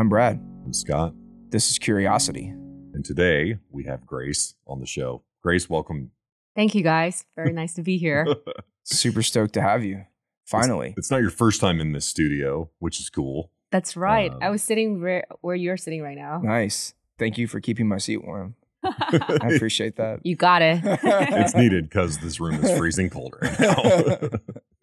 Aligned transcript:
I'm 0.00 0.08
Brad. 0.08 0.40
I'm 0.64 0.72
Scott. 0.72 1.12
This 1.50 1.70
is 1.70 1.78
Curiosity. 1.78 2.46
And 2.94 3.04
today 3.04 3.58
we 3.70 3.84
have 3.84 4.06
Grace 4.06 4.54
on 4.66 4.80
the 4.80 4.86
show. 4.86 5.24
Grace, 5.42 5.68
welcome. 5.68 6.12
Thank 6.56 6.74
you 6.74 6.82
guys. 6.82 7.26
Very 7.36 7.52
nice 7.52 7.74
to 7.74 7.82
be 7.82 7.98
here. 7.98 8.26
Super 8.84 9.22
stoked 9.22 9.52
to 9.52 9.60
have 9.60 9.84
you. 9.84 10.06
Finally. 10.46 10.94
It's, 10.96 11.00
it's, 11.00 11.10
not 11.10 11.20
your 11.20 11.28
first 11.28 11.60
time 11.60 11.80
in 11.80 11.92
this 11.92 12.06
studio, 12.06 12.70
which 12.78 12.98
is 12.98 13.10
cool. 13.10 13.50
That's 13.72 13.94
right. 13.94 14.32
Um, 14.32 14.38
I 14.40 14.48
was 14.48 14.62
sitting 14.62 15.02
where, 15.02 15.24
where 15.42 15.54
you're 15.54 15.76
sitting 15.76 16.00
right 16.00 16.16
now. 16.16 16.40
Nice. 16.42 16.94
Thank 17.18 17.36
you 17.36 17.46
for 17.46 17.60
keeping 17.60 17.86
my 17.86 17.98
seat 17.98 18.24
warm. 18.24 18.54
I 18.82 19.50
appreciate 19.54 19.96
that. 19.96 20.20
You 20.24 20.34
got 20.34 20.62
it. 20.62 20.80
it's 20.82 21.54
needed 21.54 21.90
because 21.90 22.16
this 22.20 22.40
room 22.40 22.54
is 22.64 22.74
freezing 22.78 23.10
cold 23.10 23.36
right 23.42 23.60
now. 23.60 23.74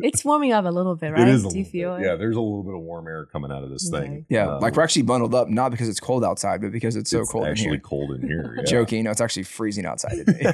It's 0.08 0.26
warming 0.26 0.52
up 0.54 0.66
a 0.66 0.70
little 0.70 0.96
bit, 0.96 1.12
right? 1.12 1.22
It 1.22 1.28
is. 1.30 1.46
Do 1.46 1.58
you 1.58 1.66
feel 1.66 1.96
bit. 1.98 2.04
it? 2.04 2.08
Yeah, 2.10 2.16
there's 2.16 2.36
a 2.36 2.42
little 2.42 2.64
bit 2.64 2.74
of 2.74 2.82
warm 2.82 3.08
air 3.08 3.26
coming 3.26 3.52
out 3.52 3.64
of 3.64 3.70
this 3.70 3.92
Okay. 3.94 4.06
thing. 4.08 4.26
Yeah, 4.30 4.56
Um, 4.56 4.62
like 4.62 4.76
we're 4.76 4.84
actually 4.84 5.02
bundled 5.04 5.36
up, 5.36 5.50
not 5.50 5.72
because 5.72 5.90
it's 5.90 6.00
cold 6.00 6.24
outside, 6.24 6.62
but 6.62 6.72
because 6.72 6.96
it's 6.96 7.10
so 7.10 7.22
it's 7.22 7.32
cold 7.32 7.46
in 7.46 7.52
actually 7.52 7.70
here. 7.72 7.80
cold 7.80 8.12
in 8.12 8.22
here. 8.28 8.56
Yeah. 8.60 8.64
Joking. 8.66 9.04
No, 9.04 9.12
it's 9.12 9.22
actually 9.22 9.44
freezing 9.44 9.86
outside 9.86 10.26
today. 10.26 10.52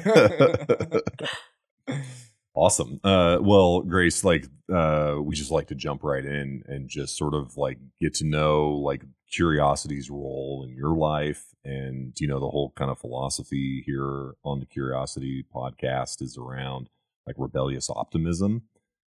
awesome. 2.54 3.00
Uh, 3.04 3.38
well, 3.40 3.80
Grace, 3.82 4.24
like 4.24 4.46
uh, 4.72 5.16
we 5.20 5.34
just 5.34 5.50
like 5.50 5.68
to 5.68 5.74
jump 5.74 6.02
right 6.02 6.24
in 6.24 6.62
and 6.66 6.88
just 6.88 7.16
sort 7.16 7.34
of 7.34 7.56
like 7.56 7.78
get 8.00 8.14
to 8.14 8.24
know 8.26 8.70
like 8.72 9.02
curiosity's 9.30 10.10
role 10.10 10.64
in 10.68 10.74
your 10.76 10.94
life, 10.96 11.44
and 11.64 12.12
you 12.20 12.28
know 12.28 12.40
the 12.40 12.48
whole 12.48 12.72
kind 12.76 12.90
of 12.90 12.98
philosophy 12.98 13.82
here 13.86 14.32
on 14.44 14.60
the 14.60 14.66
Curiosity 14.66 15.44
podcast 15.54 16.22
is 16.22 16.38
around 16.38 16.88
like 17.26 17.36
rebellious 17.38 17.88
optimism 17.90 18.62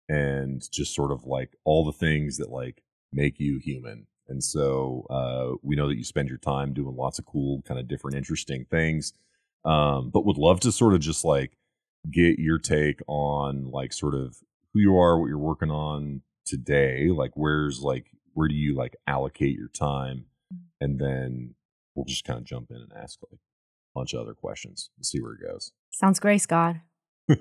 and 0.08 0.62
just 0.70 0.94
sort 0.94 1.12
of 1.12 1.24
like 1.24 1.56
all 1.64 1.84
the 1.84 1.92
things 1.92 2.36
that 2.38 2.50
like 2.50 2.82
make 3.12 3.38
you 3.38 3.58
human. 3.58 4.06
And 4.28 4.42
so 4.42 5.06
uh, 5.10 5.56
we 5.62 5.76
know 5.76 5.88
that 5.88 5.96
you 5.96 6.04
spend 6.04 6.28
your 6.28 6.38
time 6.38 6.72
doing 6.72 6.96
lots 6.96 7.18
of 7.18 7.26
cool, 7.26 7.62
kind 7.62 7.78
of 7.78 7.88
different, 7.88 8.16
interesting 8.16 8.64
things. 8.70 9.12
Um, 9.64 10.10
but 10.10 10.24
would 10.24 10.38
love 10.38 10.60
to 10.60 10.72
sort 10.72 10.94
of 10.94 11.00
just 11.00 11.24
like 11.24 11.56
get 12.10 12.38
your 12.38 12.58
take 12.58 13.00
on 13.06 13.70
like 13.70 13.92
sort 13.92 14.14
of 14.14 14.36
who 14.72 14.80
you 14.80 14.98
are, 14.98 15.18
what 15.18 15.28
you're 15.28 15.38
working 15.38 15.70
on 15.70 16.22
today. 16.44 17.08
Like 17.08 17.32
where's 17.34 17.80
like 17.80 18.06
where 18.34 18.48
do 18.48 18.54
you 18.54 18.74
like 18.74 18.96
allocate 19.06 19.56
your 19.56 19.68
time, 19.68 20.26
and 20.80 20.98
then 20.98 21.54
we'll 21.94 22.04
just 22.04 22.24
kind 22.24 22.38
of 22.38 22.44
jump 22.44 22.70
in 22.70 22.76
and 22.76 22.92
ask 22.94 23.20
like 23.22 23.38
a 23.38 23.94
bunch 23.94 24.12
of 24.12 24.20
other 24.20 24.34
questions 24.34 24.90
and 24.96 25.06
see 25.06 25.20
where 25.20 25.32
it 25.34 25.40
goes. 25.40 25.72
Sounds 25.90 26.18
great, 26.18 26.40
Scott. 26.42 26.76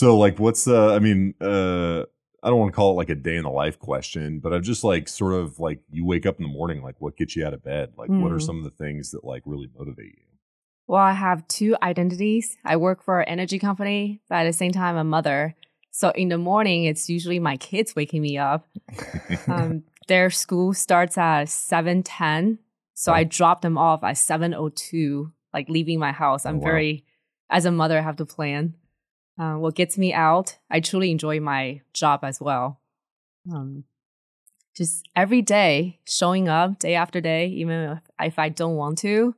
so 0.00 0.18
like 0.18 0.38
what's 0.38 0.64
the? 0.64 0.76
i 0.96 0.98
mean 0.98 1.34
uh 1.40 2.00
i 2.42 2.48
don't 2.50 2.58
want 2.58 2.70
to 2.72 2.76
call 2.76 2.90
it 2.92 2.94
like 3.02 3.08
a 3.10 3.14
day 3.14 3.36
in 3.36 3.44
the 3.44 3.50
life 3.50 3.78
question 3.78 4.40
but 4.40 4.52
i'm 4.52 4.62
just 4.62 4.82
like 4.84 5.08
sort 5.08 5.32
of 5.34 5.58
like 5.60 5.80
you 5.90 6.04
wake 6.04 6.26
up 6.26 6.36
in 6.38 6.42
the 6.42 6.52
morning 6.52 6.82
like 6.82 6.96
what 7.00 7.16
gets 7.16 7.34
you 7.36 7.46
out 7.46 7.54
of 7.54 7.62
bed 7.62 7.92
like 7.96 8.10
what 8.10 8.30
are 8.32 8.36
Mm. 8.36 8.42
some 8.48 8.58
of 8.58 8.64
the 8.64 8.70
things 8.84 9.10
that 9.12 9.24
like 9.24 9.42
really 9.46 9.68
motivate 9.78 10.14
you 10.18 10.28
Well, 10.86 11.00
I 11.02 11.12
have 11.26 11.46
two 11.48 11.72
identities. 11.82 12.58
I 12.72 12.76
work 12.76 12.98
for 13.02 13.20
an 13.20 13.28
energy 13.34 13.58
company, 13.58 14.20
but 14.28 14.36
at 14.42 14.44
the 14.44 14.52
same 14.62 14.72
time, 14.72 14.96
I'm 14.96 15.06
a 15.06 15.10
mother. 15.16 15.54
So 15.90 16.10
in 16.22 16.28
the 16.28 16.36
morning, 16.36 16.84
it's 16.90 17.08
usually 17.08 17.38
my 17.40 17.56
kids 17.56 17.96
waking 17.96 18.20
me 18.20 18.36
up. 18.36 18.68
Um, 19.48 19.84
their 20.12 20.28
school 20.28 20.74
starts 20.74 21.16
at 21.16 21.48
seven 21.48 22.02
ten, 22.02 22.58
so 22.92 23.12
Oh. 23.12 23.14
I 23.20 23.24
drop 23.24 23.62
them 23.62 23.78
off 23.78 24.04
at 24.04 24.18
seven 24.18 24.52
o 24.52 24.68
two. 24.68 25.32
Like 25.56 25.70
leaving 25.70 25.98
my 25.98 26.12
house, 26.12 26.44
I'm 26.44 26.56
Oh, 26.56 26.58
wow. 26.58 26.70
very, 26.70 27.04
as 27.48 27.64
a 27.64 27.70
mother, 27.72 27.96
I 27.98 28.02
have 28.02 28.16
to 28.20 28.26
plan. 28.26 28.74
Uh, 29.38 29.54
what 29.54 29.74
gets 29.74 29.98
me 29.98 30.12
out? 30.12 30.58
I 30.70 30.80
truly 30.80 31.10
enjoy 31.10 31.40
my 31.40 31.80
job 31.92 32.20
as 32.22 32.40
well. 32.40 32.80
Um, 33.52 33.84
just 34.76 35.08
every 35.14 35.42
day, 35.42 36.00
showing 36.06 36.48
up 36.48 36.78
day 36.78 36.94
after 36.94 37.20
day, 37.20 37.46
even 37.48 37.90
if, 37.90 37.98
if 38.20 38.38
I 38.38 38.48
don't 38.48 38.76
want 38.76 38.98
to. 38.98 39.34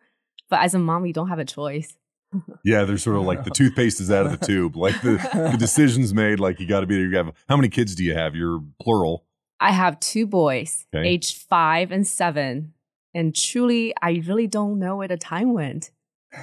But 0.48 0.60
as 0.60 0.74
a 0.74 0.78
mom, 0.78 1.06
you 1.06 1.12
don't 1.12 1.28
have 1.28 1.38
a 1.38 1.44
choice. 1.44 1.96
yeah 2.64 2.82
there's 2.82 3.04
sort 3.04 3.16
of 3.16 3.22
like 3.22 3.44
the 3.44 3.50
toothpaste 3.50 4.00
is 4.00 4.10
out 4.10 4.26
of 4.26 4.32
the 4.38 4.46
tube 4.46 4.74
like 4.76 5.00
the, 5.00 5.12
the 5.52 5.56
decisions 5.58 6.12
made 6.12 6.40
like 6.40 6.58
you 6.58 6.66
got 6.66 6.80
to 6.80 6.86
be 6.86 6.96
there 6.96 7.06
you 7.06 7.16
have 7.16 7.32
how 7.48 7.56
many 7.56 7.68
kids 7.68 7.94
do 7.94 8.02
you 8.02 8.14
have 8.14 8.34
you're 8.34 8.60
plural 8.82 9.24
I 9.58 9.70
have 9.70 9.98
two 10.00 10.26
boys, 10.26 10.86
Okay. 10.94 11.08
aged 11.08 11.36
five 11.36 11.90
and 11.90 12.06
seven. 12.06 12.74
And 13.14 13.34
truly, 13.34 13.94
I 14.02 14.22
really 14.26 14.46
don't 14.46 14.78
know 14.78 14.96
where 14.96 15.08
the 15.08 15.16
time 15.16 15.54
went. 15.54 15.90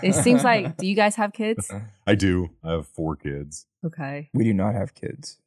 It 0.01 0.13
seems 0.15 0.43
like, 0.43 0.77
do 0.77 0.87
you 0.87 0.95
guys 0.95 1.15
have 1.15 1.33
kids? 1.33 1.71
i 2.07 2.15
do 2.15 2.49
i 2.63 2.71
have 2.71 2.87
four 2.87 3.15
kids 3.15 3.65
Okay. 3.85 4.29
we 4.33 4.43
do 4.43 4.53
not 4.53 4.73
have 4.75 4.93
kids. 4.93 5.37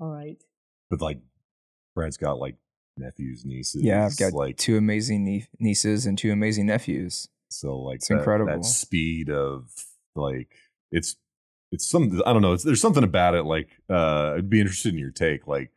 All 0.00 0.08
right. 0.10 0.42
but 0.90 1.00
like 1.00 1.20
brad's 1.94 2.16
got 2.16 2.38
like 2.38 2.56
nephews 2.96 3.44
nieces 3.44 3.82
Yeah, 3.82 4.04
I've 4.06 4.16
got 4.18 4.32
like 4.32 4.56
two 4.56 4.76
amazing 4.76 5.24
nie- 5.24 5.46
nieces 5.58 6.06
and 6.06 6.16
two 6.18 6.32
amazing 6.32 6.66
nephews. 6.66 7.28
So 7.50 7.78
like 7.78 7.96
It's 7.96 8.08
that, 8.08 8.18
incredible. 8.18 8.52
that 8.52 8.64
speed 8.64 9.30
of 9.30 9.70
like 10.16 10.48
it's 10.90 11.16
it's 11.70 11.86
some 11.88 12.20
I 12.26 12.32
don't 12.34 12.42
know. 12.42 12.52
It's, 12.52 12.64
there's 12.64 12.80
something 12.82 13.04
about 13.04 13.34
it. 13.34 13.44
Like 13.44 13.68
uh, 13.88 14.34
I'd 14.36 14.50
be 14.50 14.60
interested 14.60 14.92
in 14.92 14.98
your 14.98 15.10
take. 15.10 15.46
Like 15.46 15.70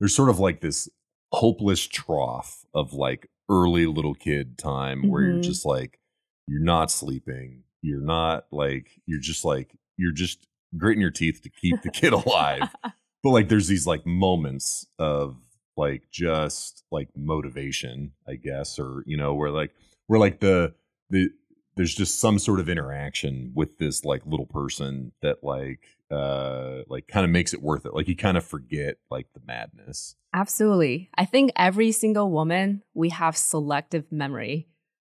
there's 0.00 0.14
sort 0.14 0.30
of 0.30 0.38
like 0.38 0.60
this 0.62 0.88
hopeless 1.32 1.86
trough 1.86 2.64
of 2.74 2.94
like 2.94 3.28
early 3.50 3.84
little 3.86 4.14
kid 4.14 4.56
time 4.56 5.08
where 5.10 5.22
you're 5.22 5.34
Mhm. 5.34 5.42
just 5.42 5.66
like 5.66 5.98
you're 6.46 6.62
not 6.62 6.90
sleeping. 6.90 7.64
You're 7.82 8.00
not 8.00 8.46
like 8.50 8.88
you're 9.06 9.20
just 9.20 9.44
like 9.44 9.76
you're 9.96 10.12
just 10.12 10.46
gritting 10.76 11.00
your 11.00 11.10
teeth 11.10 11.42
to 11.42 11.50
keep 11.50 11.82
the 11.82 11.90
kid 11.90 12.12
alive. 12.12 12.74
but 13.22 13.30
like 13.30 13.48
there's 13.48 13.68
these 13.68 13.86
like 13.86 14.06
moments 14.06 14.86
of 14.98 15.36
like 15.76 16.02
just 16.10 16.84
like 16.90 17.08
motivation, 17.16 18.12
I 18.28 18.36
guess, 18.36 18.78
or 18.78 19.02
you 19.06 19.16
know, 19.16 19.34
where 19.34 19.50
like 19.50 19.72
where 20.06 20.20
like 20.20 20.40
the 20.40 20.74
the 21.10 21.30
there's 21.76 21.94
just 21.94 22.20
some 22.20 22.38
sort 22.38 22.60
of 22.60 22.68
interaction 22.68 23.52
with 23.54 23.78
this 23.78 24.04
like 24.04 24.22
little 24.26 24.46
person 24.46 25.12
that 25.22 25.42
like 25.42 25.80
uh 26.10 26.82
like 26.88 27.08
kind 27.08 27.24
of 27.24 27.30
makes 27.30 27.52
it 27.52 27.62
worth 27.62 27.86
it. 27.86 27.94
Like 27.94 28.08
you 28.08 28.16
kind 28.16 28.36
of 28.36 28.44
forget 28.44 28.98
like 29.10 29.26
the 29.34 29.40
madness. 29.46 30.14
Absolutely. 30.32 31.10
I 31.16 31.24
think 31.24 31.52
every 31.56 31.92
single 31.92 32.30
woman, 32.30 32.82
we 32.92 33.10
have 33.10 33.36
selective 33.36 34.10
memory. 34.10 34.68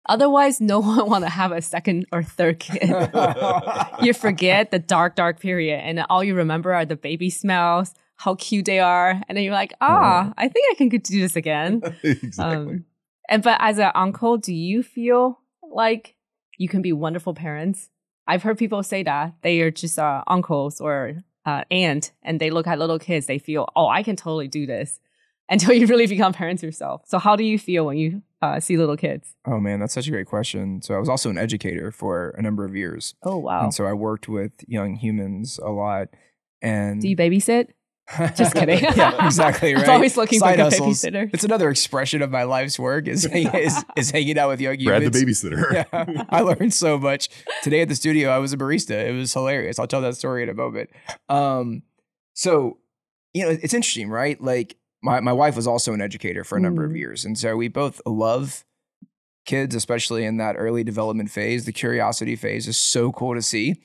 Otherwise, 0.09 0.61
no 0.61 0.81
one 0.81 1.09
want 1.09 1.25
to 1.25 1.31
have 1.31 1.53
a 1.53 1.63
second 1.63 2.07
or 2.13 2.23
third 2.23 2.59
kid. 2.59 2.89
you 4.03 4.13
forget 4.13 4.71
the 4.71 4.79
dark, 4.79 5.17
dark 5.17 5.41
period, 5.41 5.81
and 5.81 6.05
all 6.09 6.25
you 6.25 6.35
remember 6.35 6.73
are 6.73 6.85
the 6.85 6.97
baby 6.97 7.31
smells, 7.31 7.95
how 8.17 8.35
cute 8.35 8.65
they 8.65 8.81
are, 8.81 9.21
and 9.29 9.37
then 9.37 9.45
you're 9.45 9.55
like, 9.55 9.73
ah, 9.81 10.33
I 10.37 10.49
think 10.49 10.67
I 10.71 10.75
can 10.75 10.89
do 10.89 11.21
this 11.21 11.37
again. 11.37 11.83
exactly. 12.03 12.57
Um, 12.57 12.85
and 13.29 13.43
but 13.43 13.59
as 13.61 13.79
an 13.79 13.93
uncle, 13.95 14.37
do 14.37 14.53
you 14.53 14.83
feel 14.83 15.41
like 15.63 16.17
you 16.59 16.69
can 16.69 16.83
be 16.83 16.93
wonderful 16.93 17.35
parents? 17.35 17.91
I've 18.27 18.43
heard 18.43 18.59
people 18.59 18.83
say 18.83 19.03
that 19.05 19.35
they 19.43 19.61
are 19.61 19.71
just 19.71 19.99
uh, 19.99 20.23
uncles 20.27 20.81
or 20.81 21.23
uh, 21.47 21.65
aunt, 21.71 22.13
and 22.23 22.41
they 22.41 22.51
look 22.51 22.67
at 22.67 22.79
little 22.79 22.99
kids, 22.99 23.27
they 23.27 23.39
feel, 23.39 23.69
oh, 23.77 23.89
I 23.89 24.03
can 24.03 24.17
totally 24.17 24.49
do 24.49 24.67
this, 24.67 25.01
until 25.49 25.75
you 25.75 25.87
really 25.87 26.07
become 26.07 26.33
parents 26.33 26.63
yourself. 26.63 27.03
So 27.07 27.19
how 27.19 27.37
do 27.37 27.45
you 27.45 27.59
feel 27.59 27.87
when 27.87 27.97
you 27.97 28.23
uh, 28.43 28.61
see 28.61 28.77
little 28.77 28.97
kids? 28.97 29.35
Oh 29.47 29.59
man, 29.59 29.81
that's 29.81 29.95
such 29.95 30.07
a 30.07 30.11
great 30.11 30.27
question. 30.27 30.83
So 30.83 30.95
I 30.95 30.99
was 30.99 31.09
also 31.09 31.31
an 31.31 31.39
educator 31.39 31.91
for 31.91 32.31
a 32.31 32.43
number 32.43 32.65
of 32.65 32.75
years. 32.75 33.15
Oh 33.23 33.39
wow! 33.39 33.65
And 33.65 33.75
so 33.75 33.87
I 33.87 33.93
worked 33.93 34.29
with 34.29 34.53
young 34.67 34.97
humans 34.97 35.59
a 35.63 35.71
lot. 35.71 36.09
And 36.63 37.01
do 37.01 37.09
you 37.09 37.17
babysit? 37.17 37.69
Just 38.37 38.55
kidding. 38.55 38.81
yeah, 38.97 39.25
exactly. 39.25 39.75
Right. 39.81 39.85
I'm 39.85 39.91
always 39.91 40.17
looking 40.17 40.41
Side 40.41 40.57
for 40.57 40.63
a 40.63 40.71
babysitter. 40.71 41.31
It's 41.33 41.45
another 41.45 41.71
expression 41.71 42.23
of 42.23 42.31
my 42.31 42.43
life's 42.43 42.79
work 42.79 43.07
is 43.07 43.25
is, 43.33 43.85
is 43.97 44.11
hanging 44.11 44.37
out 44.39 44.49
with 44.49 44.61
young 44.61 44.79
humans. 44.79 45.01
Brad 45.01 45.13
the 45.13 45.27
babysitter. 45.27 45.73
yeah, 45.73 46.25
I 46.29 46.41
learned 46.41 46.75
so 46.75 46.99
much 46.99 47.29
today 47.63 47.83
at 47.83 47.89
the 47.89 47.95
studio. 47.95 48.31
I 48.31 48.39
was 48.39 48.53
a 48.53 48.57
barista. 48.57 49.07
It 49.07 49.13
was 49.13 49.33
hilarious. 49.33 49.79
I'll 49.79 49.87
tell 49.87 50.01
that 50.01 50.17
story 50.17 50.43
in 50.43 50.49
a 50.49 50.55
moment. 50.55 50.91
Um, 51.29 51.83
so 52.35 52.79
you 53.33 53.45
know, 53.45 53.51
it's 53.51 53.75
interesting, 53.75 54.09
right? 54.09 54.43
Like 54.43 54.77
my 55.03 55.21
my 55.21 55.33
wife 55.33 55.57
was 55.57 55.67
also 55.67 55.93
an 55.93 56.01
educator 56.01 56.45
for 56.45 56.57
a 56.57 56.61
number 56.61 56.85
of 56.85 56.93
Mm. 56.93 56.99
years, 56.99 57.25
and 57.25 57.37
so 57.39 57.57
we 57.57 57.69
both 57.69 58.01
love 58.07 58.65
kids, 59.47 59.75
especially 59.75 60.25
in 60.25 60.37
that 60.37 60.55
early 60.59 60.85
development 60.85 61.31
phase. 61.31 61.65
The 61.65 61.73
curiosity 61.73 62.37
phase 62.37 62.69
is 62.69 62.77
so 62.77 63.11
cool 63.13 63.35
to 63.35 63.43
see. 63.43 63.81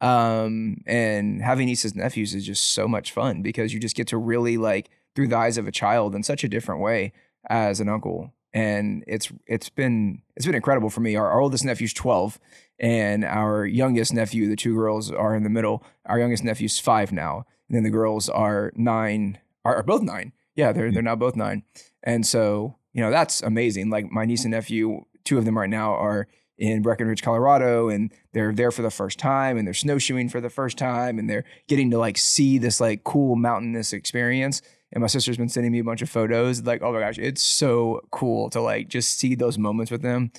Um, 0.00 0.82
and 0.86 1.40
having 1.40 1.66
nieces 1.66 1.92
and 1.92 2.02
nephews 2.02 2.34
is 2.34 2.44
just 2.44 2.64
so 2.74 2.86
much 2.86 3.12
fun 3.12 3.40
because 3.40 3.72
you 3.72 3.80
just 3.80 3.96
get 3.96 4.06
to 4.08 4.18
really 4.18 4.58
like 4.58 4.90
through 5.14 5.28
the 5.28 5.36
eyes 5.36 5.56
of 5.56 5.66
a 5.66 5.72
child 5.72 6.14
in 6.14 6.22
such 6.22 6.44
a 6.44 6.48
different 6.48 6.82
way 6.82 7.12
as 7.48 7.80
an 7.80 7.88
uncle. 7.88 8.34
And 8.52 9.04
it's 9.06 9.32
it's 9.46 9.70
been 9.70 10.22
it's 10.36 10.44
been 10.44 10.54
incredible 10.54 10.90
for 10.90 11.00
me. 11.00 11.16
Our, 11.16 11.28
our 11.30 11.40
oldest 11.40 11.64
nephew's 11.64 11.94
12 11.94 12.38
and 12.78 13.24
our 13.24 13.64
youngest 13.64 14.12
nephew, 14.12 14.48
the 14.48 14.56
two 14.56 14.74
girls 14.74 15.10
are 15.10 15.34
in 15.34 15.44
the 15.44 15.50
middle. 15.50 15.82
Our 16.04 16.18
youngest 16.18 16.44
nephew's 16.44 16.78
five 16.78 17.10
now. 17.12 17.46
And 17.68 17.76
then 17.76 17.82
the 17.84 17.90
girls 17.90 18.28
are 18.28 18.72
nine, 18.76 19.38
are, 19.64 19.76
are 19.76 19.82
both 19.82 20.02
nine. 20.02 20.32
Yeah, 20.56 20.72
they're 20.72 20.90
they're 20.90 21.02
now 21.02 21.16
both 21.16 21.36
nine. 21.36 21.62
And 22.02 22.26
so, 22.26 22.76
you 22.92 23.02
know, 23.02 23.10
that's 23.10 23.42
amazing. 23.42 23.90
Like 23.90 24.10
my 24.10 24.24
niece 24.24 24.44
and 24.44 24.52
nephew, 24.52 25.04
two 25.24 25.38
of 25.38 25.44
them 25.44 25.56
right 25.56 25.70
now 25.70 25.94
are 25.94 26.26
in 26.58 26.82
Breckenridge, 26.82 27.22
Colorado, 27.22 27.88
and 27.88 28.12
they're 28.32 28.52
there 28.52 28.70
for 28.70 28.82
the 28.82 28.90
first 28.90 29.18
time 29.18 29.58
and 29.58 29.66
they're 29.66 29.74
snowshoeing 29.74 30.28
for 30.30 30.40
the 30.40 30.48
first 30.48 30.78
time 30.78 31.18
and 31.18 31.28
they're 31.28 31.44
getting 31.68 31.90
to 31.90 31.98
like 31.98 32.16
see 32.16 32.58
this 32.58 32.80
like 32.80 33.04
cool 33.04 33.36
mountainous 33.36 33.92
experience. 33.92 34.62
And 34.92 35.02
my 35.02 35.08
sister's 35.08 35.36
been 35.36 35.48
sending 35.48 35.72
me 35.72 35.80
a 35.80 35.84
bunch 35.84 36.00
of 36.00 36.08
photos. 36.08 36.62
Like, 36.62 36.80
oh 36.80 36.92
my 36.92 37.00
gosh, 37.00 37.18
it's 37.18 37.42
so 37.42 38.00
cool 38.10 38.48
to 38.50 38.60
like 38.60 38.88
just 38.88 39.18
see 39.18 39.34
those 39.34 39.58
moments 39.58 39.90
with 39.90 40.02
them. 40.02 40.32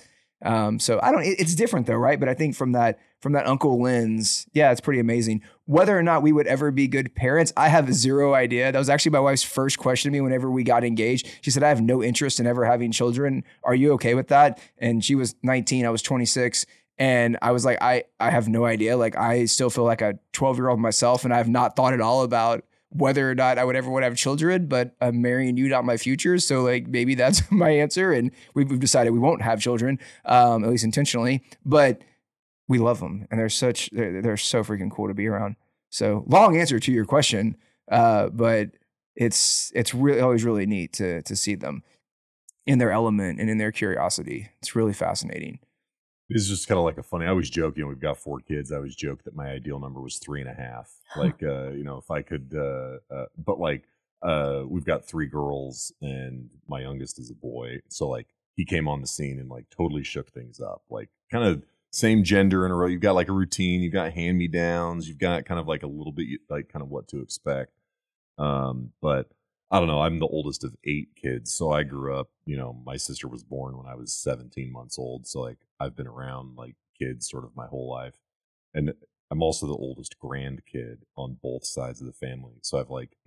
Um, 0.44 0.80
so 0.80 1.00
I 1.02 1.12
don't. 1.12 1.24
It, 1.24 1.40
it's 1.40 1.56
different 1.56 1.88
though, 1.88 1.96
right? 1.96 2.20
But 2.20 2.30
I 2.30 2.34
think 2.34 2.56
from 2.56 2.74
that 2.74 3.00
from 3.22 3.34
that 3.34 3.48
uncle 3.48 3.82
lens, 3.82 4.48
yeah, 4.54 4.72
it's 4.72 4.82
pretty 4.82 5.00
amazing. 5.00 5.42
Whether 5.66 5.98
or 5.98 6.04
not 6.04 6.22
we 6.22 6.32
would 6.32 6.48
ever 6.48 6.72
be 6.72 6.88
good 6.88 7.16
parents, 7.16 7.52
I 7.58 7.70
have 7.70 7.92
zero 7.94 8.34
idea. 8.36 8.72
That 8.72 8.78
was 8.78 8.90
actually 8.90 9.12
my 9.12 9.20
wife's 9.20 9.44
first 9.44 9.80
question 9.80 10.12
to 10.12 10.14
me 10.14 10.22
whenever 10.22 10.52
we 10.52 10.64
got 10.64 10.84
engaged. 10.84 11.28
She 11.42 11.50
said, 11.50 11.64
"I 11.64 11.70
have 11.70 11.82
no 11.82 12.04
interest 12.04 12.40
in 12.40 12.46
ever 12.46 12.66
having 12.66 12.92
children. 12.92 13.44
Are 13.64 13.76
you 13.76 13.94
okay 13.94 14.14
with 14.14 14.28
that?" 14.28 14.60
And 14.78 15.04
she 15.04 15.16
was 15.16 15.36
19, 15.42 15.86
I 15.86 15.90
was 15.90 16.04
26, 16.04 16.66
and 17.00 17.38
I 17.42 17.52
was 17.52 17.66
like, 17.66 17.82
"I 17.82 18.04
I 18.20 18.30
have 18.30 18.48
no 18.48 18.66
idea. 18.66 18.96
Like 18.96 19.18
I 19.18 19.46
still 19.46 19.72
feel 19.72 19.86
like 19.86 20.02
a 20.02 20.20
12 20.34 20.58
year 20.58 20.70
old 20.70 20.80
myself, 20.80 21.26
and 21.26 21.34
I 21.34 21.38
have 21.38 21.50
not 21.50 21.76
thought 21.76 21.94
at 21.94 22.02
all 22.02 22.22
about." 22.24 22.64
Whether 22.90 23.30
or 23.30 23.36
not 23.36 23.58
I 23.58 23.66
would 23.66 23.76
ever 23.76 23.90
want 23.90 24.04
to 24.04 24.08
have 24.08 24.18
children, 24.18 24.68
but 24.68 24.96
I'm 25.02 25.22
marrying 25.22 25.58
you, 25.58 25.68
not 25.68 25.86
my 25.86 25.98
future. 25.98 26.38
So 26.40 26.64
like 26.64 26.88
maybe 26.88 27.16
that's 27.16 27.50
my 27.52 27.70
answer. 27.70 28.12
And 28.12 28.32
we've, 28.54 28.70
we've 28.70 28.80
decided 28.80 29.12
we 29.12 29.20
won't 29.20 29.42
have 29.42 29.60
children, 29.60 30.00
um, 30.26 30.64
at 30.64 30.70
least 30.70 30.84
intentionally. 30.84 31.44
But 31.66 32.02
we 32.68 32.80
love 32.80 33.00
them, 33.00 33.28
and 33.32 33.40
they're 33.40 33.50
such 33.50 33.90
they're, 33.92 34.22
they're 34.22 34.38
so 34.38 34.64
freaking 34.64 34.92
cool 34.92 35.08
to 35.08 35.14
be 35.14 35.28
around. 35.28 35.56
So 35.90 36.26
long 36.28 36.58
answer 36.58 36.80
to 36.80 36.92
your 36.92 37.06
question, 37.06 37.56
uh, 37.90 38.28
but 38.30 38.72
it's 39.16 39.72
it's 39.74 39.94
really 39.94 40.20
always 40.20 40.44
really 40.44 40.66
neat 40.66 40.94
to 40.94 41.22
to 41.24 41.36
see 41.36 41.56
them 41.56 41.84
in 42.66 42.80
their 42.80 42.92
element 42.92 43.40
and 43.40 43.50
in 43.50 43.58
their 43.58 43.72
curiosity. 43.72 44.50
It's 44.60 44.76
really 44.76 44.94
fascinating. 44.94 45.60
It's 46.30 46.48
just 46.48 46.68
kind 46.68 46.78
of 46.78 46.84
like 46.84 46.98
a 46.98 47.04
funny. 47.04 47.26
I 47.26 47.30
always 47.30 47.50
joke, 47.50 47.78
you 47.78 47.84
know, 47.84 47.90
we've 47.90 48.00
got 48.00 48.18
four 48.18 48.40
kids. 48.40 48.72
I 48.72 48.78
always 48.78 48.96
joke 48.96 49.24
that 49.24 49.36
my 49.36 49.50
ideal 49.50 49.80
number 49.80 50.02
was 50.02 50.18
three 50.18 50.42
and 50.42 50.50
a 50.50 50.54
half. 50.54 50.92
Like, 51.16 51.42
uh, 51.42 51.70
you 51.70 51.84
know, 51.84 51.98
if 51.98 52.12
I 52.12 52.22
could, 52.22 52.54
uh, 52.56 52.98
uh, 53.14 53.26
but 53.38 53.60
like, 53.60 53.84
uh, 54.22 54.64
we've 54.68 54.86
got 54.86 55.06
three 55.06 55.28
girls 55.28 55.94
and 56.02 56.50
my 56.68 56.82
youngest 56.82 57.18
is 57.20 57.32
a 57.32 57.36
boy. 57.36 57.80
So 57.88 58.10
like, 58.10 58.28
he 58.56 58.66
came 58.66 58.88
on 58.88 59.02
the 59.02 59.08
scene 59.08 59.40
and 59.40 59.50
like 59.50 59.70
totally 59.70 60.04
shook 60.04 60.32
things 60.32 60.60
up. 60.60 60.82
Like, 60.90 61.10
kind 61.32 61.46
of 61.46 61.64
same 61.92 62.24
gender 62.24 62.66
in 62.66 62.72
a 62.72 62.76
row. 62.76 62.88
You've 62.88 63.02
got 63.02 63.16
like 63.16 63.30
a 63.30 63.34
routine. 63.34 63.82
You've 63.82 63.94
got 63.94 64.14
hand 64.14 64.38
me 64.38 64.48
downs. 64.48 65.08
You've 65.08 65.20
got 65.20 65.46
kind 65.46 65.60
of 65.60 65.68
like 65.68 65.84
a 65.84 65.88
little 65.88 66.12
bit 66.12 66.28
like 66.50 66.68
kind 66.68 66.84
of 66.84 66.90
what 66.90 67.08
to 67.10 67.22
expect. 67.22 67.72
Um, 68.38 68.92
but 69.02 69.30
I 69.70 69.80
don't 69.80 69.88
know. 69.88 70.02
I'm 70.02 70.20
the 70.20 70.28
oldest 70.28 70.64
of 70.64 70.76
eight 70.86 71.10
kids, 71.16 71.52
so 71.52 71.72
I 71.72 71.84
grew 71.84 72.16
up. 72.16 72.30
You 72.46 72.56
know, 72.58 72.80
my 72.86 72.96
sister 72.98 73.28
was 73.28 73.44
born 73.44 73.76
when 73.78 73.86
I 73.86 73.96
was 73.96 74.14
17 74.14 74.72
months 74.72 74.98
old, 74.98 75.28
so 75.28 75.42
like 75.42 75.58
I've 75.80 75.96
been 75.96 76.08
around 76.08 76.56
like 76.56 76.76
kids 76.98 77.30
sort 77.30 77.44
of 77.44 77.56
my 77.56 77.68
whole 77.68 77.90
life, 77.90 78.16
and 78.74 78.94
I'm 79.30 79.42
also 79.44 79.68
the 79.68 79.74
oldest 79.74 80.16
grandkid 80.24 81.00
on 81.18 81.38
both 81.44 81.66
sides 81.66 82.00
of 82.00 82.08
the 82.08 82.14
family. 82.14 82.54
So 82.62 82.80
I've 82.80 82.90
like 82.90 83.18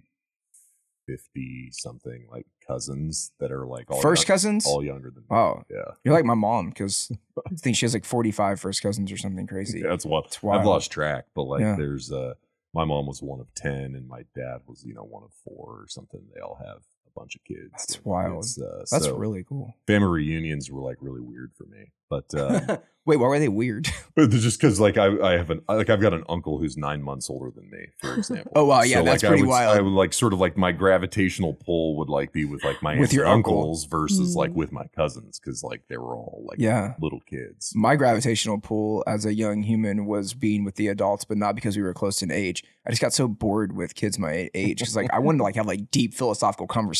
50 1.06 1.70
something 1.72 2.26
like 2.30 2.46
cousins 2.66 3.32
that 3.40 3.50
are 3.50 3.66
like 3.66 3.90
all 3.90 4.00
First 4.00 4.22
young- 4.28 4.34
cousins? 4.34 4.66
all 4.66 4.82
younger 4.84 5.10
than 5.10 5.24
me. 5.24 5.36
Oh, 5.36 5.62
Yeah, 5.68 5.82
you're 6.04 6.14
like 6.14 6.24
my 6.24 6.34
mom 6.34 6.68
because 6.68 7.10
I 7.46 7.54
think 7.56 7.76
she 7.76 7.84
has 7.84 7.94
like 7.94 8.04
45 8.04 8.60
first 8.60 8.82
cousins 8.82 9.10
or 9.10 9.16
something 9.16 9.46
crazy. 9.46 9.82
that's 9.82 10.06
what 10.06 10.26
It's 10.26 10.38
I've 10.42 10.64
lost 10.64 10.90
track. 10.92 11.26
But 11.34 11.42
like, 11.44 11.60
Yeah. 11.62 11.74
there's 11.76 12.12
uh, 12.12 12.34
my 12.74 12.84
mom 12.84 13.06
was 13.06 13.22
one 13.22 13.40
of 13.40 13.52
ten, 13.54 13.94
and 13.94 14.08
my 14.08 14.22
dad 14.34 14.60
was 14.66 14.84
you 14.84 14.94
know 14.94 15.04
one 15.04 15.22
of 15.24 15.30
four 15.44 15.80
or 15.80 15.86
something. 15.88 16.20
They 16.34 16.40
all 16.40 16.58
have 16.64 16.82
a 17.14 17.18
bunch 17.18 17.36
of 17.36 17.44
kids. 17.44 17.70
That's 17.72 18.04
wild. 18.04 18.44
uh, 18.62 18.84
That's 18.90 19.04
so 19.04 19.16
really 19.16 19.44
cool. 19.48 19.74
family 19.86 20.08
reunions 20.08 20.70
were 20.70 20.82
like 20.82 20.96
really 21.00 21.20
weird 21.20 21.52
for 21.56 21.64
me, 21.64 21.92
but. 22.08 22.24
Um, 22.70 22.78
Wait, 23.06 23.16
why 23.16 23.28
were 23.28 23.38
they 23.38 23.48
weird? 23.48 23.88
But 24.14 24.28
just 24.30 24.60
because 24.60 24.78
like 24.78 24.98
I, 24.98 25.06
I 25.20 25.32
have 25.38 25.48
an 25.50 25.62
like 25.68 25.88
I've 25.88 26.02
got 26.02 26.12
an 26.12 26.22
uncle 26.28 26.58
who's 26.58 26.76
nine 26.76 27.02
months 27.02 27.30
older 27.30 27.50
than 27.50 27.70
me, 27.70 27.86
for 28.00 28.14
example. 28.14 28.52
Oh, 28.54 28.66
wow, 28.66 28.82
yeah, 28.82 29.00
that's 29.02 29.22
like, 29.22 29.28
pretty 29.30 29.42
I 29.42 29.46
would, 29.46 29.50
wild. 29.50 29.78
I 29.78 29.80
would 29.80 29.92
like 29.92 30.12
sort 30.12 30.32
of 30.34 30.38
like 30.40 30.56
my 30.58 30.70
gravitational 30.72 31.54
pull 31.54 31.96
would 31.96 32.10
like 32.10 32.32
be 32.32 32.44
with 32.44 32.62
like 32.62 32.82
my 32.82 32.98
With 32.98 33.12
your 33.14 33.24
and 33.24 33.34
uncle. 33.34 33.54
uncles 33.58 33.84
versus 33.84 34.36
like 34.36 34.50
Mm. 34.50 34.54
with 34.56 34.72
my 34.72 34.86
cousins 34.94 35.40
because 35.40 35.62
like 35.64 35.84
they 35.88 35.96
were 35.96 36.14
all 36.14 36.44
like 36.46 36.58
Yeah. 36.58 36.94
little 37.00 37.20
kids. 37.20 37.72
My 37.74 37.96
gravitational 37.96 38.58
pull 38.60 39.02
as 39.06 39.24
a 39.24 39.32
young 39.32 39.62
human 39.62 40.04
was 40.04 40.34
being 40.34 40.64
with 40.64 40.74
the 40.74 40.88
adults, 40.88 41.24
but 41.24 41.38
not 41.38 41.54
because 41.54 41.76
we 41.78 41.82
were 41.82 41.94
close 41.94 42.20
in 42.22 42.30
age. 42.30 42.62
I 42.86 42.90
just 42.90 43.00
got 43.00 43.12
so 43.14 43.28
bored 43.28 43.74
with 43.74 43.94
kids 43.94 44.18
my 44.18 44.50
age 44.54 44.78
because 44.80 44.96
like 44.96 45.08
I 45.12 45.20
wanted 45.20 45.38
to 45.38 45.44
like 45.44 45.54
have 45.54 45.66
like 45.66 45.90
deep 45.90 46.12
philosophical 46.14 46.66
conversations, 46.66 46.99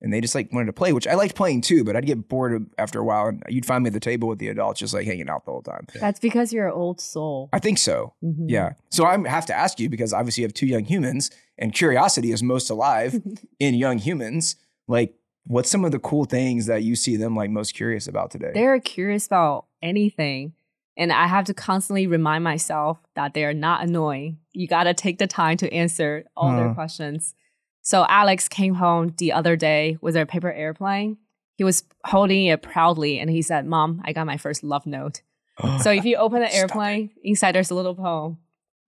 and 0.00 0.12
they 0.12 0.20
just 0.20 0.34
like 0.34 0.52
wanted 0.52 0.66
to 0.66 0.72
play, 0.72 0.92
which 0.92 1.06
I 1.06 1.14
liked 1.14 1.34
playing 1.34 1.62
too. 1.62 1.82
But 1.84 1.96
I'd 1.96 2.04
get 2.06 2.28
bored 2.28 2.66
after 2.78 2.98
a 3.00 3.04
while, 3.04 3.28
and 3.28 3.42
you'd 3.48 3.64
find 3.66 3.82
me 3.84 3.88
at 3.88 3.94
the 3.94 4.00
table 4.00 4.28
with 4.28 4.38
the 4.38 4.48
adults, 4.48 4.80
just 4.80 4.92
like 4.94 5.06
hanging 5.06 5.28
out 5.30 5.44
the 5.46 5.52
whole 5.52 5.62
time. 5.62 5.86
That's 5.98 6.20
because 6.20 6.52
you're 6.52 6.66
an 6.68 6.74
old 6.74 7.00
soul. 7.00 7.48
I 7.52 7.58
think 7.58 7.78
so. 7.78 8.12
Mhm. 8.22 8.46
Yeah. 8.48 8.72
So 8.90 9.04
I 9.06 9.16
have 9.28 9.46
to 9.46 9.54
ask 9.56 9.80
you 9.80 9.88
because 9.88 10.12
obviously 10.12 10.42
you 10.42 10.46
have 10.46 10.54
two 10.54 10.66
young 10.66 10.84
humans, 10.84 11.30
and 11.58 11.72
curiosity 11.72 12.32
is 12.32 12.42
most 12.42 12.68
alive 12.70 13.22
in 13.58 13.74
young 13.74 13.98
humans. 13.98 14.56
Like, 14.88 15.14
what's 15.46 15.70
some 15.70 15.84
of 15.84 15.92
the 15.92 15.98
cool 15.98 16.24
things 16.26 16.66
that 16.66 16.82
you 16.82 16.96
see 16.96 17.16
them 17.16 17.34
like 17.36 17.50
most 17.50 17.74
curious 17.74 18.06
about 18.08 18.30
today? 18.30 18.50
They're 18.52 18.80
curious 18.80 19.26
about 19.26 19.66
anything. 19.82 20.52
And 20.96 21.12
I 21.12 21.26
have 21.26 21.44
to 21.46 21.54
constantly 21.54 22.06
remind 22.06 22.44
myself 22.44 22.98
that 23.16 23.34
they 23.34 23.44
are 23.44 23.54
not 23.54 23.82
annoying. 23.82 24.38
You 24.52 24.68
got 24.68 24.84
to 24.84 24.94
take 24.94 25.18
the 25.18 25.26
time 25.26 25.56
to 25.56 25.72
answer 25.72 26.24
all 26.36 26.50
Huh. 26.50 26.56
their 26.56 26.74
questions. 26.74 27.34
So 27.84 28.04
Alex 28.08 28.48
came 28.48 28.74
home 28.74 29.14
the 29.18 29.32
other 29.32 29.56
day 29.56 29.98
with 30.00 30.16
a 30.16 30.24
paper 30.26 30.50
airplane. 30.50 31.18
He 31.56 31.64
was 31.64 31.84
holding 32.04 32.46
it 32.46 32.62
proudly 32.62 33.20
and 33.20 33.30
he 33.30 33.42
said, 33.42 33.66
Mom, 33.66 34.00
I 34.04 34.12
got 34.12 34.26
my 34.26 34.36
first 34.38 34.64
love 34.64 34.86
note. 34.86 35.22
So 35.82 35.90
if 35.92 36.04
you 36.04 36.16
open 36.16 36.40
the 36.40 36.52
airplane, 36.52 37.10
inside 37.22 37.54
there's 37.54 37.70
a 37.70 37.74
little 37.76 37.94
poem. 37.94 38.38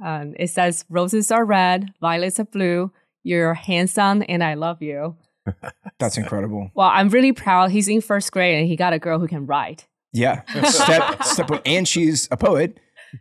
Um, 0.04 0.34
it 0.38 0.48
says, 0.48 0.84
Roses 0.90 1.31
are 1.31 1.44
red, 1.44 1.93
violets 2.00 2.40
are 2.40 2.44
blue. 2.44 2.90
You're 3.22 3.54
handsome 3.54 4.25
and 4.28 4.43
I 4.43 4.54
love 4.54 4.82
you. 4.82 5.16
That's 6.00 6.16
incredible. 6.16 6.70
Well, 6.75 6.88
I'm 6.92 7.08
really 7.10 7.32
proud. 7.32 7.70
He's 7.70 7.87
in 7.88 8.00
first 8.00 8.32
grade 8.32 8.58
and 8.58 8.66
he 8.66 8.75
got 8.76 8.92
a 8.92 8.99
girl 8.99 9.19
who 9.20 9.28
can 9.28 9.46
write. 9.46 9.87
Yeah. 10.12 10.42
Step 10.64 11.22
step. 11.22 11.50
And 11.66 11.87
she's 11.87 12.26
a 12.31 12.37
poet, 12.37 12.78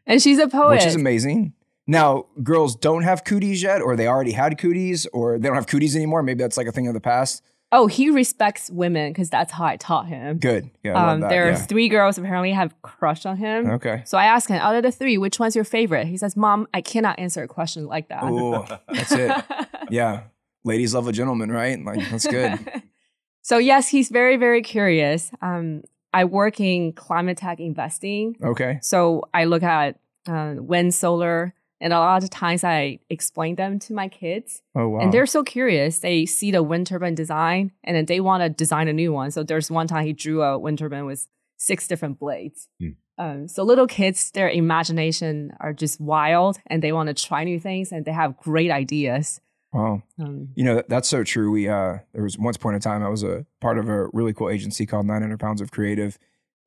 And 0.07 0.21
she's 0.21 0.39
a 0.39 0.47
poet. 0.47 0.75
which 0.77 0.85
is 0.85 0.95
amazing. 0.95 1.53
Now, 1.87 2.25
girls 2.41 2.75
don't 2.75 3.03
have 3.03 3.23
cooties 3.23 3.61
yet, 3.61 3.81
or 3.81 3.95
they 3.95 4.07
already 4.07 4.31
had 4.31 4.57
cooties, 4.57 5.05
or 5.13 5.37
they 5.37 5.47
don't 5.47 5.55
have 5.55 5.67
cooties 5.67 5.95
anymore. 5.95 6.23
Maybe 6.23 6.41
that's 6.43 6.57
like 6.57 6.67
a 6.67 6.71
thing 6.71 6.87
of 6.87 6.93
the 6.93 7.01
past. 7.01 7.43
Oh, 7.71 7.87
he 7.87 8.09
respects 8.09 8.69
women 8.71 9.11
because 9.11 9.29
that's 9.29 9.51
how 9.51 9.65
I 9.65 9.75
taught 9.77 10.07
him. 10.07 10.37
Good. 10.37 10.69
Yeah. 10.83 10.93
I 10.93 11.05
love 11.07 11.23
Um, 11.23 11.29
there 11.29 11.47
are 11.47 11.51
yeah. 11.51 11.55
three 11.57 11.89
girls 11.89 12.17
apparently 12.17 12.51
have 12.51 12.79
crush 12.83 13.25
on 13.25 13.37
him. 13.37 13.69
Okay. 13.71 14.01
So 14.05 14.17
I 14.17 14.25
asked 14.25 14.47
him, 14.47 14.61
out 14.61 14.75
of 14.75 14.83
the 14.83 14.91
three, 14.91 15.17
which 15.17 15.39
one's 15.39 15.55
your 15.55 15.65
favorite? 15.65 16.07
He 16.07 16.15
says, 16.17 16.37
Mom, 16.37 16.67
I 16.73 16.81
cannot 16.81 17.19
answer 17.19 17.43
a 17.43 17.47
question 17.47 17.85
like 17.85 18.07
that. 18.09 18.23
Oh, 18.23 18.65
that's 18.87 19.11
it. 19.11 19.31
Yeah. 19.91 20.23
Ladies 20.63 20.95
love 20.95 21.07
a 21.07 21.11
gentleman, 21.11 21.51
right? 21.51 21.83
Like, 21.83 22.09
that's 22.09 22.25
good. 22.25 22.57
so 23.43 23.59
yes, 23.59 23.89
he's 23.89 24.09
very, 24.09 24.35
very 24.37 24.63
curious. 24.63 25.29
Um, 25.41 25.83
I 26.11 26.25
work 26.25 26.59
in 26.59 26.93
climate 26.93 27.37
tech 27.37 27.59
investing. 27.59 28.35
Okay. 28.41 28.79
So 28.81 29.23
I 29.33 29.45
look 29.45 29.61
at 29.61 29.99
uh, 30.27 30.55
wind, 30.57 30.95
solar, 30.95 31.53
and 31.81 31.91
a 31.93 31.99
lot 31.99 32.23
of 32.23 32.29
times 32.29 32.63
I 32.63 32.99
explain 33.09 33.55
them 33.55 33.79
to 33.79 33.93
my 33.93 34.07
kids. 34.07 34.61
Oh, 34.75 34.89
wow. 34.89 34.99
And 35.01 35.13
they're 35.13 35.25
so 35.25 35.43
curious. 35.43 35.99
They 35.99 36.25
see 36.25 36.51
the 36.51 36.63
wind 36.63 36.87
turbine 36.87 37.15
design 37.15 37.71
and 37.83 37.95
then 37.95 38.05
they 38.05 38.19
want 38.21 38.43
to 38.43 38.49
design 38.49 38.87
a 38.87 38.93
new 38.93 39.11
one. 39.13 39.31
So 39.31 39.43
there's 39.43 39.69
one 39.69 39.87
time 39.87 40.05
he 40.05 40.13
drew 40.13 40.41
a 40.43 40.57
wind 40.57 40.79
turbine 40.79 41.05
with 41.05 41.27
six 41.57 41.87
different 41.87 42.19
blades. 42.19 42.67
Hmm. 42.79 42.89
Um, 43.17 43.47
so 43.47 43.63
little 43.63 43.87
kids, 43.87 44.31
their 44.31 44.49
imagination 44.49 45.51
are 45.59 45.73
just 45.73 45.99
wild 46.01 46.59
and 46.67 46.81
they 46.81 46.91
want 46.91 47.07
to 47.07 47.13
try 47.13 47.43
new 47.43 47.59
things 47.59 47.91
and 47.91 48.03
they 48.05 48.11
have 48.11 48.37
great 48.37 48.71
ideas. 48.71 49.39
wow. 49.73 50.01
Um, 50.19 50.49
You 50.55 50.63
know, 50.63 50.75
that- 50.75 50.89
that's 50.89 51.09
so 51.09 51.23
true. 51.23 51.51
We 51.51 51.67
uh 51.67 51.99
there 52.13 52.23
was 52.23 52.37
once 52.37 52.57
point 52.57 52.77
a 52.77 52.79
time 52.79 53.03
I 53.03 53.09
was 53.09 53.23
a 53.23 53.45
part 53.59 53.77
of 53.77 53.89
a 53.89 54.07
really 54.13 54.33
cool 54.33 54.49
agency 54.49 54.85
called 54.85 55.05
900 55.05 55.39
Pounds 55.39 55.59
of 55.61 55.71
Creative. 55.71 56.17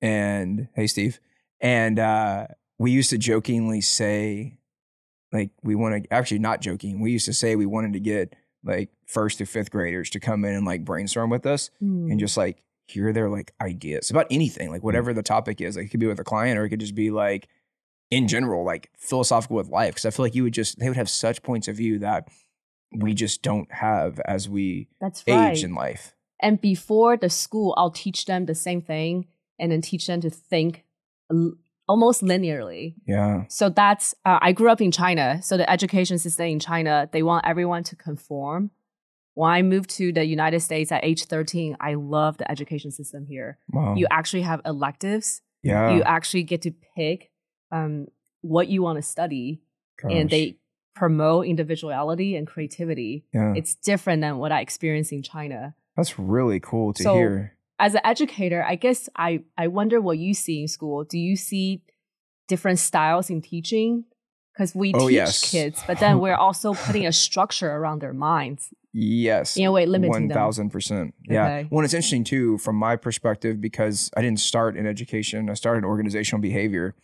And 0.03 0.69
hey 0.75 0.87
Steve. 0.87 1.19
And 1.61 1.99
uh 1.99 2.49
we 2.79 2.91
used 2.93 3.11
to 3.11 3.19
jokingly 3.19 3.81
say 3.81 4.58
like 5.33 5.51
we 5.63 5.75
want 5.75 6.05
to 6.05 6.13
actually 6.13 6.39
not 6.39 6.61
joking. 6.61 7.01
We 7.01 7.13
used 7.13 7.27
to 7.27 7.35
say 7.35 7.57
we 7.57 7.67
wanted 7.67 7.93
to 7.95 8.01
get 8.01 8.35
like 8.65 8.91
first 9.07 9.39
to 9.39 9.47
fifth 9.47 9.71
graders 9.71 10.11
to 10.11 10.21
come 10.21 10.45
in 10.45 10.55
and 10.55 10.67
like 10.67 10.85
brainstorm 10.85 11.31
with 11.31 11.47
us 11.47 11.71
hmm. 11.79 12.11
and 12.11 12.19
just 12.19 12.37
like 12.37 12.63
hear 12.87 13.13
their 13.13 13.29
like 13.29 13.53
ideas 13.61 14.11
about 14.11 14.27
anything, 14.31 14.71
like 14.71 14.83
whatever 14.83 15.13
the 15.13 15.23
topic 15.23 15.61
is. 15.61 15.77
Like 15.77 15.87
it 15.87 15.89
could 15.89 16.01
be 16.01 16.07
with 16.07 16.19
a 16.19 16.25
client 16.25 16.59
or 16.59 16.65
it 16.65 16.71
could 16.71 16.81
just 16.81 16.95
be 16.95 17.11
like 17.11 17.49
in 18.11 18.27
general, 18.27 18.65
like 18.65 18.91
philosophical 18.97 19.57
with 19.57 19.69
life. 19.69 19.97
Cause 19.97 20.07
I 20.07 20.11
feel 20.11 20.25
like 20.25 20.35
you 20.35 20.43
would 20.45 20.55
just, 20.55 20.79
they 20.79 20.89
would 20.89 20.97
have 20.97 21.11
such 21.11 21.43
points 21.43 21.69
of 21.69 21.77
view 21.77 21.99
that 21.99 22.29
we 22.91 23.13
just 23.13 23.43
don't 23.43 23.71
have 23.71 24.19
as 24.21 24.49
we 24.49 24.89
That's 25.01 25.23
right. 25.29 25.53
age 25.53 25.63
in 25.63 25.75
life. 25.75 26.15
And 26.41 26.61
before 26.61 27.17
the 27.17 27.29
school, 27.29 27.75
I'll 27.77 27.91
teach 27.91 28.25
them 28.25 28.47
the 28.47 28.55
same 28.55 28.81
thing 28.81 29.27
and 29.59 29.71
then 29.71 29.83
teach 29.83 30.07
them 30.07 30.21
to 30.23 30.31
think 30.31 30.85
l- 31.31 31.55
almost 31.89 32.23
linearly. 32.23 32.95
Yeah. 33.07 33.45
So 33.49 33.69
that's, 33.71 34.15
uh, 34.25 34.39
I 34.41 34.53
grew 34.53 34.71
up 34.71 34.81
in 34.81 34.91
China. 34.93 35.41
So 35.43 35.57
the 35.57 35.69
education 35.71 36.19
system 36.19 36.47
in 36.47 36.61
China, 36.61 37.09
they 37.13 37.23
want 37.23 37.47
everyone 37.47 37.83
to 37.85 37.97
conform. 37.97 38.71
When 39.35 39.51
I 39.51 39.63
moved 39.63 39.91
to 39.91 40.13
the 40.13 40.25
United 40.25 40.61
States 40.61 40.91
at 40.93 41.05
age 41.05 41.25
13, 41.25 41.77
I 41.81 41.95
love 41.95 42.39
the 42.39 42.51
education 42.51 42.91
system 42.91 43.25
here. 43.27 43.59
Wow. 43.73 43.95
You 43.95 44.07
actually 44.11 44.43
have 44.43 44.61
electives. 44.65 45.43
yeah. 45.63 45.95
You 45.95 46.03
actually 46.03 46.43
get 46.43 46.63
to 46.63 46.73
pick 46.97 47.31
um, 47.73 48.09
what 48.43 48.69
you 48.69 48.83
want 48.83 48.97
to 48.97 49.03
study. 49.03 49.61
And 50.03 50.29
they 50.31 50.59
promote 50.95 51.47
individuality 51.47 52.37
and 52.37 52.47
creativity. 52.47 53.25
Yeah. 53.33 53.55
It's 53.57 53.75
different 53.77 54.21
than 54.23 54.39
what 54.39 54.53
I 54.53 54.61
experienced 54.61 55.13
in 55.13 55.23
China. 55.23 55.75
That's 55.97 56.19
really 56.19 56.61
cool 56.61 56.93
to 56.95 57.03
So- 57.03 57.15
hear. 57.15 57.55
As 57.79 57.95
an 57.95 58.01
educator, 58.05 58.65
I 58.67 58.75
guess 58.75 59.09
I, 59.17 59.43
I 59.57 59.69
wonder 59.69 60.01
what 60.01 60.19
you 60.19 60.35
see 60.35 60.63
in 60.63 60.69
school. 60.69 61.05
Do 61.05 61.19
you 61.19 61.37
see 61.37 61.83
different 62.49 62.79
styles 62.79 63.31
in 63.31 63.41
teaching? 63.43 64.05
Because 64.53 64.75
we 64.75 64.93
Oh, 64.95 65.07
teach 65.09 65.15
yes. 65.15 65.51
kids, 65.51 65.83
but 65.87 66.01
then 66.01 66.19
we're 66.19 66.35
also 66.47 66.75
putting 66.75 67.07
a 67.07 67.13
structure 67.13 67.71
around 67.71 68.01
their 68.01 68.13
minds 68.13 68.71
Yes. 68.93 69.57
in 69.57 69.65
a 69.67 69.71
way, 69.71 69.87
limiting 69.87 70.11
One 70.11 70.29
them. 70.29 70.35
thousand 70.35 70.71
percent. 70.71 71.15
Yeah. 71.29 71.45
Okay. 71.45 71.69
Well, 71.71 71.85
it's 71.85 71.95
interesting 71.95 72.25
too, 72.25 72.59
from 72.59 72.75
my 72.75 72.97
perspective, 72.97 73.61
because 73.61 74.11
I 74.17 74.23
didn't 74.23 74.41
start 74.41 74.77
in 74.77 74.87
education. 74.87 75.49
I 75.49 75.55
started 75.55 75.85
organizational 75.85 76.41
behavior, 76.41 76.97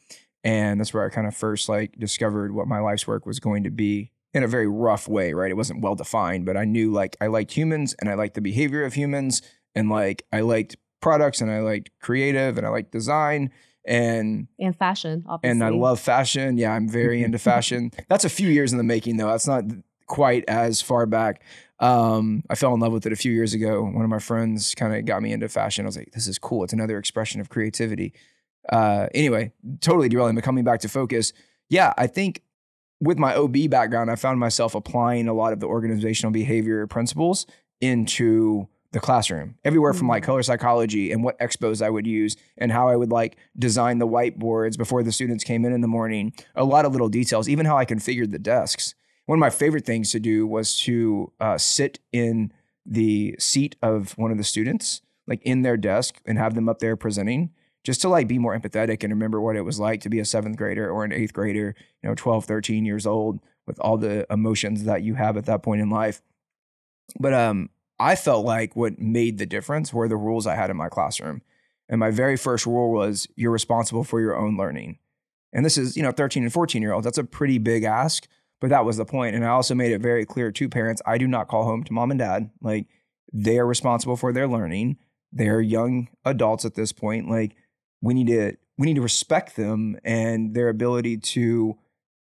and 0.43 0.81
that's 0.81 0.93
where 0.93 1.05
I 1.07 1.11
kind 1.11 1.27
of 1.29 1.37
first 1.37 1.69
like 1.69 1.97
discovered 1.99 2.53
what 2.53 2.67
my 2.67 2.81
life's 2.81 3.07
work 3.07 3.27
was 3.27 3.39
going 3.39 3.63
to 3.65 3.71
be 3.71 4.11
in 4.33 4.43
a 4.43 4.49
very 4.49 4.67
rough 4.67 5.07
way. 5.07 5.33
Right? 5.35 5.51
It 5.53 5.57
wasn't 5.57 5.83
well 5.83 5.95
defined, 5.95 6.47
but 6.47 6.57
I 6.57 6.65
knew 6.65 6.91
like 6.91 7.17
I 7.21 7.29
liked 7.29 7.53
humans 7.53 7.95
and 8.01 8.09
I 8.11 8.15
liked 8.15 8.35
the 8.35 8.41
behavior 8.41 8.83
of 8.85 8.95
humans, 8.95 9.43
and 9.75 9.89
like 9.91 10.25
I 10.33 10.41
liked 10.41 10.77
products 11.01 11.41
and 11.41 11.51
I 11.51 11.61
liked 11.61 11.91
creative 12.01 12.57
and 12.59 12.67
I 12.67 12.71
liked 12.71 12.91
design 12.93 13.51
and 13.85 14.49
And 14.59 14.75
fashion, 14.77 15.25
obviously. 15.29 15.51
and 15.51 15.63
I 15.65 15.69
love 15.69 16.01
fashion. 16.01 16.57
Yeah, 16.57 16.73
I'm 16.73 16.89
very 16.89 17.23
into 17.23 17.39
fashion. 17.53 17.91
That's 18.09 18.25
a 18.25 18.31
few 18.31 18.49
years 18.49 18.73
in 18.73 18.79
the 18.79 18.85
making, 18.85 19.19
though. 19.19 19.27
That's 19.29 19.47
not 19.47 19.65
quite 20.07 20.45
as 20.49 20.81
far 20.81 21.05
back. 21.07 21.43
Um, 21.81 22.43
I 22.49 22.55
fell 22.55 22.73
in 22.73 22.81
love 22.81 22.93
with 22.93 23.05
it 23.05 23.13
a 23.13 23.17
few 23.17 23.33
years 23.33 23.53
ago. 23.53 23.83
One 23.83 24.03
of 24.05 24.09
my 24.09 24.19
friends 24.21 24.75
kind 24.75 24.95
of 24.95 25.05
got 25.05 25.21
me 25.23 25.33
into 25.33 25.49
fashion. 25.49 25.85
I 25.85 25.89
was 25.89 25.97
like, 25.99 26.13
this 26.13 26.27
is 26.27 26.39
cool. 26.39 26.65
It's 26.65 26.73
another 26.73 26.97
expression 26.99 27.41
of 27.43 27.51
creativity. 27.51 28.15
Uh, 28.73 29.09
anyway, 29.15 29.53
totally 29.81 30.09
derailing, 30.09 30.35
but 30.35 30.45
coming 30.45 30.65
back 30.65 30.81
to 30.81 30.89
focus. 30.89 31.35
Yeah, 31.69 31.93
I 31.99 32.07
think 32.07 32.41
with 33.01 33.19
my 33.19 33.35
OB 33.35 33.69
background, 33.69 34.11
I 34.11 34.15
found 34.17 34.41
myself 34.41 34.75
applying 34.75 35.29
a 35.29 35.35
lot 35.35 35.53
of 35.53 35.61
the 35.61 35.67
organizational 35.67 36.33
behavior 36.33 36.87
principles 36.87 37.47
into 37.83 38.69
the 38.95 39.01
classroom, 39.01 39.57
everywhere 39.65 39.93
from 39.93 40.09
like 40.09 40.23
Mm. 40.23 40.27
color 40.27 40.43
psychology 40.43 41.13
and 41.13 41.23
what 41.23 41.39
expos 41.41 41.83
I 41.85 41.91
would 41.91 42.07
use 42.07 42.37
and 42.57 42.73
how 42.73 42.89
I 42.89 42.97
would 42.97 43.11
like 43.11 43.37
design 43.59 43.99
the 43.99 44.07
whiteboards 44.07 44.79
before 44.79 45.03
the 45.03 45.13
students 45.13 45.45
came 45.45 45.65
in 45.65 45.73
in 45.73 45.81
the 45.83 45.89
morning. 45.89 46.33
A 46.55 46.65
lot 46.65 46.85
of 46.87 46.93
little 46.93 47.09
details, 47.09 47.49
even 47.49 47.67
how 47.67 47.77
I 47.77 47.85
configured 47.85 48.31
the 48.31 48.39
desks. 48.39 48.95
One 49.27 49.37
of 49.37 49.41
my 49.41 49.51
favorite 49.51 49.85
things 49.85 50.13
to 50.13 50.21
do 50.21 50.47
was 50.47 50.79
to 50.83 51.33
uh, 51.41 51.59
sit 51.59 51.99
in 52.13 52.53
the 52.87 53.35
seat 53.39 53.75
of 53.83 54.17
one 54.17 54.31
of 54.31 54.39
the 54.39 54.45
students, 54.45 55.03
like 55.27 55.43
in 55.43 55.63
their 55.63 55.77
desk, 55.77 56.21
and 56.25 56.39
have 56.39 56.55
them 56.55 56.69
up 56.69 56.79
there 56.79 56.97
presenting, 56.97 57.51
just 57.83 58.01
to 58.03 58.09
like 58.09 58.29
be 58.29 58.39
more 58.39 58.57
empathetic 58.57 59.03
and 59.03 59.13
remember 59.13 59.41
what 59.41 59.57
it 59.57 59.63
was 59.63 59.81
like 59.81 60.01
to 60.03 60.09
be 60.09 60.21
a 60.21 60.25
seventh 60.25 60.57
grader 60.57 60.89
or 60.89 61.05
an 61.05 61.13
eighth 61.13 61.33
grader, 61.33 61.75
you 62.03 62.09
know, 62.09 62.15
12, 62.15 62.45
13 62.45 62.85
years 62.85 63.07
old 63.07 63.41
with 63.67 63.81
all 63.81 63.97
the 63.97 64.25
emotions 64.31 64.85
that 64.85 65.03
you 65.03 65.15
have 65.15 65.37
at 65.37 65.47
that 65.47 65.63
point 65.63 65.81
in 65.81 65.91
life. 65.91 66.23
But 67.19 67.35
um, 67.35 67.71
I 67.99 68.17
felt 68.17 68.45
like 68.45 68.75
what 68.75 68.99
made 68.99 69.39
the 69.39 69.47
difference 69.47 69.93
were 69.93 70.09
the 70.09 70.17
rules 70.17 70.47
I 70.47 70.55
had 70.55 70.71
in 70.71 70.77
my 70.77 70.89
classroom. 70.89 71.43
And 71.89 72.01
my 72.01 72.11
very 72.11 72.37
first 72.37 72.67
rule 72.67 72.91
was 72.91 73.29
you're 73.37 73.53
responsible 73.53 74.05
for 74.05 74.21
your 74.21 74.37
own 74.37 74.57
learning. 74.57 74.99
And 75.53 75.65
this 75.65 75.79
is, 75.79 75.97
you 75.97 76.03
know, 76.03 76.11
13 76.11 76.43
and 76.43 76.53
14 76.53 76.83
year 76.83 76.93
olds. 76.93 77.05
That's 77.05 77.19
a 77.19 77.25
pretty 77.25 77.59
big 77.59 77.85
ask, 77.85 78.27
but 78.61 78.71
that 78.71 78.85
was 78.85 78.97
the 78.97 79.05
point. 79.05 79.37
And 79.37 79.45
I 79.45 79.49
also 79.49 79.75
made 79.75 79.93
it 79.93 80.01
very 80.01 80.27
clear 80.27 80.51
to 80.51 80.69
parents 80.69 81.03
I 81.07 81.19
do 81.19 81.29
not 81.29 81.49
call 81.49 81.65
home 81.65 81.85
to 81.85 81.93
mom 81.93 82.11
and 82.11 82.19
dad. 82.19 82.51
Like 82.61 82.87
they 83.33 83.59
are 83.59 83.67
responsible 83.67 84.17
for 84.17 84.33
their 84.33 84.49
learning. 84.49 84.97
They're 85.33 85.61
young 85.61 86.09
adults 86.25 86.65
at 86.65 86.75
this 86.75 86.93
point. 86.93 87.29
Like 87.29 87.55
we 88.01 88.15
need 88.15 88.27
to 88.29 88.57
we 88.77 88.87
need 88.87 88.97
to 88.97 89.03
respect 89.03 89.55
them 89.57 89.99
and 90.05 90.55
their 90.55 90.69
ability 90.69 91.19
to 91.19 91.79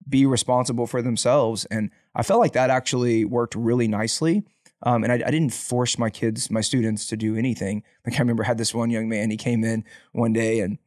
be 0.07 0.25
responsible 0.27 0.85
for 0.85 1.01
themselves. 1.01 1.65
And 1.65 1.89
I 2.13 2.21
felt 2.21 2.39
like 2.39 2.53
that 2.53 2.69
actually 2.69 3.25
worked 3.25 3.55
really 3.55 3.87
nicely. 3.87 4.45
Um, 4.83 5.03
and 5.03 5.11
I, 5.11 5.15
I 5.15 5.31
didn't 5.31 5.53
force 5.53 5.97
my 5.97 6.09
kids, 6.09 6.51
my 6.51 6.61
students, 6.61 7.07
to 7.07 7.17
do 7.17 7.35
anything. 7.35 7.83
Like 8.05 8.15
I 8.15 8.19
remember 8.19 8.43
I 8.43 8.47
had 8.47 8.57
this 8.57 8.73
one 8.73 8.89
young 8.89 9.09
man. 9.09 9.31
He 9.31 9.37
came 9.37 9.63
in 9.63 9.83
one 10.11 10.33
day, 10.33 10.59
and 10.59 10.77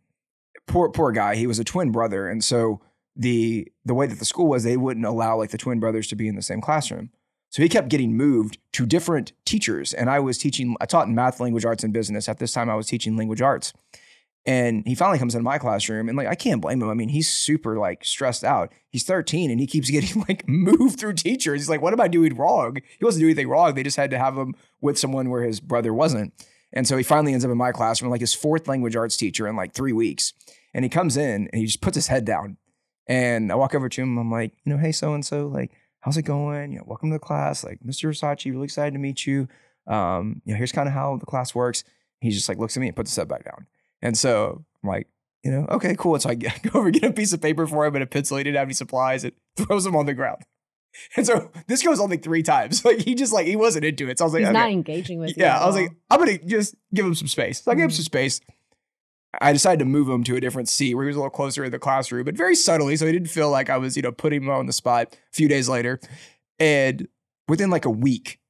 poor 0.67 0.91
poor 0.91 1.13
guy. 1.13 1.37
He 1.37 1.47
was 1.47 1.59
a 1.59 1.65
twin 1.65 1.91
brother, 1.91 2.29
and 2.29 2.45
so 2.45 2.81
the 3.17 3.71
the 3.85 3.95
way 3.95 4.07
that 4.07 4.19
the 4.19 4.25
school 4.25 4.47
was, 4.47 4.63
they 4.63 4.77
wouldn't 4.77 5.07
allow 5.07 5.37
like 5.37 5.51
the 5.51 5.59
twin 5.59 5.81
brothers 5.81 6.07
to 6.09 6.17
be 6.17 6.29
in 6.29 6.37
the 6.37 6.43
same 6.43 6.61
classroom. 6.61 7.11
So 7.51 7.63
he 7.63 7.69
kept 7.69 7.89
getting 7.89 8.17
moved 8.17 8.59
to 8.73 8.87
different 8.87 9.33
teachers. 9.45 9.95
And 9.95 10.11
I 10.11 10.21
was 10.21 10.39
teaching. 10.39 10.77
I 10.81 10.87
taught 10.87 11.09
math, 11.09 11.41
language 11.41 11.65
arts, 11.65 11.83
and 11.83 11.93
business. 11.93 12.29
At 12.29 12.39
this 12.39 12.53
time, 12.53 12.69
I 12.69 12.75
was 12.75 12.87
teaching 12.87 13.17
language 13.17 13.43
arts. 13.43 13.73
And 14.49 14.83
he 14.87 14.95
finally 14.95 15.19
comes 15.19 15.35
into 15.35 15.45
my 15.45 15.59
classroom, 15.59 16.09
and 16.09 16.17
like 16.17 16.27
I 16.27 16.35
can't 16.35 16.63
blame 16.63 16.81
him. 16.81 16.89
I 16.89 16.95
mean, 16.95 17.11
he's 17.11 17.29
super 17.29 17.79
like 17.79 18.03
stressed 18.03 18.43
out. 18.43 18.73
He's 18.89 19.05
13, 19.05 19.51
and 19.51 19.61
he 19.61 19.67
keeps 19.67 19.91
getting 19.91 20.25
like 20.27 20.49
moved 20.49 20.99
through 20.99 21.13
teachers. 21.15 21.61
He's 21.61 21.69
like, 21.69 21.83
"What 21.83 21.93
am 21.93 22.01
I 22.01 22.09
doing 22.09 22.35
wrong?" 22.35 22.79
He 22.99 23.05
wasn't 23.05 23.21
doing 23.21 23.33
anything 23.33 23.51
wrong. 23.51 23.75
They 23.75 23.83
just 23.83 23.99
had 23.99 24.11
to 24.11 24.19
have 24.19 24.39
him 24.39 24.55
with 24.81 24.99
someone 24.99 25.29
where 25.29 25.43
his 25.43 25.61
brother 25.61 25.93
wasn't. 25.93 26.33
And 26.73 26.89
so 26.89 26.97
he 26.97 27.03
finally 27.03 27.35
ends 27.35 27.45
up 27.45 27.51
in 27.51 27.59
my 27.59 27.73
classroom, 27.73 28.11
like 28.11 28.23
his 28.23 28.33
fourth 28.33 28.67
language 28.69 28.97
arts 28.97 29.19
teacher 29.19 29.47
in 29.47 29.55
like 29.55 29.75
three 29.75 29.93
weeks. 29.93 30.33
And 30.73 30.83
he 30.83 30.89
comes 30.89 31.19
in 31.19 31.49
and 31.53 31.61
he 31.61 31.67
just 31.67 31.83
puts 31.83 31.97
his 31.97 32.07
head 32.07 32.25
down. 32.25 32.57
And 33.07 33.53
I 33.53 33.55
walk 33.55 33.75
over 33.75 33.91
to 33.91 34.03
him. 34.03 34.17
I'm 34.17 34.31
like, 34.31 34.53
you 34.65 34.73
know, 34.73 34.79
hey, 34.79 34.93
so 34.93 35.13
and 35.13 35.25
so, 35.25 35.47
like, 35.47 35.73
how's 36.01 36.17
it 36.17 36.23
going? 36.23 36.73
You 36.73 36.79
know, 36.79 36.85
welcome 36.87 37.11
to 37.11 37.17
the 37.17 37.21
class. 37.21 37.65
Like, 37.65 37.81
Mr. 37.81 38.09
Versace, 38.09 38.51
really 38.51 38.65
excited 38.65 38.95
to 38.95 38.99
meet 38.99 39.27
you. 39.27 39.47
Um, 39.87 40.41
you 40.47 40.55
know, 40.55 40.59
here's 40.59 40.73
kind 40.73 40.89
of 40.89 40.95
how 40.95 41.19
the 41.19 41.27
class 41.27 41.55
works. 41.55 41.85
He 42.21 42.31
just 42.31 42.49
like 42.49 42.59
looks 42.59 42.79
at 42.79 42.81
me 42.81 42.87
and 42.89 42.97
puts 42.97 43.11
his 43.11 43.17
head 43.17 43.29
back 43.29 43.45
down. 43.45 43.67
And 44.03 44.17
so 44.17 44.65
I'm 44.83 44.89
like, 44.89 45.09
you 45.45 45.51
know, 45.51 45.67
okay, 45.71 45.95
cool. 45.97 46.15
And 46.15 46.23
so 46.23 46.31
I 46.31 46.35
go 46.35 46.51
over, 46.75 46.91
get 46.91 47.05
a 47.05 47.13
piece 47.13 47.33
of 47.33 47.41
paper 47.41 47.67
for 47.67 47.87
him 47.87 47.95
and 47.95 48.03
a 48.03 48.07
pencil. 48.07 48.37
He 48.37 48.45
didn't 48.45 48.57
have 48.57 48.67
any 48.67 48.75
supplies. 48.75 49.25
It 49.25 49.35
throws 49.57 49.87
him 49.87 49.97
on 49.97 50.07
the 50.07 50.15
ground. 50.15 50.43
And 51.17 51.27
so 51.27 51.51
this 51.67 51.83
goes 51.83 52.01
on 52.01 52.11
like 52.11 52.23
three 52.23 52.43
times. 52.43 52.85
Like 52.89 53.01
he 53.01 53.15
just 53.15 53.33
like 53.33 53.47
he 53.47 53.57
wasn't 53.57 53.85
into 53.85 54.09
it. 54.09 54.19
So 54.19 54.25
I 54.25 54.27
was 54.27 54.33
like, 54.33 54.41
He's 54.41 54.49
okay. 54.49 54.59
not 54.59 54.71
engaging 54.71 55.19
with. 55.21 55.37
Yeah, 55.37 55.59
I 55.59 55.67
was 55.67 55.77
all. 55.77 55.83
like, 55.83 55.93
I'm 56.11 56.19
gonna 56.19 56.39
just 56.39 56.75
give 56.93 57.05
him 57.05 57.15
some 57.15 57.29
space. 57.29 57.63
So 57.63 57.71
I 57.71 57.75
gave 57.75 57.85
him 57.85 57.91
hmm. 57.91 57.95
some 57.95 58.05
space. 58.05 58.41
I 59.41 59.53
decided 59.53 59.79
to 59.81 59.85
move 59.85 60.09
him 60.09 60.25
to 60.25 60.37
a 60.37 60.41
different 60.41 60.71
seat 60.71 60.95
where 60.95 61.05
he 61.05 61.09
was 61.09 61.17
a 61.17 61.19
little 61.19 61.31
closer 61.31 61.63
in 61.63 61.71
the 61.71 61.79
classroom, 61.79 62.25
but 62.25 62.35
very 62.35 62.55
subtly, 62.55 62.97
so 62.97 63.05
he 63.05 63.13
didn't 63.13 63.29
feel 63.29 63.51
like 63.51 63.69
I 63.69 63.77
was, 63.77 63.95
you 63.95 64.03
know, 64.03 64.11
putting 64.11 64.43
him 64.43 64.49
on 64.49 64.65
the 64.65 64.73
spot. 64.73 65.15
A 65.15 65.37
few 65.37 65.49
days 65.49 65.69
later, 65.69 66.01
and 66.59 67.07
within 67.47 67.69
like 67.69 67.85
a 67.85 67.91
week, 67.91 68.41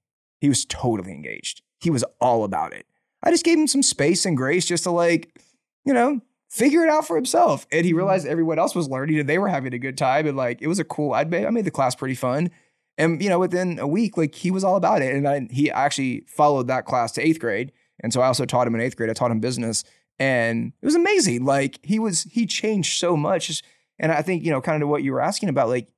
he 0.40 0.48
was 0.48 0.64
totally 0.64 1.12
engaged. 1.12 1.62
He 1.80 1.90
was 1.90 2.04
all 2.20 2.44
about 2.44 2.72
it. 2.72 2.86
I 3.22 3.30
just 3.30 3.44
gave 3.44 3.58
him 3.58 3.66
some 3.66 3.82
space 3.82 4.25
and 4.26 4.37
grace 4.37 4.66
just 4.66 4.84
to 4.84 4.90
like, 4.90 5.38
you 5.84 5.92
know, 5.92 6.20
figure 6.50 6.82
it 6.82 6.90
out 6.90 7.06
for 7.06 7.16
himself. 7.16 7.66
And 7.70 7.84
he 7.84 7.90
mm-hmm. 7.90 7.98
realized 7.98 8.26
everyone 8.26 8.58
else 8.58 8.75
was 8.75 8.88
learning 8.88 9.18
and 9.18 9.28
they 9.28 9.38
were 9.38 9.48
having 9.48 9.75
a 9.75 9.78
good 9.78 9.98
time. 9.98 10.26
And 10.26 10.37
like, 10.37 10.62
it 10.62 10.66
was 10.66 10.78
a 10.78 10.84
cool, 10.84 11.12
I'd 11.12 11.30
made, 11.30 11.46
I 11.46 11.50
made 11.50 11.64
the 11.64 11.70
class 11.70 11.94
pretty 11.94 12.14
fun. 12.14 12.50
And, 12.96 13.22
you 13.22 13.28
know, 13.28 13.38
within 13.38 13.78
a 13.78 13.87
week, 13.87 14.16
like 14.16 14.34
he 14.34 14.50
was 14.50 14.64
all 14.64 14.76
about 14.76 15.02
it. 15.02 15.14
And 15.14 15.28
I, 15.28 15.46
he 15.50 15.70
actually 15.70 16.25
followed 16.26 16.68
that 16.68 16.84
class 16.84 17.12
to 17.12 17.26
eighth 17.26 17.38
grade. 17.38 17.72
And 18.00 18.12
so 18.12 18.20
I 18.20 18.26
also 18.26 18.44
taught 18.44 18.66
him 18.66 18.75
in 18.75 18.80
eighth 18.80 18.96
grade. 18.96 19.10
I 19.10 19.12
taught 19.12 19.30
him 19.30 19.40
business 19.40 19.84
and 20.18 20.72
it 20.80 20.87
was 20.87 20.94
amazing. 20.94 21.44
Like 21.44 21.78
he 21.82 21.98
was, 21.98 22.25
he 22.25 22.46
changed 22.46 22.98
so 22.98 23.16
much. 23.16 23.62
And 23.98 24.12
I 24.12 24.22
think, 24.22 24.44
you 24.44 24.50
know, 24.50 24.60
kind 24.60 24.82
of 24.82 24.88
what 24.88 25.02
you 25.02 25.12
were 25.12 25.20
asking 25.20 25.48
about, 25.48 25.68
like, 25.68 25.88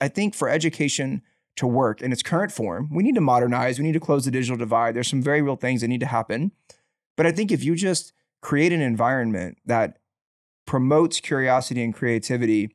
I 0.00 0.08
think 0.08 0.34
for 0.34 0.48
education 0.48 1.22
to 1.56 1.66
work 1.66 2.00
in 2.00 2.12
its 2.12 2.22
current 2.22 2.52
form, 2.52 2.88
we 2.92 3.02
need 3.02 3.14
to 3.14 3.20
modernize, 3.20 3.78
we 3.78 3.84
need 3.84 3.92
to 3.92 4.00
close 4.00 4.24
the 4.24 4.30
digital 4.30 4.56
divide. 4.56 4.94
There's 4.94 5.08
some 5.08 5.22
very 5.22 5.42
real 5.42 5.56
things 5.56 5.80
that 5.80 5.88
need 5.88 6.00
to 6.00 6.06
happen. 6.06 6.52
But 7.16 7.26
I 7.26 7.32
think 7.32 7.50
if 7.52 7.62
you 7.62 7.74
just 7.74 8.12
create 8.40 8.72
an 8.72 8.80
environment 8.80 9.58
that 9.66 9.98
promotes 10.66 11.20
curiosity 11.20 11.82
and 11.82 11.92
creativity, 11.92 12.74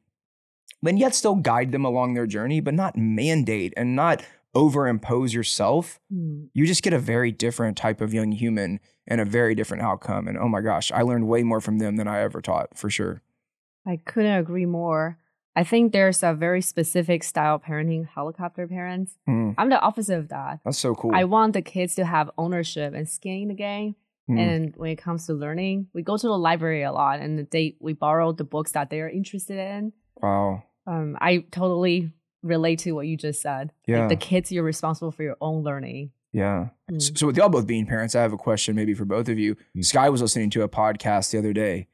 then 0.84 0.98
yet 0.98 1.16
still 1.16 1.36
guide 1.36 1.72
them 1.72 1.86
along 1.86 2.14
their 2.14 2.28
journey, 2.28 2.60
but 2.60 2.74
not 2.74 2.96
mandate 2.98 3.74
and 3.76 3.96
not 3.96 4.24
overimpose 4.56 5.34
yourself, 5.34 6.00
Hmm. 6.10 6.46
you 6.54 6.66
just 6.66 6.84
get 6.84 6.94
a 6.94 7.00
very 7.00 7.32
different 7.32 7.76
type 7.78 8.02
of 8.02 8.14
young 8.14 8.32
human 8.32 8.80
and 9.08 9.20
a 9.20 9.26
very 9.26 9.56
different 9.56 9.84
outcome. 9.84 10.28
And 10.28 10.38
oh 10.38 10.48
my 10.48 10.62
gosh, 10.62 10.92
I 10.92 11.02
learned 11.02 11.28
way 11.28 11.44
more 11.44 11.60
from 11.60 11.80
them 11.80 11.96
than 11.98 12.08
I 12.08 12.22
ever 12.22 12.42
taught 12.42 12.78
for 12.78 12.90
sure. 12.90 13.22
I 13.86 13.98
couldn't 13.98 14.38
agree 14.38 14.66
more. 14.66 15.18
I 15.56 15.64
think 15.64 15.94
there's 15.94 16.22
a 16.24 16.34
very 16.34 16.62
specific 16.62 17.24
style 17.24 17.56
of 17.56 17.64
parenting, 17.64 18.08
helicopter 18.08 18.68
parents. 18.68 19.14
Hmm, 19.26 19.52
I'm 19.58 19.70
the 19.70 19.80
opposite 19.80 20.18
of 20.18 20.28
that. 20.30 20.60
that's 20.66 20.78
so 20.78 20.94
cool. 20.96 21.12
I 21.14 21.24
want 21.24 21.54
the 21.54 21.62
kids 21.62 21.96
to 21.96 22.06
have 22.06 22.30
ownership 22.38 22.94
and 22.94 23.08
skin 23.08 23.44
in 23.44 23.48
the 23.50 23.54
game. 23.54 23.96
Hmm, 24.28 24.38
And 24.38 24.76
when 24.76 24.92
it 24.92 24.98
comes 24.98 25.28
to 25.28 25.34
learning, 25.34 25.88
we 25.94 26.02
go 26.02 26.18
to 26.18 26.28
the 26.28 26.38
library 26.38 26.84
a 26.84 26.92
lot 26.92 27.20
and 27.20 27.48
they 27.52 27.76
we 27.80 27.94
borrow 27.94 28.32
the 28.34 28.44
books 28.44 28.72
that 28.74 28.90
they're 28.90 29.10
interested 29.10 29.58
in. 29.58 29.94
wow. 30.22 30.64
Um, 30.88 31.18
I 31.20 31.46
totally 31.52 32.12
relate 32.44 32.78
to 32.80 32.92
what 32.92 33.08
you 33.08 33.18
just 33.18 33.42
said. 33.42 33.72
Yeah. 33.88 34.02
Like 34.02 34.10
the 34.10 34.16
kids, 34.18 34.52
you're 34.52 34.64
responsible 34.64 35.12
for 35.12 35.24
your 35.24 35.36
own 35.42 35.64
learning. 35.64 36.12
Yeah. 36.32 36.68
Mm. 36.92 37.02
So, 37.02 37.14
so 37.16 37.28
with 37.28 37.38
y'all 37.38 37.50
both 37.50 37.66
being 37.66 37.86
parents, 37.88 38.14
I 38.14 38.22
have 38.22 38.34
a 38.34 38.38
question 38.38 38.76
maybe 38.76 38.94
for 38.94 39.06
both 39.06 39.28
of 39.30 39.40
you. 39.40 39.56
Mm. 39.76 39.84
Sky 39.86 40.10
was 40.10 40.22
listening 40.22 40.50
to 40.52 40.62
a 40.64 40.70
podcast 40.70 41.32
the 41.32 41.40
other 41.40 41.54
day, 41.54 41.88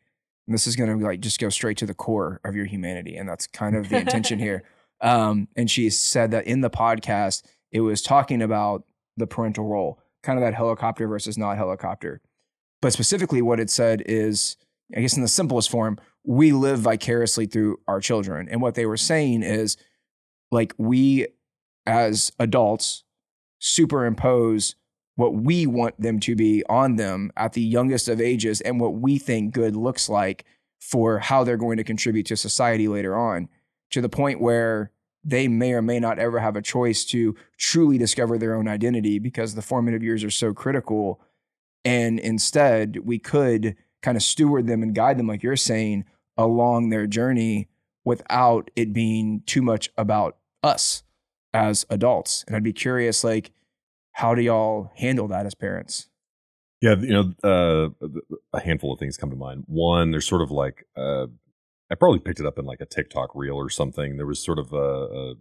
and 0.47 0.53
this 0.53 0.67
is 0.67 0.75
going 0.75 0.99
to 0.99 1.05
like 1.05 1.19
just 1.19 1.39
go 1.39 1.49
straight 1.49 1.77
to 1.77 1.85
the 1.85 1.93
core 1.93 2.39
of 2.43 2.55
your 2.55 2.65
humanity, 2.65 3.15
and 3.15 3.27
that's 3.27 3.47
kind 3.47 3.75
of 3.75 3.89
the 3.89 3.97
intention 3.97 4.39
here. 4.39 4.63
Um, 5.01 5.47
and 5.55 5.69
she 5.69 5.89
said 5.89 6.31
that 6.31 6.45
in 6.45 6.61
the 6.61 6.69
podcast, 6.69 7.43
it 7.71 7.81
was 7.81 8.01
talking 8.01 8.41
about 8.41 8.83
the 9.17 9.27
parental 9.27 9.65
role, 9.65 9.99
kind 10.23 10.37
of 10.37 10.43
that 10.43 10.53
helicopter 10.53 11.07
versus 11.07 11.37
not 11.37 11.57
helicopter. 11.57 12.21
But 12.81 12.93
specifically, 12.93 13.41
what 13.41 13.59
it 13.59 13.69
said 13.69 14.03
is, 14.05 14.57
I 14.95 15.01
guess 15.01 15.15
in 15.15 15.21
the 15.21 15.27
simplest 15.27 15.69
form, 15.69 15.99
we 16.23 16.51
live 16.51 16.79
vicariously 16.79 17.45
through 17.45 17.79
our 17.87 17.99
children. 17.99 18.47
And 18.49 18.61
what 18.61 18.75
they 18.75 18.85
were 18.85 18.97
saying 18.97 19.43
is, 19.43 19.77
like 20.51 20.73
we 20.77 21.27
as 21.85 22.31
adults 22.39 23.03
superimpose 23.59 24.75
what 25.15 25.33
we 25.33 25.67
want 25.67 25.99
them 25.99 26.19
to 26.19 26.35
be 26.35 26.63
on 26.69 26.95
them 26.95 27.31
at 27.35 27.53
the 27.53 27.61
youngest 27.61 28.07
of 28.07 28.21
ages 28.21 28.61
and 28.61 28.79
what 28.79 28.93
we 28.93 29.17
think 29.17 29.53
good 29.53 29.75
looks 29.75 30.09
like 30.09 30.45
for 30.79 31.19
how 31.19 31.43
they're 31.43 31.57
going 31.57 31.77
to 31.77 31.83
contribute 31.83 32.25
to 32.25 32.35
society 32.35 32.87
later 32.87 33.15
on 33.15 33.47
to 33.91 34.01
the 34.01 34.09
point 34.09 34.41
where 34.41 34.91
they 35.23 35.47
may 35.47 35.73
or 35.73 35.81
may 35.81 35.99
not 35.99 36.17
ever 36.17 36.39
have 36.39 36.55
a 36.55 36.61
choice 36.61 37.05
to 37.05 37.35
truly 37.57 37.97
discover 37.97 38.37
their 38.37 38.55
own 38.55 38.67
identity 38.67 39.19
because 39.19 39.53
the 39.53 39.61
formative 39.61 40.01
years 40.01 40.23
are 40.23 40.31
so 40.31 40.53
critical. 40.53 41.21
And 41.85 42.19
instead 42.19 42.99
we 43.03 43.19
could 43.19 43.75
kind 44.01 44.17
of 44.17 44.23
steward 44.23 44.65
them 44.65 44.81
and 44.81 44.95
guide 44.95 45.19
them 45.19 45.27
like 45.27 45.43
you're 45.43 45.55
saying 45.55 46.05
along 46.37 46.89
their 46.89 47.05
journey 47.05 47.67
without 48.03 48.71
it 48.75 48.93
being 48.93 49.43
too 49.45 49.61
much 49.61 49.91
about 49.97 50.37
us 50.63 51.03
as 51.53 51.85
adults. 51.89 52.43
And 52.47 52.55
i'd 52.55 52.63
be 52.63 52.73
curious 52.73 53.23
like 53.23 53.51
how 54.13 54.35
do 54.35 54.41
y'all 54.41 54.91
handle 54.95 55.27
that 55.27 55.45
as 55.45 55.55
parents 55.55 56.07
Yeah, 56.81 56.95
you 56.95 57.09
know, 57.09 57.33
uh, 57.43 58.07
a 58.53 58.59
handful 58.59 58.91
of 58.91 58.99
things 58.99 59.17
come 59.17 59.29
to 59.29 59.35
mind. 59.35 59.65
One, 59.67 60.11
there's 60.11 60.27
sort 60.27 60.41
of 60.41 60.49
like 60.49 60.85
uh, 60.97 61.27
I 61.91 61.95
probably 61.95 62.19
picked 62.19 62.39
it 62.39 62.45
up 62.45 62.57
in 62.57 62.65
like 62.65 62.81
a 62.81 62.85
TikTok 62.85 63.35
reel 63.35 63.55
or 63.55 63.69
something. 63.69 64.15
There 64.15 64.25
was 64.25 64.43
sort 64.43 64.59
of 64.59 64.73
a 64.73 65.35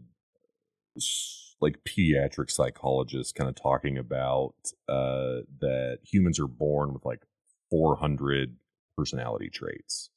like 1.60 1.78
pediatric 1.84 2.50
psychologist 2.50 3.34
kind 3.34 3.48
of 3.48 3.54
talking 3.54 3.96
about 3.96 4.54
uh, 4.88 5.46
that 5.60 5.98
humans 6.02 6.40
are 6.40 6.48
born 6.48 6.92
with 6.92 7.04
like 7.04 7.22
400 7.70 8.56
personality 8.96 9.48
traits, 9.48 10.10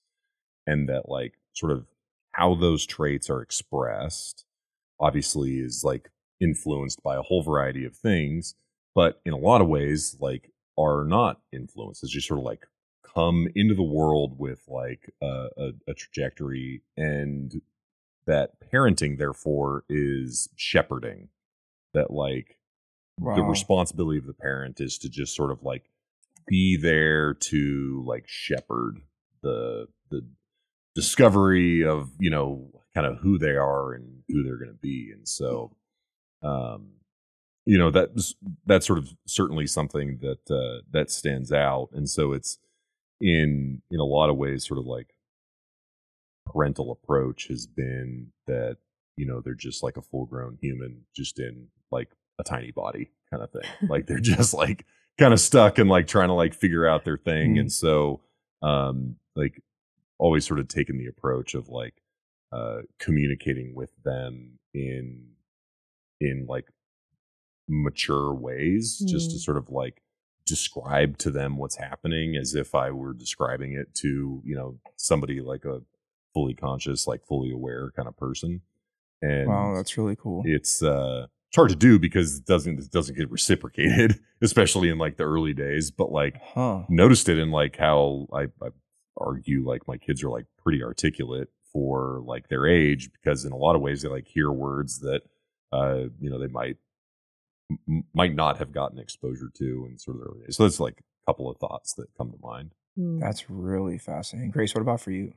and 0.66 0.90
that 0.90 1.08
like 1.08 1.34
sort 1.54 1.72
of 1.72 1.86
how 2.32 2.56
those 2.56 2.86
traits 2.86 3.30
are 3.30 3.42
expressed 3.42 4.46
obviously 5.00 5.60
is 5.60 5.84
like 5.84 6.10
influenced 6.42 7.02
by 7.04 7.16
a 7.16 7.22
whole 7.22 7.44
variety 7.44 7.86
of 7.86 7.96
things 7.96 8.56
but 8.96 9.20
in 9.26 9.34
a 9.34 9.38
lot 9.38 9.62
of 9.62 9.68
ways 9.68 10.16
like 10.20 10.52
are 10.78 11.04
not 11.04 11.40
influenced. 11.52 12.04
It's 12.04 12.12
just 12.12 12.28
sort 12.28 12.40
of 12.40 12.46
like 12.46 12.66
come 13.16 13.48
into 13.56 13.76
the 13.76 13.84
world 13.84 14.40
with 14.40 14.64
like 14.68 15.12
a, 15.22 15.48
a, 15.58 15.72
a 15.88 15.94
trajectory 15.94 16.82
and 16.98 17.62
that 18.26 18.52
parenting 18.74 19.18
therefore 19.18 19.84
is 19.90 20.50
shepherding. 20.56 21.30
That 21.94 22.10
like 22.10 22.58
the 23.20 23.44
responsibility 23.44 24.18
of 24.18 24.26
the 24.26 24.34
parent 24.34 24.82
is 24.82 24.98
to 25.00 25.10
just 25.10 25.36
sort 25.36 25.52
of 25.52 25.62
like 25.62 25.92
be 26.48 26.76
there 26.76 27.36
to 27.36 28.04
like 28.08 28.26
shepherd 28.28 29.02
the 29.44 29.88
the 30.10 30.26
discovery 30.96 31.86
of 31.86 32.10
you 32.20 32.32
know 32.32 32.72
kind 32.96 33.06
of 33.06 33.18
who 33.20 33.38
they 33.38 33.56
are 33.56 33.94
and 33.94 34.24
who 34.28 34.44
they're 34.44 34.58
going 34.58 34.72
to 34.72 34.80
be. 34.82 35.12
And 35.14 35.28
so 35.28 35.76
um 36.44 36.90
you 37.66 37.78
know 37.78 37.92
that's 37.92 38.36
that's 38.66 38.86
sort 38.86 39.00
of 39.00 39.10
certainly 39.26 39.66
something 39.68 40.20
that 40.22 40.52
uh 40.52 40.82
that 40.92 41.10
stands 41.10 41.52
out. 41.52 41.90
And 41.94 42.10
so 42.10 42.34
it's 42.34 42.60
in 43.22 43.82
in 43.90 44.00
a 44.00 44.06
lot 44.06 44.30
of 44.30 44.36
ways 44.38 44.68
sort 44.68 44.80
of 44.80 44.86
like 44.86 45.14
parental 46.46 46.92
approach 46.92 47.48
has 47.48 47.66
been 47.66 48.28
that 48.48 48.78
you 49.16 49.26
know 49.26 49.40
they're 49.40 49.54
just 49.54 49.82
like 49.84 49.96
a 49.98 50.02
full 50.02 50.26
grown 50.26 50.58
human 50.62 51.02
just 51.16 51.40
in 51.40 51.68
like 51.92 52.10
a 52.40 52.44
tiny 52.44 52.72
body 52.72 53.12
kind 53.30 53.42
of 53.44 53.52
thing. 53.52 53.70
Like 53.90 54.08
they're 54.08 54.20
just 54.20 54.54
like 54.54 54.86
kind 55.18 55.34
of 55.34 55.40
stuck 55.40 55.78
and 55.78 55.90
like 55.90 56.08
trying 56.08 56.30
to 56.30 56.34
like 56.34 56.54
figure 56.54 56.88
out 56.88 57.06
their 57.06 57.18
thing. 57.18 57.56
Mhm. 57.56 57.60
and 57.62 57.72
so 57.72 58.22
um 58.62 59.16
like 59.36 59.62
always 60.18 60.46
sort 60.46 60.60
of 60.60 60.68
taken 60.68 60.98
the 60.98 61.08
approach 61.08 61.54
of 61.54 61.70
like 61.70 61.94
uh 62.52 62.80
communicating 63.00 63.74
with 63.76 63.92
them 64.04 64.60
in 64.74 65.28
in 66.24 66.46
like 66.48 66.66
mature 67.68 68.34
ways 68.34 69.00
just 69.08 69.32
to 69.32 69.38
Mm. 69.38 69.40
sort 69.40 69.58
of 69.58 69.70
like 69.70 70.02
describe 70.46 71.18
to 71.20 71.32
them 71.32 71.58
what's 71.58 71.78
happening 71.78 72.36
as 72.36 72.54
if 72.54 72.76
I 72.76 72.92
were 72.92 73.14
describing 73.14 73.74
it 73.74 73.94
to, 73.96 74.42
you 74.44 74.56
know, 74.56 74.78
somebody 74.98 75.40
like 75.40 75.64
a 75.64 75.82
fully 76.34 76.54
conscious, 76.54 77.08
like 77.08 77.26
fully 77.26 77.52
aware 77.52 77.92
kind 77.96 78.08
of 78.08 78.18
person. 78.18 78.62
And 79.22 79.48
wow 79.48 79.74
that's 79.76 79.98
really 79.98 80.18
cool 80.18 80.42
it's 80.46 80.84
uh 80.84 81.28
it's 81.48 81.56
hard 81.56 81.70
to 81.70 81.76
do 81.78 81.98
because 81.98 82.40
it 82.40 82.46
doesn't 82.46 82.80
it 82.80 82.92
doesn't 82.92 83.16
get 83.18 83.32
reciprocated, 83.38 84.20
especially 84.42 84.90
in 84.90 84.98
like 84.98 85.16
the 85.18 85.24
early 85.24 85.54
days. 85.54 85.92
But 85.92 86.12
like 86.12 86.36
huh 86.54 86.84
noticed 86.90 87.30
it 87.30 87.38
in 87.38 87.52
like 87.52 87.78
how 87.78 88.28
I, 88.34 88.44
I 88.62 88.70
argue 89.16 89.66
like 89.66 89.88
my 89.88 89.98
kids 89.98 90.24
are 90.24 90.30
like 90.30 90.46
pretty 90.62 90.84
articulate 90.84 91.48
for 91.72 92.22
like 92.26 92.50
their 92.50 92.68
age 92.68 93.10
because 93.14 93.46
in 93.46 93.52
a 93.54 93.58
lot 93.58 93.76
of 93.76 93.82
ways 93.82 94.02
they 94.02 94.10
like 94.10 94.28
hear 94.28 94.52
words 94.52 95.00
that 95.00 95.22
uh 95.74 96.04
you 96.20 96.30
know 96.30 96.40
they 96.40 96.48
might 96.48 96.78
m- 97.90 98.04
might 98.14 98.36
not 98.36 98.58
have 98.58 98.72
gotten 98.72 99.00
exposure 99.00 99.50
to 99.56 99.88
in 99.90 99.98
sort 99.98 100.18
of 100.18 100.22
the 100.24 100.30
early 100.30 100.40
days. 100.46 100.58
So 100.58 100.64
that's 100.64 100.80
like 100.80 101.00
a 101.00 101.32
couple 101.32 101.50
of 101.50 101.58
thoughts 101.58 101.94
that 101.96 102.08
come 102.18 102.32
to 102.32 102.38
mind. 102.42 102.72
Mm. 102.98 103.20
that's 103.20 103.50
really 103.50 103.98
fascinating 103.98 104.52
grace 104.52 104.76
what 104.76 104.82
about 104.82 105.02
for 105.02 105.10
you 105.10 105.34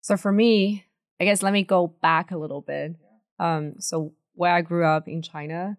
So 0.00 0.16
for 0.16 0.30
me, 0.30 0.84
I 1.20 1.24
guess 1.24 1.42
let 1.42 1.52
me 1.52 1.64
go 1.64 1.88
back 1.88 2.30
a 2.30 2.36
little 2.36 2.60
bit. 2.60 2.94
Um, 3.40 3.74
so 3.80 4.12
where 4.34 4.54
I 4.54 4.60
grew 4.62 4.84
up 4.86 5.08
in 5.08 5.20
China, 5.20 5.76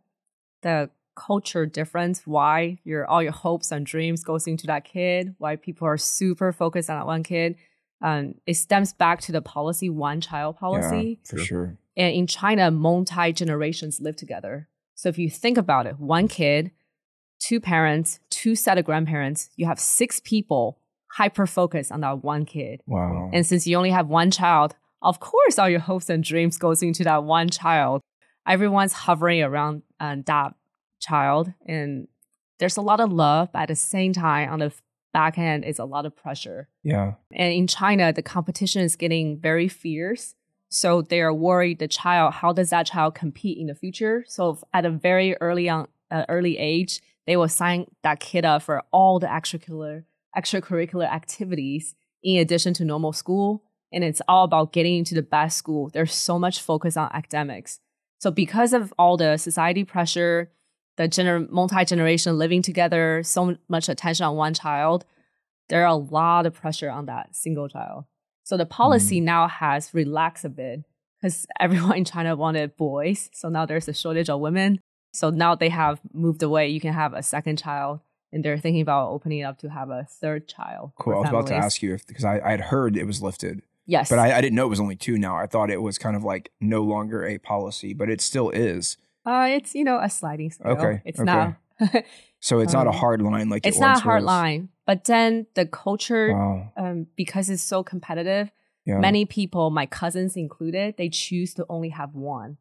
the 0.62 0.90
culture 1.16 1.66
difference, 1.66 2.28
why 2.28 2.80
your 2.84 3.08
all 3.08 3.24
your 3.24 3.32
hopes 3.32 3.72
and 3.72 3.86
dreams 3.86 4.24
goes 4.26 4.46
into 4.48 4.68
that 4.68 4.84
kid, 4.84 5.36
why 5.38 5.56
people 5.56 5.88
are 5.88 5.98
super 5.98 6.52
focused 6.52 6.90
on 6.90 6.98
that 7.00 7.06
one 7.08 7.24
kid. 7.24 7.56
Um, 8.02 8.36
it 8.46 8.56
stems 8.56 8.92
back 8.94 9.22
to 9.22 9.32
the 9.32 9.42
policy 9.42 9.90
one 9.90 10.20
child 10.22 10.58
policy. 10.58 11.20
yeah, 11.24 11.30
for 11.30 11.38
Sure. 11.38 11.78
And 11.98 12.14
in 12.16 12.28
China, 12.28 12.72
multi 12.72 13.34
generations 13.34 14.00
live 14.00 14.16
together. 14.16 14.68
So 14.96 15.10
if 15.10 15.18
you 15.18 15.30
think 15.30 15.58
about 15.58 15.86
it, 15.86 16.00
one 16.00 16.28
kid, 16.28 16.72
two 17.40 17.60
parents, 17.60 18.20
two 18.30 18.56
set 18.56 18.78
of 18.78 18.86
grandparents, 18.86 19.50
you 19.56 19.66
have 19.66 19.80
six 19.80 20.20
people 20.20 20.80
hyper 21.12 21.48
focused 21.48 21.92
on 21.92 22.02
that 22.02 22.24
one 22.24 22.46
kid. 22.46 22.82
wow 22.86 23.30
And 23.34 23.46
since 23.46 23.66
you 23.66 23.76
only 23.78 23.92
have 23.92 24.08
one 24.08 24.32
child, 24.32 24.76
of 25.02 25.20
course, 25.20 25.58
all 25.58 25.70
your 25.70 25.80
hopes 25.80 26.10
and 26.10 26.24
dreams 26.24 26.58
goes 26.58 26.84
into 26.84 27.04
that 27.06 27.24
one 27.24 27.50
child. 27.50 28.02
Everyone's 28.48 28.94
hovering 28.94 29.42
around 29.42 29.84
uh, 30.00 30.18
that 30.26 30.54
child, 31.00 31.54
and 31.66 32.08
there's 32.60 32.78
a 32.78 32.82
lot 32.82 33.00
of 33.00 33.12
love, 33.12 33.50
but 33.54 33.64
at 33.64 33.68
the 33.70 33.76
same 33.76 34.12
time, 34.12 34.50
on 34.50 34.60
the 34.60 34.74
back 35.14 35.38
end, 35.38 35.64
is 35.66 35.80
a 35.80 35.86
lot 35.86 36.06
of 36.06 36.16
pressure. 36.16 36.68
yeah 36.84 37.14
And 37.32 37.54
in 37.54 37.68
China, 37.68 38.12
the 38.12 38.22
competition 38.22 38.82
is 38.82 38.96
getting 38.96 39.40
very 39.40 39.68
fierce. 39.68 40.36
So 40.70 41.02
they 41.02 41.22
are 41.22 41.34
worried 41.34 41.80
the 41.80 41.88
child, 41.88 42.36
how 42.36 42.54
does 42.54 42.70
that 42.70 42.86
child 42.86 43.16
compete 43.16 43.58
in 43.58 43.68
the 43.68 43.76
future? 43.76 44.24
So 44.28 44.60
at 44.74 44.86
a 44.86 44.92
very 44.92 45.36
early 45.42 45.68
on, 45.68 45.88
uh, 46.12 46.26
early 46.30 46.58
age, 46.58 47.02
they 47.26 47.36
will 47.36 47.48
sign 47.48 47.88
that 48.04 48.20
kid 48.20 48.46
up 48.46 48.64
for 48.64 48.84
all 48.92 49.20
the 49.20 49.28
extracurricular 49.28 50.04
extracurricular 50.38 51.12
activities 51.12 51.96
in 52.22 52.40
addition 52.40 52.74
to 52.76 52.86
normal 52.86 53.14
school. 53.14 53.64
And 53.92 54.04
it's 54.04 54.22
all 54.28 54.44
about 54.44 54.72
getting 54.72 54.98
into 55.00 55.16
the 55.16 55.24
best 55.24 55.58
school. 55.58 55.90
There's 55.90 56.14
so 56.14 56.38
much 56.38 56.62
focus 56.62 56.96
on 56.96 57.10
academics. 57.12 57.80
So 58.20 58.30
because 58.30 58.74
of 58.74 58.94
all 59.00 59.18
the 59.18 59.38
society 59.38 59.84
pressure, 59.84 60.52
the 60.98 61.04
gener- 61.08 61.50
multi-generation 61.50 62.38
living 62.38 62.62
together, 62.62 63.24
so 63.24 63.58
much 63.68 63.90
attention 63.90 64.26
on 64.26 64.36
one 64.36 64.54
child, 64.54 65.06
there 65.70 65.84
are 65.84 65.88
a 65.88 65.96
lot 65.96 66.46
of 66.46 66.54
pressure 66.54 66.92
on 66.92 67.06
that 67.08 67.36
single 67.36 67.68
child. 67.68 68.06
So 68.50 68.58
the 68.58 68.66
policy 68.66 69.22
now 69.22 69.48
has 69.48 69.94
relaxed 69.94 70.44
a 70.44 70.50
bit 70.50 70.84
because 71.22 71.46
everyone 71.60 71.98
in 71.98 72.04
China 72.04 72.36
wanted 72.36 72.76
boys. 72.76 73.30
So 73.32 73.48
now 73.48 73.68
there's 73.68 73.88
a 73.88 73.94
shortage 73.94 74.28
of 74.28 74.40
women. 74.40 74.80
So 75.14 75.30
now 75.30 75.54
they 75.54 75.70
have 75.70 76.02
moved 76.14 76.42
away. 76.42 76.68
You 76.70 76.80
can 76.80 76.94
have 76.94 77.14
a 77.14 77.22
second 77.22 77.60
child, 77.60 78.00
and 78.32 78.44
they're 78.44 78.58
thinking 78.58 78.82
about 78.82 79.12
opening 79.12 79.38
it 79.38 79.44
up 79.44 79.60
to 79.60 79.70
have 79.70 79.92
a 79.92 80.08
third 80.10 80.48
child. 80.48 80.94
cool 80.98 81.14
i 81.14 81.20
was 81.20 81.30
about 81.30 81.46
to 81.46 81.54
ask 81.54 81.84
you 81.84 81.94
if 81.94 82.08
because 82.08 82.26
I, 82.26 82.40
I 82.40 82.50
had 82.50 82.62
heard 82.62 82.98
it 82.98 83.06
was 83.06 83.22
lifted 83.22 83.62
Yes, 83.86 84.10
but 84.10 84.18
I, 84.18 84.38
I 84.38 84.42
didn't 84.42 84.56
know 84.56 84.66
it 84.66 84.70
was 84.70 84.80
only 84.80 84.96
two 84.96 85.18
now 85.18 85.36
i 85.36 85.48
thought 85.48 85.72
it 85.72 85.82
was 85.82 85.98
kind 85.98 86.16
of 86.16 86.24
like 86.24 86.52
no 86.60 86.84
longer 86.84 87.26
a 87.26 87.38
policy 87.40 87.94
but 87.94 88.10
it 88.10 88.22
still 88.22 88.50
is 88.52 88.98
uh, 89.26 89.48
it's 89.50 89.76
you 89.76 89.84
know 89.84 90.00
a 90.00 90.10
sliding 90.10 90.50
scale. 90.50 90.72
Okay, 90.72 91.02
it's 91.06 91.20
okay. 91.20 91.26
not. 91.26 91.56
so 92.40 92.60
it's 92.60 92.74
not 92.74 92.88
a 92.88 92.92
Um, 92.92 92.96
hard 92.96 93.22
line 93.22 93.50
like 93.50 93.66
it's 93.66 93.78
it 93.78 93.82
not 93.82 93.98
a 93.98 94.02
hard 94.02 94.24
was. 94.24 94.28
line. 94.28 94.70
But 94.86 95.04
then 95.06 95.46
the 95.56 95.66
culture, 95.66 96.34
wow 96.34 96.72
um, 96.78 97.08
because 97.16 97.50
it's 97.50 97.62
so 97.64 97.84
competitive, 97.84 98.52
yeah 98.86 99.00
many 99.00 99.26
people, 99.26 99.70
my 99.70 99.86
cousins 99.86 100.36
included, 100.36 100.96
they 100.98 101.10
choose 101.10 101.54
to 101.56 101.66
only 101.70 101.90
have 101.90 102.16
one 102.16 102.58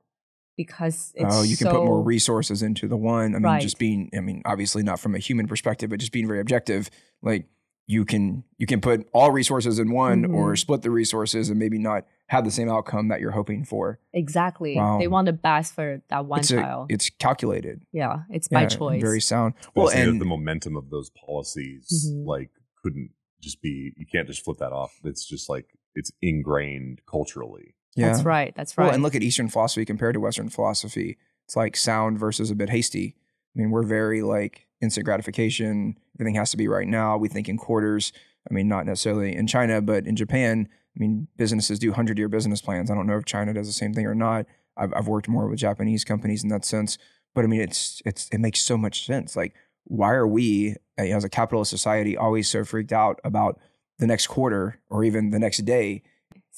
because 0.57 1.13
it's 1.15 1.33
oh, 1.33 1.43
you 1.43 1.57
can 1.57 1.69
put 1.69 1.85
more 1.85 2.03
resources 2.03 2.63
into 2.63 2.89
the 2.89 2.97
one. 2.97 3.35
I 3.35 3.39
mean, 3.39 3.61
just 3.61 3.79
being, 3.79 4.11
I 4.17 4.21
mean, 4.21 4.43
obviously 4.45 4.83
not 4.83 4.99
from 5.01 5.15
a 5.15 5.19
human 5.19 5.47
perspective, 5.47 5.89
but 5.91 6.01
just 6.01 6.13
being 6.13 6.27
very 6.27 6.41
objective. 6.41 6.91
Like 7.23 7.47
you 7.87 8.05
can, 8.05 8.45
you 8.59 8.67
can 8.67 8.81
put 8.81 9.09
all 9.13 9.31
resources 9.31 9.79
in 9.79 9.91
one 9.93 10.25
or 10.27 10.53
Mhm. 10.55 10.59
split 10.59 10.83
the 10.83 10.91
resources 10.91 11.49
and 11.49 11.59
maybe 11.59 11.79
not 11.79 12.05
have 12.29 12.45
the 12.45 12.51
same 12.51 12.69
outcome 12.71 13.09
that 13.09 13.21
you're 13.21 13.31
hoping 13.33 13.65
for. 13.65 13.99
Exactly. 14.13 14.77
Wow. 14.77 14.99
They 14.99 15.09
want 15.09 15.27
the 15.27 15.33
best 15.33 15.75
for 15.75 16.03
that 16.11 16.25
one 16.27 16.41
it's, 16.41 16.51
a- 16.51 16.57
child. 16.61 16.87
it's 16.91 17.11
calculated. 17.11 17.83
yeah, 17.93 18.21
it's 18.31 18.49
by 18.49 18.63
and 18.63 18.71
choice. 18.71 19.01
Very 19.03 19.21
sound. 19.21 19.55
Well, 19.75 19.87
Well, 19.87 19.95
and 19.97 20.11
and 20.11 20.21
the 20.21 20.25
momentum 20.27 20.77
of 20.77 20.91
those 20.91 21.11
policies 21.11 22.13
Mhm. 22.15 22.27
like 22.27 22.51
couldn't 22.83 23.11
just 23.41 23.61
be 23.63 23.93
you 23.97 24.07
can't 24.11 24.27
just 24.29 24.45
flip 24.45 24.59
that 24.59 24.73
off. 24.73 24.99
It's 25.05 25.25
just 25.27 25.49
like 25.49 25.67
it's 25.95 26.13
ingrained 26.23 27.01
culturally. 27.11 27.75
Yeah. 27.97 28.09
That's 28.13 28.25
right. 28.25 28.55
That's 28.55 28.77
right. 28.79 28.85
Well, 28.87 28.95
and 28.95 29.03
look 29.03 29.15
at 29.15 29.23
Eastern 29.23 29.49
philosophy 29.49 29.85
compared 29.85 30.15
to 30.15 30.21
Western 30.21 30.49
philosophy. 30.49 31.19
It's 31.47 31.57
like 31.57 31.77
sound 31.77 32.19
versus 32.19 32.51
a 32.51 32.55
bit 32.55 32.71
hasty. 32.71 33.17
I 33.57 33.61
mean, 33.61 33.71
we're 33.71 33.83
very 33.83 34.23
like 34.23 34.69
instant 34.83 35.05
gratification. 35.05 35.97
Everything 36.17 36.35
has 36.37 36.51
to 36.51 36.57
be 36.57 36.69
right 36.69 36.87
now. 36.87 37.17
We 37.17 37.29
think 37.29 37.49
in 37.49 37.57
quarters. 37.57 38.13
I 38.49 38.55
mean, 38.55 38.69
not 38.69 38.87
necessarily 38.87 39.35
in 39.35 39.47
China, 39.47 39.81
but 39.83 40.07
in 40.07 40.15
Japan, 40.17 40.69
I 40.99 41.01
mean, 41.01 41.29
businesses 41.37 41.79
do 41.79 41.91
100 41.91 42.19
year 42.19 42.29
business 42.29 42.61
plans. 42.61 42.91
I 42.91 42.95
don't 42.95 43.07
know 43.07 43.19
if 43.19 43.25
China 43.25 43.55
does 43.55 43.67
the 43.67 43.73
same 43.73 43.95
thing 43.95 44.07
or 44.07 44.15
not. 44.15 44.47
I've, 44.77 44.93
I've 44.95 45.09
worked 45.09 45.29
more 45.29 45.49
with 45.49 45.59
Japanese 45.59 46.05
companies 46.05 46.43
in 46.43 46.49
that 46.49 46.65
sense. 46.65 46.99
But 47.35 47.45
I 47.45 47.49
mean, 47.49 47.61
it's, 47.61 48.03
it's, 48.05 48.29
it 48.31 48.39
makes 48.39 48.61
so 48.61 48.77
much 48.77 49.07
sense. 49.07 49.37
Like, 49.37 49.55
why 49.85 50.13
are 50.13 50.27
we 50.27 50.77
uh, 50.99 51.03
as 51.03 51.25
a 51.25 51.29
capitalist 51.29 51.71
society 51.71 52.17
always 52.17 52.49
so 52.49 52.65
freaked 52.65 52.93
out 52.93 53.21
about 53.23 53.61
the 53.99 54.07
next 54.07 54.27
quarter 54.27 54.81
or 54.91 55.05
even 55.05 55.31
the 55.31 55.39
next 55.39 55.59
day? 55.59 56.03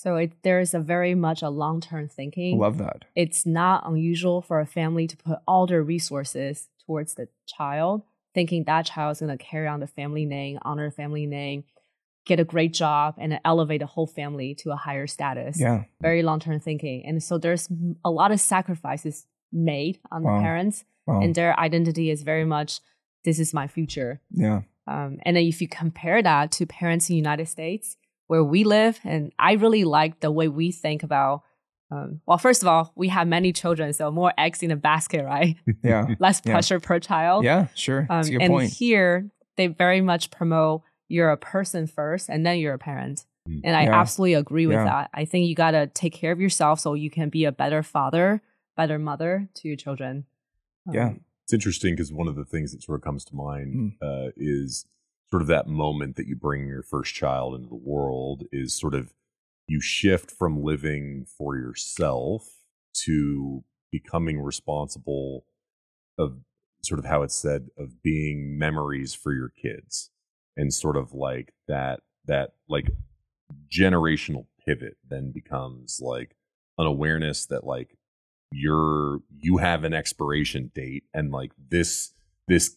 so 0.01 0.17
it, 0.17 0.33
there 0.43 0.61
is 0.61 0.73
a 0.73 0.81
very 0.81 1.15
much 1.15 1.43
a 1.43 1.51
long 1.51 1.81
term 1.81 2.09
thinking. 2.09 2.59
Love 2.59 2.79
that. 2.79 3.05
it's 3.15 3.45
not 3.45 3.87
unusual 3.87 4.41
for 4.41 4.59
a 4.59 4.67
family 4.67 5.07
to 5.07 5.17
put 5.17 5.41
all 5.47 5.67
their 5.67 5.83
resources 5.83 6.69
towards 6.87 7.15
the 7.15 7.29
child, 7.47 8.03
thinking 8.35 8.65
that 8.65 8.87
child 8.87 9.13
is 9.13 9.21
going 9.21 9.37
to 9.37 9.45
carry 9.45 9.69
on 9.69 9.81
the 9.81 9.87
family 9.87 10.25
name, 10.25 10.59
honor 10.63 10.89
the 10.89 10.95
family 10.95 11.27
name, 11.27 11.65
get 12.27 12.39
a 12.41 12.45
great 12.45 12.73
job, 12.73 13.15
and 13.19 13.41
elevate 13.45 13.81
the 13.81 13.87
whole 13.87 14.07
family 14.07 14.55
to 14.57 14.71
a 14.71 14.77
higher 14.77 15.07
status. 15.07 15.59
Yeah. 15.61 15.85
Very 16.01 16.23
long 16.23 16.39
term 16.41 16.61
thinking. 16.61 17.05
And 17.07 17.23
so 17.23 17.39
there's 17.39 17.69
a 18.05 18.11
lot 18.11 18.31
of 18.31 18.41
sacrifices 18.41 19.27
made 19.53 19.99
on 20.13 20.23
Wow. 20.23 20.37
the 20.37 20.43
parents, 20.43 20.85
Wow. 21.07 21.21
and 21.23 21.35
their 21.35 21.59
identity 21.59 22.11
is 22.11 22.23
very 22.23 22.45
much 22.45 22.81
this 23.25 23.39
is 23.39 23.53
my 23.55 23.67
future. 23.67 24.21
yeah. 24.31 24.63
Um, 24.87 25.19
and 25.23 25.37
then 25.37 25.45
if 25.45 25.61
you 25.61 25.69
compare 25.69 26.21
that 26.23 26.51
to 26.53 26.67
parents 26.67 27.09
in 27.09 27.15
the 27.15 27.19
United 27.19 27.47
States, 27.47 27.97
where 28.27 28.43
we 28.43 28.65
live, 28.65 28.99
and 29.05 29.33
I 29.39 29.53
really 29.53 29.85
like 29.85 30.21
the 30.21 30.31
way 30.33 30.49
we 30.49 30.73
think 30.73 31.03
about. 31.03 31.43
Um, 31.93 32.21
well, 32.27 32.39
first 32.39 32.63
of 32.63 32.69
all, 32.69 32.93
we 32.97 33.09
have 33.09 33.27
many 33.29 33.53
children, 33.53 33.93
so 33.93 34.11
more 34.11 34.33
eggs 34.39 34.63
in 34.63 34.71
a 34.71 34.77
basket, 34.77 35.25
right? 35.25 35.57
Yeah. 35.85 36.07
Less 36.19 36.41
Yeah. 36.45 36.53
pressure 36.53 36.81
per 36.81 36.99
child. 37.01 37.45
Yeah. 37.45 37.67
Sure. 37.75 38.07
Um, 38.11 38.25
and 38.41 38.51
point. 38.51 38.71
here, 38.73 39.31
they 39.57 39.67
very 39.69 40.01
much 40.01 40.31
promote 40.31 40.83
you're 41.11 41.31
a 41.31 41.37
person 41.37 41.87
first, 41.87 42.29
and 42.29 42.45
then 42.47 42.59
you're 42.59 42.75
a 42.75 42.79
parent. 42.79 43.25
Mm. 43.49 43.61
And 43.65 43.77
I 43.77 43.85
Yeah. 43.85 43.95
absolutely 44.01 44.35
agree 44.35 44.67
with 44.67 44.77
Yeah. 44.77 44.85
that. 44.85 45.11
I 45.15 45.25
think 45.25 45.47
you 45.49 45.55
got 45.55 45.73
to 45.73 45.87
take 45.89 46.13
care 46.13 46.33
of 46.33 46.41
yourself 46.41 46.81
so 46.81 46.95
you 46.95 47.11
can 47.11 47.29
be 47.31 47.45
a 47.45 47.53
better 47.53 47.83
father, 47.83 48.43
better 48.77 48.99
mother 48.99 49.49
to 49.55 49.69
your 49.69 49.77
children. 49.77 50.27
Yeah. 50.91 51.09
Um, 51.09 51.25
It's 51.45 51.53
interesting 51.53 51.95
because 51.95 52.13
one 52.13 52.29
of 52.29 52.37
the 52.37 52.45
things 52.45 52.71
that 52.73 52.83
sort 52.83 53.01
of 53.01 53.03
comes 53.05 53.25
to 53.25 53.35
mind 53.35 53.75
Mm. 54.01 54.29
uh, 54.29 54.31
is 54.37 54.87
sort 55.31 55.43
of 55.43 55.49
that 55.49 55.67
moment 55.67 56.15
that 56.17 56.27
you 56.27 56.37
bring 56.37 56.67
your 56.69 56.83
first 56.83 57.13
child 57.15 57.55
into 57.57 57.69
the 57.69 57.75
world 57.75 58.45
is 58.53 58.73
sort 58.73 58.95
of 58.95 59.13
you 59.67 59.81
shift 59.81 60.31
from 60.31 60.63
living 60.63 61.25
for 61.25 61.57
yourself 61.57 62.65
to 63.05 63.65
becoming 63.91 64.41
responsible 64.41 65.45
of 66.19 66.41
sort 66.83 66.99
of 67.01 67.05
how 67.05 67.23
it's 67.23 67.35
said 67.35 67.69
of 67.77 68.01
being 68.03 68.57
memories 68.59 69.13
for 69.15 69.33
your 69.35 69.49
kids 69.49 70.11
and 70.57 70.73
sort 70.73 70.97
of 70.97 71.13
like 71.13 71.53
that 71.69 72.01
that 72.27 72.53
like 72.69 72.91
generational 73.73 74.47
pivot 74.65 74.97
then 75.09 75.33
becomes 75.33 76.01
like 76.03 76.37
an 76.79 76.87
awareness 76.87 77.47
that 77.47 77.65
like 77.65 77.97
you're 78.53 79.21
you 79.39 79.59
have 79.59 79.85
an 79.85 79.95
expiration 79.95 80.71
date 80.75 81.05
and 81.15 81.31
like 81.31 81.53
this 81.71 82.13
this 82.49 82.77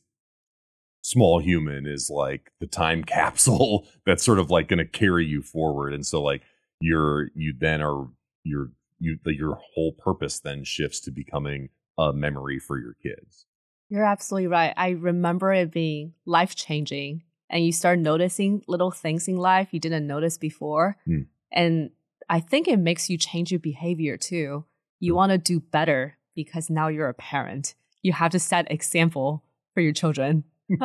small 1.02 1.40
human 1.40 1.86
is 1.86 2.10
like 2.10 2.52
the 2.60 2.68
time 2.68 3.04
capsule 3.06 3.88
that's 4.06 4.24
sort 4.24 4.40
of 4.40 4.50
like 4.50 4.68
going 4.68 4.78
to 4.78 4.86
carry 4.86 5.26
you 5.26 5.42
forward 5.42 5.94
and 5.94 6.06
so 6.06 6.22
like 6.22 6.42
you're 6.80 7.30
you 7.36 7.54
then 7.58 7.82
are 7.82 8.08
you're 8.44 8.70
you 9.00 9.18
your 9.26 9.60
whole 9.74 9.92
purpose 9.92 10.40
then 10.40 10.64
shifts 10.64 11.00
to 11.00 11.12
becoming 11.12 11.70
a 11.98 12.14
memory 12.14 12.60
for 12.60 12.80
your 12.80 12.96
kids 13.02 13.46
You're 13.90 14.06
absolutely 14.06 14.48
right. 14.48 14.74
I 14.76 14.90
remember 14.90 15.54
it 15.54 15.72
being 15.72 16.14
life 16.26 16.56
changing, 16.56 17.22
and 17.50 17.66
you 17.66 17.72
start 17.72 18.00
noticing 18.00 18.64
little 18.68 18.92
things 18.92 19.28
in 19.28 19.38
life 19.38 19.70
you 19.72 19.80
didn't 19.80 20.08
notice 20.08 20.38
before. 20.38 20.98
Hmm. 21.06 21.22
And 21.52 21.90
I 22.30 22.40
think 22.40 22.68
it 22.68 22.78
makes 22.80 23.10
you 23.10 23.18
change 23.18 23.52
your 23.52 23.60
behavior 23.60 24.18
too. 24.18 24.66
You 25.00 25.14
Hmm. 25.14 25.18
want 25.18 25.32
to 25.34 25.38
do 25.38 25.60
better 25.60 26.18
because 26.36 26.70
now 26.70 26.88
you're 26.88 27.10
a 27.10 27.14
parent. 27.14 27.76
You 28.02 28.14
have 28.14 28.32
to 28.32 28.40
set 28.40 28.72
example 28.72 29.44
for 29.74 29.82
your 29.82 29.94
children. 29.94 30.44
do 30.70 30.78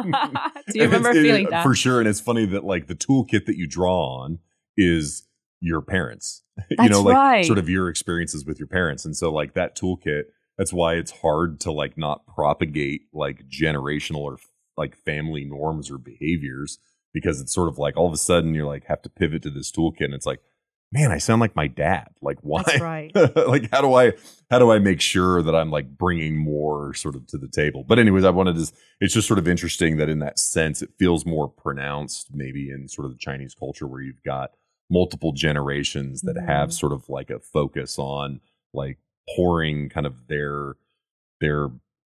you 0.75 0.83
remember 0.83 1.11
it's- 1.11 1.17
it- 1.17 1.23
feeling 1.23 1.49
that? 1.51 1.63
for 1.63 1.75
sure 1.75 2.01
and 2.01 2.09
it's 2.09 2.21
funny 2.21 2.45
that 2.45 2.65
like 2.65 2.89
the 2.89 2.95
toolkit 2.97 3.47
that 3.47 3.57
you 3.57 3.67
draw 3.67 4.19
on 4.23 4.41
is 4.77 5.27
your 5.61 5.81
parents 5.81 6.43
That's 6.57 6.71
you 6.83 6.89
know 6.89 7.01
like 7.03 7.15
right. 7.17 7.47
sort 7.47 7.59
of 7.59 7.69
your 7.69 7.89
experiences 7.89 8.45
with 8.45 8.59
your 8.59 8.67
parents 8.67 9.05
and 9.05 9.17
so 9.17 9.33
like 9.33 9.55
that 9.55 9.77
toolkit 9.77 10.25
that's 10.59 10.73
why 10.73 10.95
it's 10.95 11.13
hard 11.13 11.61
to 11.61 11.71
like 11.73 11.97
not 11.97 12.27
propagate 12.27 13.03
like 13.15 13.45
generational 13.49 14.19
or 14.19 14.39
like 14.79 14.97
family 14.97 15.45
norms 15.45 15.91
or 15.91 15.99
behaviors 15.99 16.79
because 17.13 17.41
it's 17.41 17.53
sort 17.55 17.69
of 17.69 17.77
like 17.79 17.97
all 17.97 18.07
of 18.07 18.13
a 18.15 18.19
sudden 18.19 18.55
you're 18.55 18.65
like 18.67 18.85
have 18.87 19.03
to 19.03 19.11
pivot 19.11 19.43
to 19.43 19.51
this 19.51 19.71
toolkit 19.71 20.05
and 20.05 20.15
it's 20.15 20.25
like 20.27 20.41
man 20.93 21.11
i 21.13 21.19
sound 21.19 21.41
like 21.41 21.55
my 21.57 21.67
dad 21.67 22.09
like 22.23 22.39
why 22.43 22.63
That's 22.65 22.81
right. 22.81 23.11
like 23.47 23.69
how 23.71 23.83
do 23.83 23.93
i 23.95 24.13
how 24.51 24.59
do 24.59 24.71
i 24.71 24.79
make 24.79 25.01
sure 25.03 25.43
that 25.43 25.55
i'm 25.55 25.71
like 25.71 25.99
bringing 25.99 26.37
more 26.37 26.95
sort 26.95 27.15
of 27.17 27.27
to 27.27 27.37
the 27.37 27.49
table 27.49 27.85
but 27.87 27.99
anyways 27.99 28.25
i 28.25 28.31
wanted 28.31 28.55
to 28.57 28.73
it's 29.01 29.13
just 29.13 29.29
sort 29.29 29.39
of 29.39 29.47
interesting 29.49 29.99
that 29.99 30.09
in 30.09 30.21
that 30.21 30.39
sense 30.39 30.81
it 30.81 30.91
feels 30.99 31.27
more 31.27 31.49
pronounced 31.49 32.29
maybe 32.33 32.71
in 32.71 32.89
sort 32.89 33.05
of 33.05 33.13
the 33.13 33.19
chinese 33.19 33.55
culture 33.55 33.87
where 33.87 34.01
you've 34.01 34.23
got 34.25 34.53
multiple 34.91 35.33
generations 35.33 36.23
that 36.23 36.37
have 36.39 36.71
Mhm. 36.71 36.73
sort 36.73 36.93
of 36.95 37.09
like 37.11 37.29
a 37.29 37.39
focus 37.41 37.99
on 37.99 38.41
like 38.73 38.97
pouring 39.37 39.91
kind 39.91 40.07
of 40.07 40.29
their 40.29 40.77
their 41.43 41.69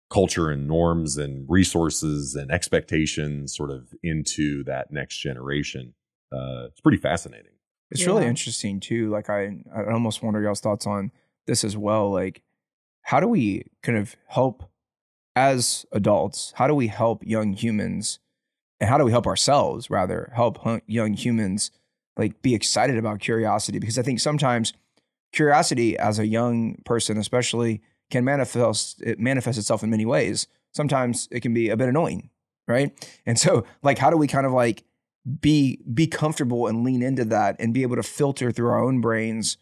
culture 0.09 0.49
and 0.49 0.67
norms 0.67 1.17
and 1.17 1.45
resources 1.49 2.35
and 2.35 2.51
expectations 2.51 3.55
sort 3.55 3.69
of 3.71 3.93
into 4.03 4.63
that 4.63 4.91
next 4.91 5.17
generation 5.17 5.93
uh 6.31 6.65
it's 6.65 6.81
pretty 6.81 6.97
fascinating 6.97 7.51
It's 7.91 8.05
really 8.05 8.25
interesting 8.27 8.79
too. 8.79 9.09
Like 9.09 9.29
I, 9.29 9.63
I 9.75 9.91
almost 9.91 10.21
wonder 10.21 10.41
y'all's 10.41 10.59
thoughts 10.61 10.85
on 10.85 11.11
this 11.47 11.63
as 11.63 11.75
well. 11.75 12.11
Like, 12.11 12.43
how 13.01 13.19
do 13.19 13.27
we 13.27 13.63
kind 13.81 13.97
of 13.97 14.15
help 14.27 14.63
as 15.35 15.87
adults? 15.91 16.53
How 16.57 16.67
do 16.67 16.75
we 16.75 16.87
help 16.87 17.23
young 17.25 17.53
humans, 17.53 18.19
and 18.79 18.89
how 18.89 18.99
do 18.99 19.05
we 19.05 19.11
help 19.11 19.25
ourselves 19.25 19.89
rather 19.89 20.31
help 20.35 20.59
young 20.85 21.13
humans 21.13 21.71
like 22.15 22.43
be 22.43 22.53
excited 22.53 22.97
about 22.97 23.19
curiosity? 23.21 23.79
Because 23.79 23.97
I 23.97 24.03
think 24.03 24.19
sometimes 24.19 24.73
curiosity 25.33 25.97
as 25.97 26.19
a 26.19 26.27
young 26.27 26.75
person, 26.85 27.17
especially, 27.17 27.81
can 28.09 28.25
manifest 28.25 29.01
it 29.01 29.19
manifests 29.19 29.59
itself 29.59 29.83
in 29.83 29.89
many 29.89 30.05
ways. 30.05 30.47
Sometimes 30.73 31.27
it 31.31 31.41
can 31.41 31.53
be 31.53 31.69
a 31.69 31.77
bit 31.77 31.89
annoying, 31.89 32.29
right? 32.67 32.91
And 33.25 33.39
so, 33.39 33.65
like, 33.83 33.97
how 33.97 34.09
do 34.09 34.17
we 34.17 34.27
kind 34.27 34.45
of 34.45 34.51
like 34.51 34.83
be 35.41 35.79
be 35.93 36.07
comfortable 36.07 36.67
and 36.67 36.83
lean 36.83 37.03
into 37.03 37.25
that 37.25 37.55
and 37.59 37.73
be 37.73 37.81
able 37.81 37.95
to 37.95 38.03
filter 38.03 38.51
through 38.51 38.69
our 38.69 38.83
own 38.83 39.01
brains 39.01 39.57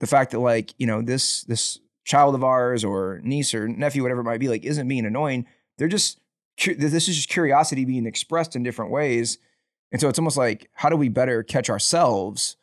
the 0.00 0.06
fact 0.06 0.32
that 0.32 0.40
like 0.40 0.74
you 0.78 0.86
know 0.86 1.00
this 1.00 1.42
this 1.44 1.78
child 2.04 2.34
of 2.34 2.44
ours 2.44 2.84
or 2.84 3.20
niece 3.22 3.54
or 3.54 3.68
nephew 3.68 4.02
whatever 4.02 4.20
it 4.20 4.24
might 4.24 4.40
be 4.40 4.48
like 4.48 4.64
isn't 4.64 4.88
being 4.88 5.06
annoying 5.06 5.46
they're 5.78 5.88
just 5.88 6.20
this 6.76 7.08
is 7.08 7.16
just 7.16 7.28
curiosity 7.28 7.84
being 7.84 8.06
expressed 8.06 8.54
in 8.54 8.62
different 8.62 8.90
ways 8.90 9.38
and 9.90 10.00
so 10.00 10.08
it's 10.08 10.18
almost 10.18 10.36
like 10.36 10.68
how 10.74 10.88
do 10.88 10.96
we 10.96 11.08
better 11.08 11.42
catch 11.42 11.70
ourselves 11.70 12.56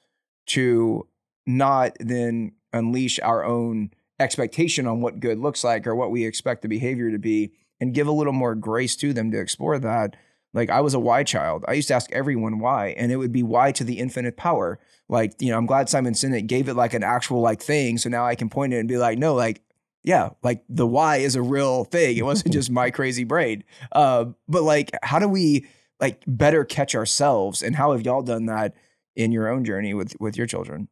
to 0.45 1.07
not 1.47 1.95
then 1.99 2.51
unleash 2.73 3.19
our 3.21 3.43
own 3.43 3.89
expectation 4.19 4.87
on 4.87 5.01
what 5.01 5.19
good 5.19 5.39
looks 5.39 5.63
like 5.63 5.87
or 5.87 5.95
what 5.95 6.11
we 6.11 6.25
expect 6.25 6.61
the 6.61 6.67
behavior 6.67 7.11
to 7.11 7.19
be 7.19 7.53
and 7.79 7.93
give 7.93 8.07
a 8.07 8.11
little 8.11 8.33
more 8.33 8.55
grace 8.55 8.95
to 8.97 9.13
them 9.13 9.31
to 9.31 9.39
explore 9.39 9.79
that 9.79 10.15
like 10.53 10.69
I 10.69 10.81
was 10.81 10.93
a 10.93 10.99
why 10.99 11.23
child. 11.23 11.63
I 11.67 11.73
used 11.73 11.87
to 11.89 11.93
ask 11.93 12.11
everyone 12.11 12.59
why, 12.59 12.89
and 12.97 13.11
it 13.11 13.17
would 13.17 13.31
be 13.31 13.43
why 13.43 13.71
to 13.73 13.83
the 13.83 13.99
infinite 13.99 14.35
power. 14.35 14.79
Like, 15.07 15.33
you 15.39 15.51
know, 15.51 15.57
I'm 15.57 15.65
glad 15.65 15.89
Simon 15.89 16.13
Sinek 16.13 16.47
gave 16.47 16.69
it 16.69 16.73
like 16.73 16.93
an 16.93 17.03
actual 17.03 17.41
like 17.41 17.61
thing. 17.61 17.97
So 17.97 18.09
now 18.09 18.25
I 18.25 18.35
can 18.35 18.49
point 18.49 18.73
it 18.73 18.77
and 18.77 18.87
be 18.87 18.97
like, 18.97 19.17
no, 19.17 19.35
like, 19.35 19.61
yeah, 20.03 20.29
like 20.43 20.63
the 20.69 20.87
why 20.87 21.17
is 21.17 21.35
a 21.35 21.41
real 21.41 21.83
thing. 21.83 22.17
It 22.17 22.23
wasn't 22.23 22.53
just 22.53 22.71
my 22.71 22.89
crazy 22.89 23.23
brain. 23.23 23.63
Uh, 23.91 24.25
but 24.47 24.63
like, 24.63 24.91
how 25.03 25.19
do 25.19 25.27
we 25.27 25.67
like 25.99 26.23
better 26.25 26.65
catch 26.65 26.95
ourselves? 26.95 27.61
And 27.61 27.75
how 27.75 27.91
have 27.91 28.03
y'all 28.03 28.21
done 28.21 28.47
that 28.47 28.73
in 29.15 29.31
your 29.31 29.49
own 29.49 29.65
journey 29.65 29.93
with 29.93 30.15
with 30.19 30.37
your 30.37 30.47
children? 30.47 30.87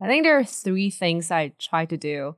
I 0.00 0.06
think 0.06 0.24
there 0.24 0.38
are 0.38 0.44
three 0.44 0.90
things 0.90 1.30
I 1.30 1.52
try 1.58 1.86
to 1.86 1.96
do. 1.96 2.36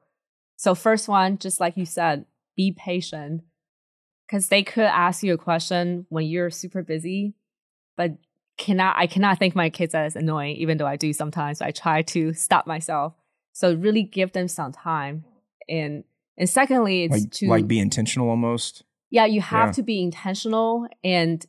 So, 0.57 0.75
first 0.75 1.09
one, 1.09 1.39
just 1.39 1.61
like 1.61 1.77
you 1.77 1.87
said, 1.87 2.25
be 2.57 2.73
patient. 2.73 3.43
Because 4.27 4.49
they 4.49 4.63
could 4.63 4.85
ask 4.85 5.23
you 5.23 5.33
a 5.33 5.39
question 5.39 6.05
when 6.11 6.27
you're 6.27 6.51
super 6.51 6.83
busy, 6.83 7.35
but 7.97 8.13
cannot 8.59 8.97
I 8.99 9.07
cannot 9.07 9.39
think 9.39 9.55
my 9.55 9.71
kids 9.71 9.95
as 9.95 10.17
annoying, 10.17 10.57
even 10.57 10.77
though 10.77 10.87
I 10.87 10.97
do 10.97 11.13
sometimes. 11.13 11.63
I 11.63 11.71
try 11.71 12.03
to 12.03 12.35
stop 12.35 12.67
myself. 12.67 13.15
So 13.53 13.75
really 13.75 14.03
give 14.03 14.33
them 14.33 14.49
some 14.49 14.73
time. 14.73 15.25
And 15.69 16.05
and 16.37 16.49
secondly, 16.49 17.05
it's 17.05 17.13
Like, 17.23 17.31
to 17.33 17.49
like 17.49 17.67
be 17.69 17.79
intentional 17.81 18.29
almost. 18.29 18.85
yeah, 19.11 19.25
you 19.25 19.41
have 19.41 19.69
Yeah. 19.69 19.73
to 19.73 19.83
be 19.83 20.03
intentional 20.03 20.87
and 21.03 21.45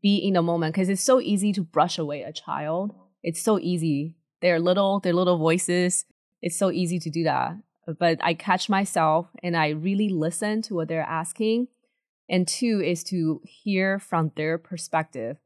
be 0.00 0.16
in 0.18 0.34
the 0.34 0.42
moment 0.42 0.72
because 0.74 0.88
it's 0.88 1.02
so 1.02 1.20
easy 1.20 1.52
to 1.54 1.62
brush 1.62 1.98
away 1.98 2.22
a 2.22 2.32
child. 2.32 2.94
It's 3.24 3.40
so 3.42 3.58
easy 3.58 4.14
They're 4.40 4.60
little, 4.60 5.00
they're 5.00 5.12
little 5.12 5.38
voices. 5.38 6.04
It's 6.42 6.56
so 6.56 6.70
easy 6.70 6.98
to 7.00 7.10
do 7.10 7.24
that. 7.24 7.56
But 7.98 8.18
I 8.22 8.34
catch 8.34 8.68
myself 8.68 9.28
and 9.42 9.56
I 9.56 9.70
really 9.70 10.08
listen 10.08 10.62
to 10.62 10.74
what 10.74 10.88
they're 10.88 11.02
asking. 11.02 11.68
And 12.28 12.46
two 12.46 12.80
is 12.80 13.02
to 13.04 13.40
hear 13.44 13.98
from 13.98 14.32
their 14.36 14.56
perspective. 14.58 15.38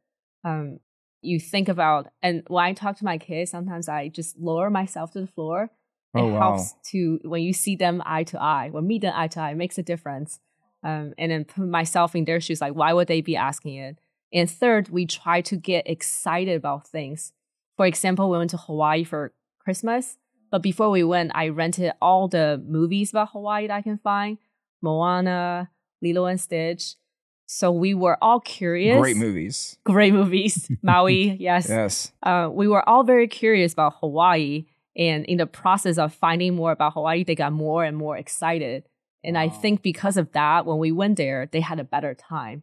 Um, 0.45 0.81
you 1.23 1.41
think 1.41 1.69
about, 1.69 2.09
and 2.23 2.43
when 2.49 2.65
I 2.65 2.73
talk 2.75 2.99
to 2.99 3.05
my 3.05 3.17
kids, 3.17 3.51
sometimes 3.51 3.89
I 3.89 4.09
just 4.09 4.39
lower 4.39 4.69
myself 4.69 5.13
to 5.13 5.21
the 5.21 5.27
floor. 5.27 5.71
It 6.15 6.21
Oh, 6.21 6.27
wow. 6.27 6.39
helps 6.41 6.75
to 6.91 7.19
when 7.25 7.43
you 7.43 7.53
see 7.53 7.77
them 7.77 8.03
eye 8.05 8.25
to 8.25 8.41
eye, 8.41 8.69
when 8.71 8.87
meet 8.87 9.03
them 9.03 9.15
eye 9.17 9.29
to 9.29 9.41
eye, 9.41 9.51
it 9.53 9.57
makes 9.57 9.79
a 9.79 9.83
difference. 9.83 10.39
Um, 10.83 11.15
and 11.17 11.33
then 11.33 11.45
put 11.47 11.67
myself 11.67 12.15
in 12.15 12.27
their 12.27 12.41
shoes, 12.41 12.61
like 12.61 12.75
why 12.75 12.93
would 12.93 13.09
they 13.09 13.23
be 13.23 13.37
asking 13.37 13.77
it? 13.77 13.99
And 14.35 14.51
third, 14.51 14.91
we 14.91 15.07
try 15.07 15.41
to 15.41 15.57
get 15.57 15.89
excited 15.89 16.57
about 16.57 16.87
things. 16.87 17.33
For 17.77 17.87
example, 17.87 18.31
we 18.31 18.39
went 18.39 18.51
to 18.51 18.57
Hawaii 18.57 19.05
for 19.05 19.33
Christmas, 19.59 20.17
but 20.51 20.63
before 20.63 20.91
we 20.91 21.03
went, 21.03 21.33
I 21.35 21.49
rented 21.49 21.93
all 22.01 22.29
the 22.29 22.63
movies 22.65 23.11
about 23.11 23.31
Hawaii 23.33 23.67
that 23.67 23.75
I 23.75 23.83
can 23.83 23.99
find 23.99 24.39
Moana, 24.83 25.71
Lilo 26.01 26.27
and 26.27 26.41
Stitch. 26.41 26.95
So 27.47 27.73
we 27.73 27.95
were 27.95 28.17
all 28.23 28.41
curious. 28.41 28.99
Great 28.99 29.17
movies. 29.17 29.77
Great 29.85 30.13
movies. 30.13 30.71
Maui, 30.83 31.37
yes. 31.39 31.69
Yes. 31.69 32.13
Uh, 32.23 32.49
we 32.51 32.69
were 32.69 32.89
all 32.89 33.03
very 33.03 33.29
curious 33.29 33.73
about 33.73 33.95
Hawaii. 34.01 34.67
And 34.97 35.25
in 35.25 35.39
the 35.39 35.47
process 35.47 35.99
of 35.99 36.15
finding 36.15 36.55
more 36.55 36.73
about 36.73 36.93
Hawaii, 36.95 37.25
they 37.25 37.35
got 37.35 37.53
more 37.53 37.85
and 37.85 37.97
more 37.97 38.17
excited. 38.17 38.85
And 39.25 39.37
I 39.37 39.49
think 39.49 39.83
because 39.83 40.17
of 40.17 40.31
that, 40.33 40.67
when 40.67 40.79
we 40.79 40.93
went 40.93 41.17
there, 41.17 41.49
they 41.51 41.61
had 41.61 41.81
a 41.81 41.85
better 41.85 42.15
time. 42.15 42.63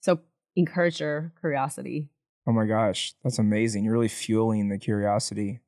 So 0.00 0.20
encourage 0.56 0.98
their 0.98 1.32
curiosity. 1.40 2.08
Oh 2.46 2.52
my 2.52 2.66
gosh, 2.66 3.14
that's 3.22 3.38
amazing. 3.38 3.84
You're 3.84 3.94
really 3.94 4.08
fueling 4.08 4.68
the 4.68 4.78
curiosity. 4.78 5.60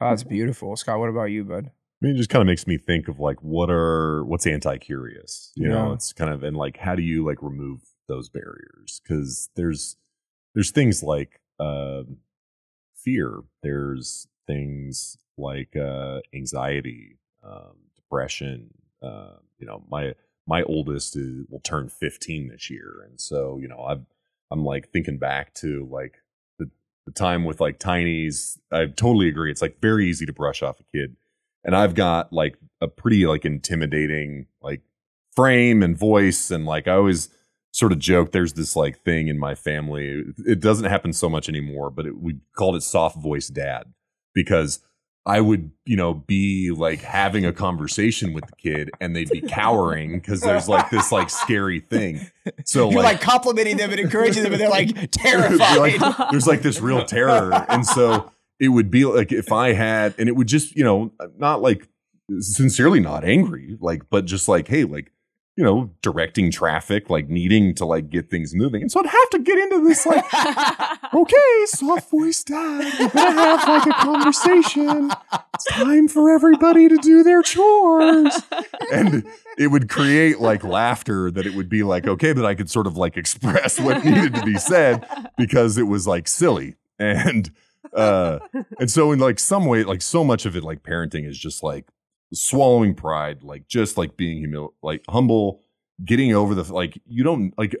Oh, 0.00 0.10
that's 0.10 0.24
beautiful. 0.24 0.74
Scott, 0.76 0.98
what 0.98 1.10
about 1.10 1.24
you, 1.24 1.44
bud? 1.44 1.66
I 1.66 2.06
mean, 2.06 2.14
it 2.14 2.18
just 2.18 2.30
kind 2.30 2.40
of 2.40 2.46
makes 2.46 2.66
me 2.66 2.78
think 2.78 3.06
of 3.06 3.20
like 3.20 3.42
what 3.42 3.70
are 3.70 4.24
what's 4.24 4.46
anti-curious. 4.46 5.52
You 5.54 5.68
know, 5.68 5.92
it's 5.92 6.12
kind 6.12 6.32
of 6.32 6.42
and 6.42 6.56
like 6.56 6.78
how 6.78 6.96
do 6.96 7.02
you 7.02 7.24
like 7.24 7.38
remove 7.42 7.80
those 8.08 8.28
barriers? 8.28 9.00
Because 9.02 9.50
there's 9.54 9.96
there's 10.54 10.70
things 10.70 11.02
like 11.02 11.40
um 11.60 12.16
fear. 12.96 13.40
There's 13.62 14.26
things 14.46 15.18
like 15.36 15.76
uh, 15.76 16.20
anxiety, 16.34 17.18
um, 17.42 17.76
depression. 17.96 18.74
Uh, 19.02 19.36
you 19.58 19.66
know, 19.66 19.82
my 19.90 20.14
my 20.46 20.62
oldest 20.64 21.16
is, 21.16 21.46
will 21.48 21.60
turn 21.60 21.88
15 21.88 22.48
this 22.48 22.70
year, 22.70 23.06
and 23.08 23.20
so 23.20 23.58
you 23.60 23.68
know, 23.68 23.82
I've 23.82 24.04
I'm 24.50 24.64
like 24.64 24.90
thinking 24.90 25.18
back 25.18 25.54
to 25.54 25.88
like 25.90 26.21
the 27.06 27.12
time 27.12 27.44
with 27.44 27.60
like 27.60 27.78
tinies. 27.78 28.58
I 28.70 28.86
totally 28.86 29.28
agree. 29.28 29.50
It's 29.50 29.62
like 29.62 29.80
very 29.80 30.08
easy 30.08 30.26
to 30.26 30.32
brush 30.32 30.62
off 30.62 30.80
a 30.80 30.84
kid 30.96 31.16
and 31.64 31.76
I've 31.76 31.94
got 31.94 32.32
like 32.32 32.56
a 32.80 32.88
pretty 32.88 33.26
like 33.26 33.44
intimidating 33.44 34.46
like 34.60 34.82
frame 35.34 35.82
and 35.82 35.96
voice 35.96 36.50
and 36.50 36.66
like 36.66 36.88
I 36.88 36.92
always 36.92 37.28
sort 37.72 37.92
of 37.92 37.98
joke 37.98 38.32
there's 38.32 38.52
this 38.52 38.76
like 38.76 39.02
thing 39.02 39.28
in 39.28 39.38
my 39.38 39.54
family 39.54 40.24
it 40.44 40.60
doesn't 40.60 40.90
happen 40.90 41.12
so 41.12 41.28
much 41.28 41.48
anymore 41.48 41.90
but 41.90 42.06
it, 42.06 42.20
we 42.20 42.36
called 42.56 42.76
it 42.76 42.82
soft 42.82 43.16
voice 43.16 43.48
dad 43.48 43.84
because 44.34 44.80
I 45.24 45.40
would 45.40 45.70
you 45.84 45.96
know 45.96 46.14
be 46.14 46.70
like 46.70 47.00
having 47.00 47.46
a 47.46 47.52
conversation 47.52 48.32
with 48.32 48.44
the 48.46 48.56
kid 48.56 48.90
and 49.00 49.14
they'd 49.14 49.30
be 49.30 49.40
cowering 49.40 50.18
because 50.18 50.40
there's 50.40 50.68
like 50.68 50.90
this 50.90 51.12
like 51.12 51.30
scary 51.30 51.80
thing 51.80 52.28
so 52.64 52.90
You're 52.90 53.02
like, 53.02 53.20
complimenting 53.20 53.76
them 53.76 53.90
and 53.90 54.00
encouraging 54.00 54.42
them, 54.42 54.52
and 54.52 54.60
they're 54.60 54.68
like 54.68 55.10
terrified. 55.12 55.76
Like, 55.76 56.30
there's 56.30 56.48
like 56.48 56.62
this 56.62 56.80
real 56.80 57.04
terror 57.04 57.52
and 57.68 57.86
so 57.86 58.32
it 58.58 58.68
would 58.68 58.90
be 58.90 59.04
like 59.04 59.30
if 59.30 59.52
i 59.52 59.72
had 59.72 60.14
and 60.18 60.28
it 60.28 60.36
would 60.36 60.48
just 60.48 60.74
you 60.74 60.82
know 60.82 61.12
not 61.36 61.62
like 61.62 61.88
sincerely 62.40 62.98
not 62.98 63.24
angry 63.24 63.76
like 63.80 64.02
but 64.10 64.24
just 64.24 64.48
like 64.48 64.66
hey 64.66 64.84
like 64.84 65.11
you 65.56 65.62
know 65.62 65.90
directing 66.00 66.50
traffic 66.50 67.10
like 67.10 67.28
needing 67.28 67.74
to 67.74 67.84
like 67.84 68.08
get 68.08 68.30
things 68.30 68.54
moving. 68.54 68.82
And 68.82 68.90
so 68.90 69.00
i'd 69.00 69.06
have 69.06 69.30
to 69.30 69.38
get 69.38 69.58
into 69.58 69.86
this 69.86 70.06
like 70.06 70.24
okay 71.14 71.64
soft 71.66 72.10
voice 72.10 72.42
dad. 72.42 72.92
We're 72.98 73.08
gonna 73.08 73.32
have 73.32 73.68
like 73.68 73.86
a 73.86 73.92
conversation. 74.02 75.10
It's 75.54 75.64
time 75.66 76.08
for 76.08 76.30
everybody 76.30 76.88
to 76.88 76.96
do 76.96 77.22
their 77.22 77.42
chores. 77.42 78.42
And 78.92 79.26
it 79.58 79.68
would 79.68 79.88
create 79.90 80.40
like 80.40 80.64
laughter 80.64 81.30
that 81.30 81.46
it 81.46 81.54
would 81.54 81.68
be 81.68 81.82
like 81.82 82.06
okay 82.06 82.32
that 82.32 82.46
i 82.46 82.54
could 82.54 82.70
sort 82.70 82.86
of 82.86 82.96
like 82.96 83.16
express 83.16 83.78
what 83.78 84.04
needed 84.04 84.34
to 84.34 84.42
be 84.44 84.56
said 84.56 85.06
because 85.36 85.76
it 85.76 85.84
was 85.84 86.06
like 86.06 86.28
silly. 86.28 86.76
And 86.98 87.50
uh 87.94 88.38
and 88.78 88.90
so 88.90 89.12
in 89.12 89.18
like 89.18 89.38
some 89.38 89.66
way 89.66 89.84
like 89.84 90.00
so 90.00 90.24
much 90.24 90.46
of 90.46 90.56
it 90.56 90.62
like 90.62 90.82
parenting 90.82 91.28
is 91.28 91.36
just 91.36 91.62
like 91.62 91.86
swallowing 92.32 92.94
pride 92.94 93.42
like 93.42 93.66
just 93.68 93.96
like 93.98 94.16
being 94.16 94.42
humil 94.42 94.70
like 94.82 95.02
humble 95.08 95.60
getting 96.04 96.34
over 96.34 96.54
the 96.54 96.72
like 96.72 97.00
you 97.06 97.22
don't 97.22 97.52
like 97.58 97.76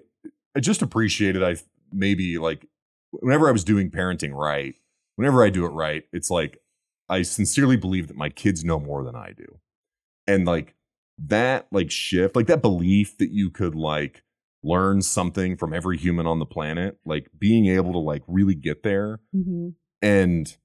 i 0.56 0.60
just 0.60 0.82
appreciated 0.82 1.42
i 1.42 1.56
maybe 1.92 2.38
like 2.38 2.66
whenever 3.10 3.48
i 3.48 3.52
was 3.52 3.64
doing 3.64 3.90
parenting 3.90 4.32
right 4.34 4.74
whenever 5.16 5.42
i 5.42 5.50
do 5.50 5.64
it 5.64 5.70
right 5.70 6.04
it's 6.12 6.30
like 6.30 6.58
i 7.08 7.22
sincerely 7.22 7.76
believe 7.76 8.08
that 8.08 8.16
my 8.16 8.28
kids 8.28 8.64
know 8.64 8.78
more 8.78 9.02
than 9.04 9.16
i 9.16 9.32
do 9.32 9.58
and 10.26 10.44
like 10.46 10.74
that 11.18 11.66
like 11.70 11.90
shift 11.90 12.36
like 12.36 12.46
that 12.46 12.62
belief 12.62 13.16
that 13.18 13.30
you 13.30 13.50
could 13.50 13.74
like 13.74 14.22
learn 14.62 15.02
something 15.02 15.56
from 15.56 15.72
every 15.72 15.96
human 15.98 16.26
on 16.26 16.38
the 16.38 16.46
planet 16.46 16.98
like 17.04 17.28
being 17.38 17.66
able 17.66 17.92
to 17.92 17.98
like 17.98 18.22
really 18.26 18.54
get 18.54 18.82
there 18.82 19.20
Mhm. 19.34 19.74
and 20.00 20.56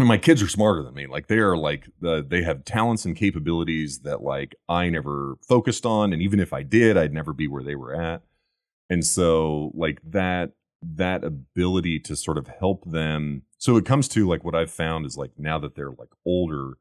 and 0.00 0.08
my 0.08 0.18
kids 0.18 0.42
are 0.42 0.48
smarter 0.48 0.82
than 0.82 0.94
me. 0.94 1.06
Like 1.06 1.26
they 1.26 1.38
are 1.38 1.56
like 1.56 1.88
the, 2.00 2.24
they 2.26 2.42
have 2.42 2.64
talents 2.64 3.04
and 3.04 3.16
capabilities 3.16 4.00
that 4.00 4.22
like 4.22 4.54
i 4.68 4.88
never 4.88 5.36
focused 5.46 5.86
on 5.86 6.12
and 6.12 6.22
even 6.22 6.40
if 6.40 6.52
i 6.52 6.62
did 6.62 6.96
i'd 6.96 7.12
never 7.12 7.32
be 7.32 7.48
where 7.48 7.62
they 7.62 7.74
were 7.74 7.94
at. 7.94 8.22
And 8.88 9.04
so 9.06 9.70
like 9.74 10.00
that 10.04 10.52
that 10.82 11.22
ability 11.24 12.00
to 12.00 12.16
sort 12.16 12.38
of 12.38 12.48
help 12.48 12.84
them 12.90 13.42
so 13.58 13.76
it 13.76 13.84
comes 13.84 14.08
to 14.08 14.26
like 14.26 14.42
what 14.42 14.54
i've 14.54 14.70
found 14.70 15.04
is 15.04 15.16
like 15.16 15.32
now 15.36 15.58
that 15.58 15.74
they're 15.74 15.90
like 15.90 16.08
older 16.24 16.78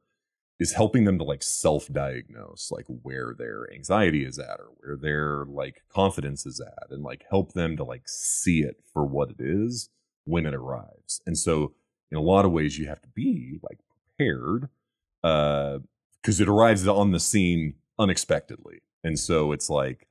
is 0.58 0.72
helping 0.74 1.04
them 1.04 1.18
to 1.18 1.24
like 1.24 1.44
self-diagnose 1.44 2.72
like 2.72 2.86
where 2.88 3.36
their 3.38 3.72
anxiety 3.74 4.24
is 4.24 4.40
at 4.40 4.60
or 4.60 4.70
where 4.80 4.96
their 4.96 5.46
like 5.46 5.84
confidence 5.90 6.46
is 6.46 6.62
at 6.62 6.90
and 6.92 7.04
like 7.04 7.26
help 7.30 7.52
them 7.52 7.76
to 7.76 7.84
like 7.84 8.04
see 8.08 8.62
it 8.62 8.78
for 8.94 9.06
what 9.06 9.30
it 9.30 9.40
is 9.40 9.90
when 10.30 10.46
it 10.46 10.54
arrives. 10.54 11.22
And 11.26 11.38
so 11.38 11.74
in 12.12 12.18
a 12.18 12.22
lot 12.22 12.46
of 12.46 12.52
ways 12.52 12.78
you 12.78 12.88
have 12.88 13.02
to 13.02 13.08
be 13.10 13.60
like 13.62 13.80
prepared 14.18 14.70
uh 15.24 15.80
because 16.22 16.42
it 16.42 16.50
arrives 16.50 16.86
on 16.88 17.12
the 17.12 17.20
scene 17.20 17.76
unexpectedly. 17.98 18.82
And 19.04 19.18
so 19.18 19.52
it's 19.52 19.70
like 19.70 20.08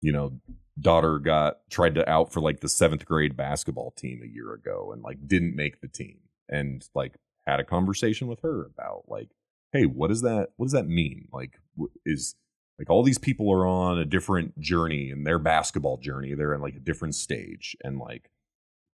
you 0.00 0.12
know 0.12 0.40
daughter 0.80 1.18
got 1.18 1.68
tried 1.70 1.94
to 1.96 2.08
out 2.08 2.32
for 2.32 2.40
like 2.40 2.60
the 2.60 2.68
seventh 2.68 3.04
grade 3.04 3.36
basketball 3.36 3.90
team 3.92 4.20
a 4.22 4.32
year 4.32 4.52
ago 4.52 4.92
and 4.92 5.02
like 5.02 5.26
didn't 5.26 5.56
make 5.56 5.80
the 5.80 5.88
team 5.88 6.18
and 6.48 6.88
like 6.94 7.16
had 7.48 7.58
a 7.58 7.64
conversation 7.64 8.28
with 8.28 8.40
her 8.42 8.66
about 8.66 9.02
like 9.08 9.30
hey 9.72 9.84
what 9.84 10.08
does 10.08 10.22
that 10.22 10.50
what 10.56 10.66
does 10.66 10.72
that 10.72 10.88
mean? 10.88 11.28
Like 11.32 11.58
is 12.06 12.36
like 12.78 12.90
all 12.90 13.02
these 13.02 13.18
people 13.18 13.50
are 13.52 13.66
on 13.66 13.98
a 13.98 14.04
different 14.04 14.58
journey 14.60 15.10
in 15.10 15.24
their 15.24 15.38
basketball 15.38 15.96
journey. 15.96 16.34
They're 16.34 16.54
in 16.54 16.60
like 16.60 16.76
a 16.76 16.80
different 16.80 17.14
stage. 17.16 17.76
And 17.82 17.98
like 17.98 18.30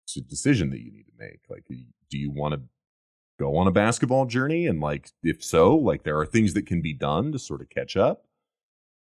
it's 0.06 0.18
a 0.18 0.22
decision 0.22 0.70
that 0.70 0.80
you 0.82 0.92
need 0.92 1.06
to 1.06 1.13
make 1.18 1.39
like 1.50 1.63
do 2.10 2.18
you 2.18 2.32
want 2.32 2.54
to 2.54 2.62
go 3.39 3.56
on 3.58 3.68
a 3.68 3.72
basketball 3.72 4.26
journey 4.26 4.68
and 4.68 4.80
like 4.80 5.10
if 5.24 5.44
so 5.44 5.76
like 5.76 6.04
there 6.04 6.18
are 6.20 6.26
things 6.26 6.54
that 6.54 6.66
can 6.66 6.82
be 6.82 6.94
done 6.94 7.32
to 7.32 7.39
sort 7.39 7.62
of 7.62 7.70
catch 7.70 7.96
up 7.98 8.26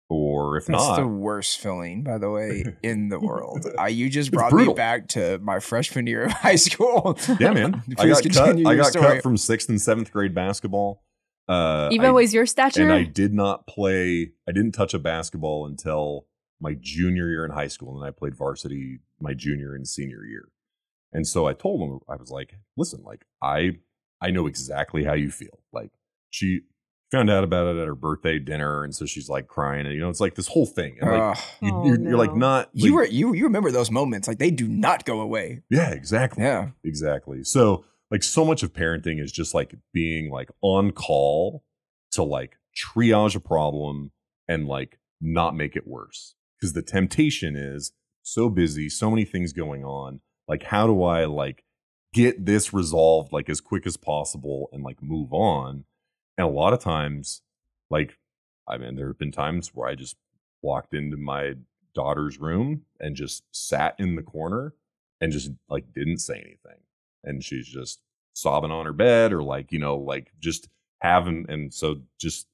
or 0.09 0.57
if 0.57 0.65
That's 0.65 0.83
not 0.83 0.95
the 0.99 1.07
worst 1.07 1.59
feeling, 1.59 2.01
by 2.03 2.17
the 2.17 2.31
way, 2.31 2.63
in 2.83 3.09
the 3.09 3.19
world. 3.19 3.67
I, 3.77 3.89
you 3.89 4.09
just 4.19 4.31
brought 4.31 4.51
me 4.53 4.73
back 4.73 5.07
to 5.09 5.37
my 5.37 5.59
freshman 5.59 6.07
year 6.07 6.23
of 6.25 6.31
high 6.47 6.55
school. 6.55 7.15
yeah 7.39 7.53
man 7.53 7.83
i 7.99 8.07
got 8.07 8.23
cut 8.23 8.57
i 8.65 8.75
got 8.75 8.87
story. 8.87 9.05
cut 9.15 9.23
from 9.23 9.37
sixth 9.37 9.69
and 9.69 9.79
seventh 9.79 10.11
grade 10.11 10.33
basketball 10.33 11.03
uh 11.47 11.89
Even 11.91 12.07
I- 12.07 12.11
with 12.11 12.33
your 12.33 12.45
stature? 12.47 12.81
and 12.81 12.91
I 12.91 13.03
did 13.03 13.33
not 13.33 13.67
play. 13.67 14.31
I 14.47 14.51
didn't 14.51 14.71
touch 14.71 14.93
a 14.95 14.99
basketball 14.99 15.65
until 15.67 16.25
my 16.59 16.75
junior 16.79 17.27
year 17.29 17.45
in 17.45 17.51
high 17.51 17.67
school, 17.69 17.93
and 17.93 18.01
then 18.03 18.07
I 18.07 18.11
played 18.11 18.35
varsity 18.35 18.99
my 19.21 19.33
junior 19.33 19.75
and 19.75 19.87
senior 19.87 20.25
year. 20.25 20.49
And 21.11 21.27
so 21.27 21.47
I 21.47 21.53
told 21.53 21.81
him, 21.81 21.99
I 22.07 22.15
was 22.15 22.29
like, 22.29 22.53
"Listen, 22.77 23.01
like 23.03 23.25
I, 23.41 23.77
I 24.21 24.31
know 24.31 24.47
exactly 24.47 25.03
how 25.03 25.13
you 25.13 25.31
feel. 25.31 25.59
Like 25.73 25.91
she 26.29 26.61
found 27.11 27.29
out 27.31 27.43
about 27.43 27.75
it 27.75 27.79
at 27.79 27.87
her 27.87 27.95
birthday 27.95 28.37
dinner, 28.37 28.83
and 28.83 28.93
so 28.95 29.05
she's 29.05 29.27
like 29.29 29.47
crying, 29.47 29.85
and 29.85 29.95
you 29.95 30.01
know, 30.01 30.09
it's 30.09 30.19
like 30.19 30.35
this 30.35 30.47
whole 30.47 30.67
thing. 30.67 30.97
And 31.01 31.11
like 31.11 31.37
Ugh. 31.37 31.43
you, 31.61 31.71
Oh, 31.73 31.85
you're, 31.85 32.01
you're 32.01 32.17
like 32.17 32.33
no. 32.33 32.37
not. 32.37 32.69
you 32.73 32.93
were 32.93 33.05
you 33.05 33.33
you 33.33 33.45
remember 33.45 33.71
those 33.71 33.89
moments 33.89 34.27
like 34.27 34.37
they 34.39 34.51
do 34.51 34.67
not 34.67 35.05
go 35.05 35.19
away. 35.21 35.61
yeah, 35.69 35.89
exactly. 35.91 36.43
Yeah. 36.43 36.69
Exactly. 36.83 37.43
So 37.43 37.85
like 38.11 38.23
so 38.23 38.45
much 38.45 38.61
of 38.63 38.73
parenting 38.73 39.19
is 39.21 39.31
just 39.31 39.53
like 39.53 39.75
being 39.93 40.29
like 40.31 40.49
on 40.61 40.91
call 40.91 41.63
to 42.11 42.23
like 42.23 42.57
triage 42.77 43.35
a 43.35 43.39
problem 43.39 44.11
and 44.47 44.67
like 44.67 44.99
not 45.21 45.55
make 45.55 45.75
it 45.75 45.87
worse. 45.87 46.35
Because 46.59 46.73
the 46.73 46.81
temptation 46.81 47.55
is 47.55 47.91
so 48.21 48.49
busy, 48.49 48.89
so 48.89 49.09
many 49.09 49.25
things 49.25 49.53
going 49.53 49.83
on. 49.85 50.21
Like, 50.49 50.63
how 50.63 50.87
do 50.87 51.03
I 51.03 51.23
like 51.25 51.63
get 52.13 52.45
this 52.45 52.73
resolved 52.73 53.31
like 53.31 53.49
as 53.49 53.61
quick 53.61 53.85
as 53.85 53.97
possible 53.97 54.69
and 54.71 54.83
like 54.83 55.01
move 55.01 55.31
on. 55.33 55.85
And 56.37 56.47
a 56.47 56.51
lot 56.51 56.73
of 56.73 56.79
times, 56.79 57.41
like, 57.89 58.17
I 58.67 58.77
mean, 58.77 58.95
there 58.95 59.07
have 59.07 59.17
been 59.17 59.31
times 59.31 59.71
where 59.73 59.87
I 59.87 59.95
just 59.95 60.15
walked 60.61 60.93
into 60.93 61.17
my 61.17 61.53
daughter's 61.93 62.39
room 62.39 62.83
and 62.99 63.15
just 63.15 63.43
sat 63.51 63.95
in 63.99 64.15
the 64.15 64.21
corner 64.21 64.73
and 65.21 65.31
just 65.31 65.51
like 65.69 65.93
didn't 65.93 66.19
say 66.19 66.35
anything. 66.35 66.81
And 67.23 67.43
she's 67.43 67.67
just 67.67 67.99
sobbing 68.33 68.71
on 68.71 68.85
her 68.85 68.93
bed 68.93 69.33
or 69.33 69.43
like, 69.43 69.71
you 69.71 69.79
know, 69.79 69.97
like 69.97 70.31
just 70.39 70.69
having, 71.01 71.45
and 71.49 71.73
so 71.73 72.01
just 72.19 72.47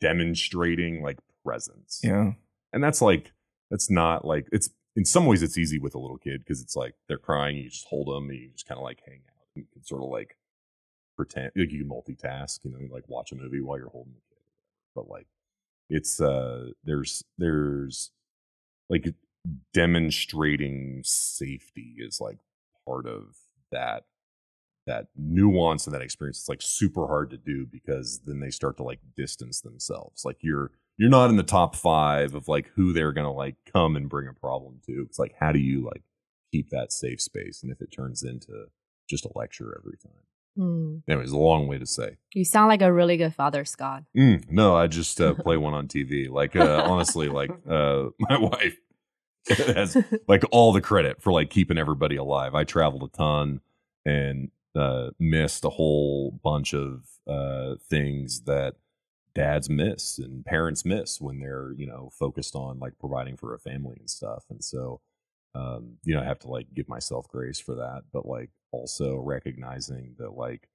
demonstrating 0.00 1.02
like 1.02 1.18
presence. 1.44 2.00
Yeah. 2.02 2.32
And 2.72 2.82
that's 2.82 3.00
like, 3.02 3.32
that's 3.70 3.90
not 3.90 4.24
like, 4.24 4.48
it's 4.50 4.70
in 4.96 5.04
some 5.04 5.26
ways 5.26 5.42
it's 5.42 5.58
easy 5.58 5.78
with 5.78 5.94
a 5.94 5.98
little 5.98 6.18
kid 6.18 6.40
because 6.40 6.60
it's 6.60 6.76
like 6.76 6.94
they're 7.08 7.18
crying, 7.18 7.56
you 7.56 7.70
just 7.70 7.86
hold 7.86 8.08
them 8.08 8.28
and 8.28 8.38
you 8.38 8.50
just 8.52 8.68
kind 8.68 8.78
of 8.78 8.84
like 8.84 9.00
hang 9.06 9.20
out. 9.28 9.46
You 9.54 9.64
can 9.72 9.84
sort 9.84 10.02
of 10.02 10.10
like 10.10 10.36
pretend, 11.16 11.52
like 11.56 11.72
you 11.72 11.84
can 11.84 11.88
multitask, 11.88 12.60
you 12.64 12.72
know, 12.72 12.78
like 12.92 13.08
watch 13.08 13.32
a 13.32 13.36
movie 13.36 13.60
while 13.60 13.78
you're 13.78 13.88
holding 13.88 14.14
the 14.14 14.34
kid. 14.34 14.42
But 14.94 15.08
like, 15.08 15.26
it's, 15.88 16.20
uh, 16.20 16.70
there's, 16.84 17.24
there's 17.38 18.10
like 18.88 19.14
demonstrating 19.72 21.02
safety 21.04 21.96
is 21.98 22.20
like 22.20 22.38
part 22.86 23.06
of 23.06 23.36
that 23.70 24.04
that 24.86 25.06
nuance 25.16 25.86
and 25.86 25.94
that 25.94 26.02
experience 26.02 26.40
it's 26.40 26.48
like 26.48 26.60
super 26.60 27.06
hard 27.06 27.30
to 27.30 27.36
do 27.36 27.64
because 27.66 28.20
then 28.26 28.40
they 28.40 28.50
start 28.50 28.76
to 28.76 28.82
like 28.82 28.98
distance 29.16 29.60
themselves 29.60 30.24
like 30.24 30.38
you're 30.40 30.72
you're 30.98 31.10
not 31.10 31.30
in 31.30 31.36
the 31.36 31.42
top 31.42 31.74
five 31.74 32.34
of 32.34 32.48
like 32.48 32.68
who 32.76 32.92
they're 32.92 33.12
gonna 33.12 33.32
like 33.32 33.56
come 33.72 33.96
and 33.96 34.08
bring 34.08 34.28
a 34.28 34.32
problem 34.32 34.80
to 34.86 35.04
it's 35.08 35.18
like 35.18 35.34
how 35.40 35.50
do 35.52 35.58
you 35.58 35.84
like 35.84 36.02
keep 36.52 36.70
that 36.70 36.92
safe 36.92 37.20
space 37.20 37.62
and 37.62 37.72
if 37.72 37.80
it 37.80 37.90
turns 37.90 38.22
into 38.22 38.66
just 39.08 39.24
a 39.24 39.30
lecture 39.34 39.76
every 39.80 39.96
time 40.02 40.22
Mm. 40.58 41.00
anyways 41.08 41.32
a 41.32 41.38
long 41.38 41.66
way 41.66 41.78
to 41.78 41.86
say 41.86 42.18
You 42.34 42.44
sound 42.44 42.68
like 42.68 42.82
a 42.82 42.92
really 42.92 43.16
good 43.16 43.34
father, 43.34 43.64
Scott. 43.64 44.02
Mm, 44.14 44.50
no 44.50 44.76
i 44.76 44.86
just 44.86 45.18
uh, 45.18 45.32
play 45.44 45.56
one 45.56 45.72
on 45.72 45.88
tv 45.88 46.28
like 46.28 46.54
uh, 46.54 46.84
honestly 46.86 47.28
like 47.30 47.50
uh 47.66 48.04
my 48.18 48.38
wife 48.38 48.76
has 49.48 49.96
like 50.28 50.44
all 50.50 50.74
the 50.74 50.82
credit 50.82 51.22
for 51.22 51.32
like 51.32 51.48
keeping 51.50 51.76
everybody 51.78 52.16
alive. 52.16 52.54
I 52.54 52.62
traveled 52.64 53.02
a 53.12 53.16
ton 53.16 53.60
and 54.04 54.50
uh, 54.76 55.08
missed 55.18 55.64
a 55.64 55.68
whole 55.70 56.38
bunch 56.44 56.74
of 56.74 57.04
uh, 57.26 57.74
things 57.90 58.42
that 58.42 58.74
dads 59.34 59.70
miss 59.70 60.18
and 60.18 60.44
parents 60.44 60.84
miss 60.84 61.20
when 61.20 61.40
they're 61.40 61.72
you 61.76 61.86
know 61.86 62.10
focused 62.12 62.54
on 62.54 62.78
like 62.78 62.98
providing 62.98 63.36
for 63.36 63.54
a 63.54 63.58
family 63.58 63.96
and 63.98 64.10
stuff. 64.10 64.44
And 64.50 64.62
so 64.62 65.00
um, 65.54 65.96
you 66.04 66.14
know 66.14 66.20
I 66.20 66.24
have 66.24 66.38
to 66.40 66.48
like 66.48 66.72
give 66.74 66.88
myself 66.88 67.28
grace 67.28 67.60
for 67.60 67.74
that, 67.76 68.02
but 68.12 68.26
like 68.26 68.50
also 68.72 69.16
recognizing 69.16 70.14
that 70.18 70.32
like 70.34 70.68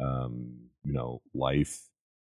um, 0.00 0.68
you 0.84 0.92
know 0.92 1.22
life 1.34 1.88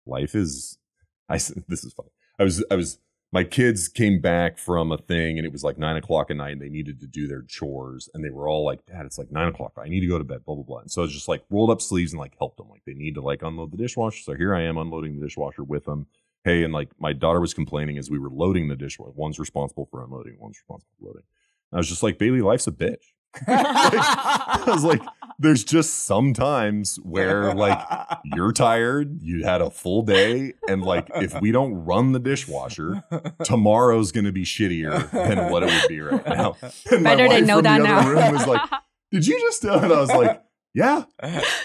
life 0.07 0.35
is 0.35 0.79
I 1.29 1.35
this 1.69 1.85
is 1.85 1.93
funny. 1.93 2.11
I 2.39 2.45
was 2.45 2.65
I 2.71 2.75
was 2.77 2.99
my 3.35 3.43
kids 3.43 3.89
came 3.89 4.21
back 4.21 4.57
from 4.57 4.93
a 4.93 4.97
thing 4.97 5.39
and 5.39 5.45
it 5.45 5.51
was 5.51 5.65
like 5.65 5.77
nine 5.77 5.97
o'clock 5.97 6.31
at 6.31 6.37
night 6.37 6.53
and 6.53 6.63
they 6.63 6.69
needed 6.69 7.01
to 7.01 7.07
do 7.09 7.27
their 7.27 7.43
chores 7.43 8.09
and 8.15 8.25
they 8.25 8.31
were 8.31 8.47
all 8.47 8.65
like 8.65 8.87
dad 8.87 9.05
it's 9.05 9.19
like 9.19 9.33
nine 9.33 9.49
o'clock 9.49 9.73
i 9.77 9.89
need 9.89 9.99
to 9.99 10.07
go 10.07 10.19
to 10.19 10.25
bed 10.25 10.45
blah 10.45 10.55
blah 10.55 10.63
blah. 10.63 10.79
And 10.79 10.91
so 10.91 11.03
i 11.03 11.05
was 11.05 11.13
just 11.13 11.27
like 11.27 11.43
rolled 11.51 11.71
up 11.71 11.83
sleeves 11.83 12.13
and 12.13 12.21
like 12.21 12.39
helped 12.39 12.59
them. 12.59 12.71
Like 12.71 12.85
they 12.87 12.95
need 12.95 13.17
to 13.17 13.21
like 13.21 13.43
unload 13.43 13.73
the 13.73 13.77
dishwasher. 13.77 14.23
So 14.23 14.35
here 14.35 14.55
i 14.55 14.63
am 14.63 14.79
unloading 14.79 15.19
the 15.19 15.27
dishwasher 15.27 15.65
with 15.65 15.85
them. 15.85 16.07
Hey 16.45 16.63
and 16.63 16.73
like 16.73 16.91
my 17.01 17.13
daughter 17.13 17.41
was 17.41 17.55
complaining 17.55 17.99
as 17.99 18.09
we 18.09 18.21
were 18.21 18.31
loading 18.31 18.69
the 18.69 18.77
dishwasher 18.77 19.11
one's 19.17 19.41
responsible 19.41 19.87
for 19.91 20.05
unloading 20.05 20.37
one's 20.39 20.59
responsible 20.59 20.93
for 21.01 21.07
loading. 21.09 21.25
I 21.73 21.79
was 21.79 21.89
just 21.89 22.05
like 22.05 22.19
bailey 22.19 22.41
life's 22.41 22.69
a 22.69 22.73
bitch 22.73 23.03
I 23.47 24.65
was 24.67 24.85
like, 24.85 25.03
there's 25.39 25.65
just 25.65 26.05
sometimes 26.05 26.97
where 27.03 27.53
like 27.55 27.79
you're 28.25 28.53
tired, 28.53 29.21
you 29.21 29.45
had 29.45 29.61
a 29.61 29.71
full 29.71 30.03
day, 30.03 30.55
and 30.69 30.83
like 30.83 31.11
if 31.17 31.41
we 31.41 31.51
don't 31.53 31.75
run 31.85 32.13
the 32.13 32.21
dishwasher, 32.21 33.03
tomorrow's 33.43 34.13
gonna 34.13 34.33
be 34.33 34.45
shittier 34.45 35.11
than 35.11 35.51
what 35.51 35.63
it 35.63 35.67
would 35.67 35.89
be 35.89 36.01
right 36.01 36.27
now. 36.27 36.57
And 36.91 37.03
my 37.03 37.17
Better 37.17 37.29
they 37.29 37.41
wife 37.41 37.47
know 37.47 37.57
from 37.57 37.65
that 37.65 37.83
the 37.83 37.89
other 37.89 38.15
now. 38.15 38.23
room 38.27 38.35
was 38.35 38.47
like, 38.47 38.71
"Did 39.11 39.27
you 39.27 39.41
just?" 39.41 39.63
tell?" 39.63 39.83
And 39.83 39.93
I 39.93 40.01
was 40.01 40.11
like, 40.11 40.43
"Yeah." 40.73 41.05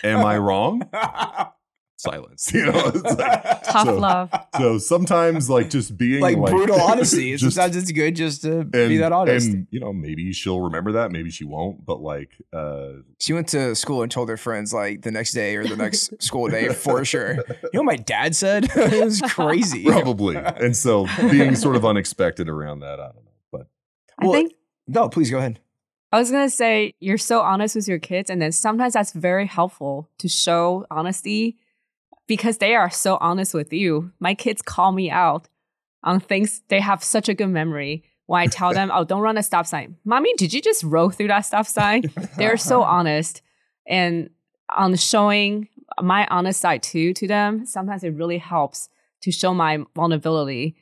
Am 0.04 0.26
I 0.26 0.38
wrong? 0.38 0.90
Silence. 2.00 2.52
You 2.60 2.66
know, 2.66 2.92
it's 2.96 3.04
like, 3.04 3.64
Tough 3.64 3.86
so, 3.88 3.96
love. 3.98 4.32
So 4.58 4.78
sometimes, 4.78 5.50
like 5.50 5.70
just 5.70 5.98
being 5.98 6.22
like, 6.22 6.38
brutal 6.38 6.80
honesty. 6.80 7.32
just- 7.38 7.56
Sometimes 7.56 7.76
it's 7.76 7.92
good 7.92 8.16
just 8.16 8.42
to 8.44 8.64
be 8.64 8.98
that 8.98 9.12
honest. 9.12 9.50
and 9.50 9.68
you 9.70 9.82
know, 9.82 9.92
maybe 9.92 10.32
she'll 10.32 10.62
remember 10.62 10.94
that, 10.94 11.12
maybe 11.12 11.30
she 11.30 11.44
won't. 11.44 11.86
But 11.86 12.00
like, 12.02 12.32
uh, 12.54 12.94
she 13.20 13.34
went 13.34 13.50
to 13.50 13.76
school 13.76 14.02
and 14.02 14.10
told 14.12 14.30
her 14.30 14.38
friends 14.38 14.74
like 14.74 15.02
the 15.02 15.12
next 15.12 15.34
day 15.34 15.58
or 15.58 15.68
the 15.68 15.76
next 15.76 16.22
school 16.24 16.48
day 16.48 16.70
for 16.70 17.04
sure. 17.04 17.34
You 17.34 17.44
know 17.74 17.82
what 17.82 17.86
my 17.86 17.96
dad 17.98 18.34
said? 18.36 18.70
it 18.76 19.04
was 19.04 19.22
crazy. 19.22 19.84
probably. 19.84 20.38
And 20.38 20.76
so 20.76 21.06
being 21.30 21.54
sort 21.56 21.76
of 21.76 21.86
unexpected 21.86 22.48
around 22.48 22.80
that, 22.80 23.00
I 23.02 23.08
don't 23.08 23.16
know. 23.26 23.32
But 23.52 23.68
I 24.18 24.24
Well, 24.26 24.34
think 24.34 24.54
No, 24.88 25.10
please 25.10 25.30
go 25.30 25.38
ahead. 25.40 25.60
I 26.14 26.18
was 26.20 26.32
gonna 26.32 26.50
say 26.50 26.94
you're 27.02 27.18
so 27.20 27.42
honest 27.42 27.76
with 27.76 27.88
your 27.90 28.00
kids, 28.00 28.30
and 28.30 28.42
then 28.42 28.52
sometimes 28.54 28.94
that's 28.94 29.12
very 29.12 29.46
helpful 29.46 30.10
to 30.20 30.28
show 30.30 30.86
honesty 30.90 31.58
because 32.30 32.60
they 32.60 32.76
are 32.76 32.90
so 32.90 33.18
honest 33.20 33.54
with 33.54 33.74
you. 33.74 34.14
My 34.22 34.34
kids 34.34 34.62
call 34.62 34.94
me 34.94 35.12
out 35.12 35.50
on 36.02 36.22
things 36.22 36.62
they 36.70 36.80
have 36.80 37.04
such 37.04 37.28
a 37.28 37.34
good 37.34 37.48
memory. 37.48 38.04
When 38.28 38.40
I 38.40 38.46
tell 38.46 38.74
them, 38.74 38.90
"Oh, 38.94 39.04
don't 39.04 39.22
run 39.22 39.38
a 39.38 39.44
stop 39.44 39.66
sign," 39.66 39.98
mommy, 40.06 40.34
did 40.38 40.54
you 40.54 40.62
just 40.62 40.84
roll 40.84 41.10
through 41.10 41.28
that 41.28 41.42
stop 41.42 41.68
sign? 41.68 42.04
They're 42.38 42.56
so 42.56 42.84
honest, 42.84 43.42
and 43.86 44.30
on 44.74 44.96
showing 44.96 45.68
my 46.02 46.26
honest 46.28 46.62
side 46.62 46.84
too 46.84 47.14
to 47.16 47.28
them, 47.28 47.66
sometimes 47.66 48.06
it 48.06 48.14
really 48.14 48.38
helps 48.38 48.88
to 49.24 49.32
show 49.32 49.54
my 49.54 49.80
vulnerability 49.96 50.78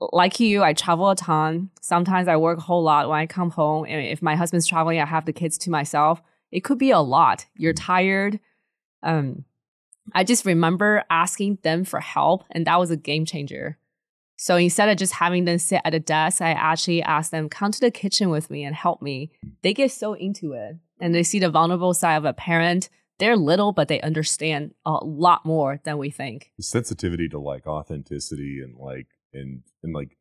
like 0.00 0.40
you, 0.40 0.62
I 0.62 0.72
travel 0.72 1.10
a 1.10 1.16
ton. 1.16 1.70
Sometimes 1.80 2.28
I 2.28 2.36
work 2.36 2.58
a 2.58 2.62
whole 2.62 2.82
lot 2.82 3.08
when 3.08 3.18
I 3.18 3.26
come 3.26 3.50
home. 3.50 3.84
And 3.86 4.04
if 4.06 4.22
my 4.22 4.34
husband's 4.34 4.66
traveling, 4.66 5.00
I 5.00 5.06
have 5.06 5.26
the 5.26 5.32
kids 5.32 5.58
to 5.58 5.70
myself. 5.70 6.22
It 6.50 6.60
could 6.60 6.78
be 6.78 6.90
a 6.90 7.00
lot. 7.00 7.46
You're 7.56 7.72
tired. 7.72 8.40
Um, 9.02 9.44
I 10.12 10.24
just 10.24 10.44
remember 10.44 11.04
asking 11.10 11.58
them 11.62 11.84
for 11.84 12.00
help, 12.00 12.44
and 12.50 12.66
that 12.66 12.78
was 12.78 12.90
a 12.90 12.96
game 12.96 13.24
changer. 13.24 13.78
So 14.36 14.56
instead 14.56 14.88
of 14.88 14.96
just 14.96 15.12
having 15.12 15.44
them 15.44 15.58
sit 15.58 15.80
at 15.84 15.94
a 15.94 16.00
desk, 16.00 16.42
I 16.42 16.50
actually 16.50 17.00
asked 17.02 17.30
them, 17.30 17.48
come 17.48 17.70
to 17.70 17.80
the 17.80 17.92
kitchen 17.92 18.28
with 18.28 18.50
me 18.50 18.64
and 18.64 18.74
help 18.74 19.00
me. 19.00 19.30
They 19.62 19.72
get 19.72 19.92
so 19.92 20.14
into 20.14 20.52
it 20.52 20.78
and 20.98 21.14
they 21.14 21.22
see 21.22 21.38
the 21.38 21.48
vulnerable 21.50 21.94
side 21.94 22.16
of 22.16 22.24
a 22.24 22.32
parent. 22.32 22.88
They're 23.20 23.36
little, 23.36 23.70
but 23.70 23.86
they 23.86 24.00
understand 24.00 24.74
a 24.84 24.94
lot 25.04 25.46
more 25.46 25.80
than 25.84 25.96
we 25.96 26.10
think. 26.10 26.50
the 26.56 26.64
sensitivity 26.64 27.28
to 27.28 27.38
like 27.38 27.68
authenticity 27.68 28.60
and 28.60 28.76
like 28.76 29.06
and 29.32 29.62
and 29.84 29.94
like 29.94 30.16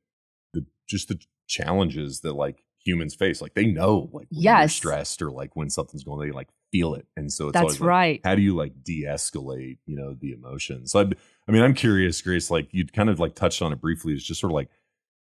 the 0.53 0.67
just 0.87 1.07
the 1.07 1.19
challenges 1.47 2.19
that 2.21 2.33
like 2.33 2.63
humans 2.83 3.15
face. 3.15 3.41
Like 3.41 3.53
they 3.53 3.65
know 3.65 4.09
like 4.11 4.27
when 4.29 4.41
you're 4.41 4.67
stressed 4.67 5.21
or 5.21 5.31
like 5.31 5.55
when 5.55 5.69
something's 5.69 6.03
going, 6.03 6.27
they 6.27 6.33
like 6.33 6.49
feel 6.71 6.95
it. 6.95 7.07
And 7.15 7.31
so 7.31 7.49
it's 7.49 7.53
That's 7.53 7.79
like, 7.79 7.87
right. 7.87 8.21
how 8.23 8.35
do 8.35 8.41
you 8.41 8.55
like 8.55 8.83
de-escalate 8.83 9.79
you 9.85 9.95
know 9.95 10.13
the 10.13 10.31
emotions 10.31 10.91
so 10.91 11.01
I'd, 11.01 11.15
i 11.47 11.51
mean 11.51 11.61
i'm 11.61 11.73
curious 11.73 12.21
grace 12.21 12.49
like 12.49 12.69
you'd 12.71 12.93
kind 12.93 13.09
of 13.09 13.19
like 13.19 13.35
touched 13.35 13.61
on 13.61 13.73
it 13.73 13.81
briefly 13.81 14.13
it's 14.13 14.23
just 14.23 14.39
sort 14.39 14.51
of 14.51 14.55
like 14.55 14.69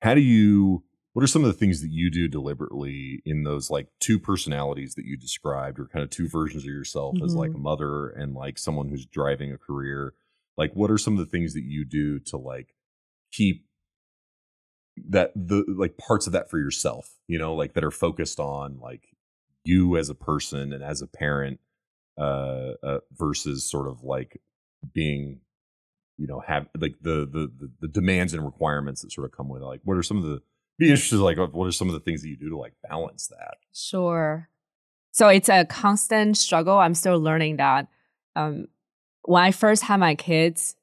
how 0.02 0.14
do 0.14 0.22
you 0.22 0.84
what 1.14 1.24
are 1.24 1.28
some 1.28 1.44
of 1.44 1.48
the 1.48 1.58
things 1.58 1.82
that 1.82 1.90
you 1.90 2.12
do 2.12 2.28
deliberately 2.28 3.22
in 3.26 3.44
those 3.44 3.70
like 3.70 3.88
two 4.00 4.20
personalities 4.20 4.96
that 4.96 5.06
you 5.06 5.18
described 5.18 5.80
or 5.80 5.88
kind 5.88 6.04
of 6.04 6.10
two 6.10 6.30
versions 6.30 6.64
of 6.64 6.70
yourself 6.70 7.16
as 7.24 7.34
like 7.34 7.50
mm-hmm. 7.50 7.60
a 7.60 7.64
mother 7.64 8.10
and 8.10 8.36
like 8.36 8.58
someone 8.58 8.90
who's 8.90 9.06
driving 9.06 9.52
a 9.52 9.58
career 9.58 10.14
like 10.58 10.72
what 10.74 10.92
are 10.92 10.98
some 10.98 11.14
of 11.14 11.20
the 11.20 11.26
things 11.26 11.54
that 11.54 11.64
you 11.64 11.86
do 11.86 12.20
to 12.20 12.38
like 12.38 12.76
keep 13.32 13.66
that 15.10 15.32
the 15.36 15.64
like 15.68 15.98
parts 15.98 16.28
of 16.28 16.34
that 16.34 16.50
for 16.50 16.58
yourself 16.58 17.16
you 17.28 17.38
know 17.38 17.54
like 17.54 17.74
that 17.74 17.84
are 17.84 17.92
focused 17.92 18.40
on 18.40 18.80
like 18.80 19.10
you 19.64 19.98
as 19.98 20.10
a 20.10 20.16
person 20.16 20.74
and 20.74 20.84
as 20.84 21.02
a 21.02 21.08
parent 21.08 21.60
uh, 22.18 22.74
uh 22.84 23.00
versus 23.12 23.70
sort 23.70 23.88
of 23.88 24.04
like 24.04 24.42
being 24.94 25.40
you 26.18 26.26
know 26.28 26.40
have 26.40 26.68
like 26.78 26.96
the, 27.02 27.28
the 27.32 27.70
the 27.80 27.88
demands 27.88 28.34
and 28.34 28.44
requirements 28.44 29.02
that 29.02 29.12
sort 29.12 29.26
of 29.26 29.32
come 29.32 29.50
with 29.50 29.62
it 29.62 29.66
like 29.66 29.82
what 29.84 29.98
are 29.98 30.04
some 30.04 30.18
of 30.18 30.24
the 30.24 30.42
be 30.80 30.90
interested 30.90 31.18
like 31.18 31.38
what 31.38 31.66
are 31.66 31.72
some 31.72 31.88
of 31.88 31.94
the 31.94 32.00
things 32.00 32.22
that 32.22 32.30
you 32.30 32.38
do 32.38 32.50
to 32.50 32.58
like 32.58 32.74
balance 32.88 33.28
that 33.28 33.58
Sure. 33.78 34.50
So 35.12 35.28
it's 35.28 35.50
a 35.50 35.66
constant 35.66 36.38
struggle. 36.38 36.78
I'm 36.78 36.96
still 36.96 37.20
learning 37.20 37.58
that. 37.58 37.88
Um, 38.36 38.68
when 39.24 39.44
I 39.44 39.52
first 39.52 39.84
had 39.84 40.00
my 40.00 40.16
kids, 40.16 40.76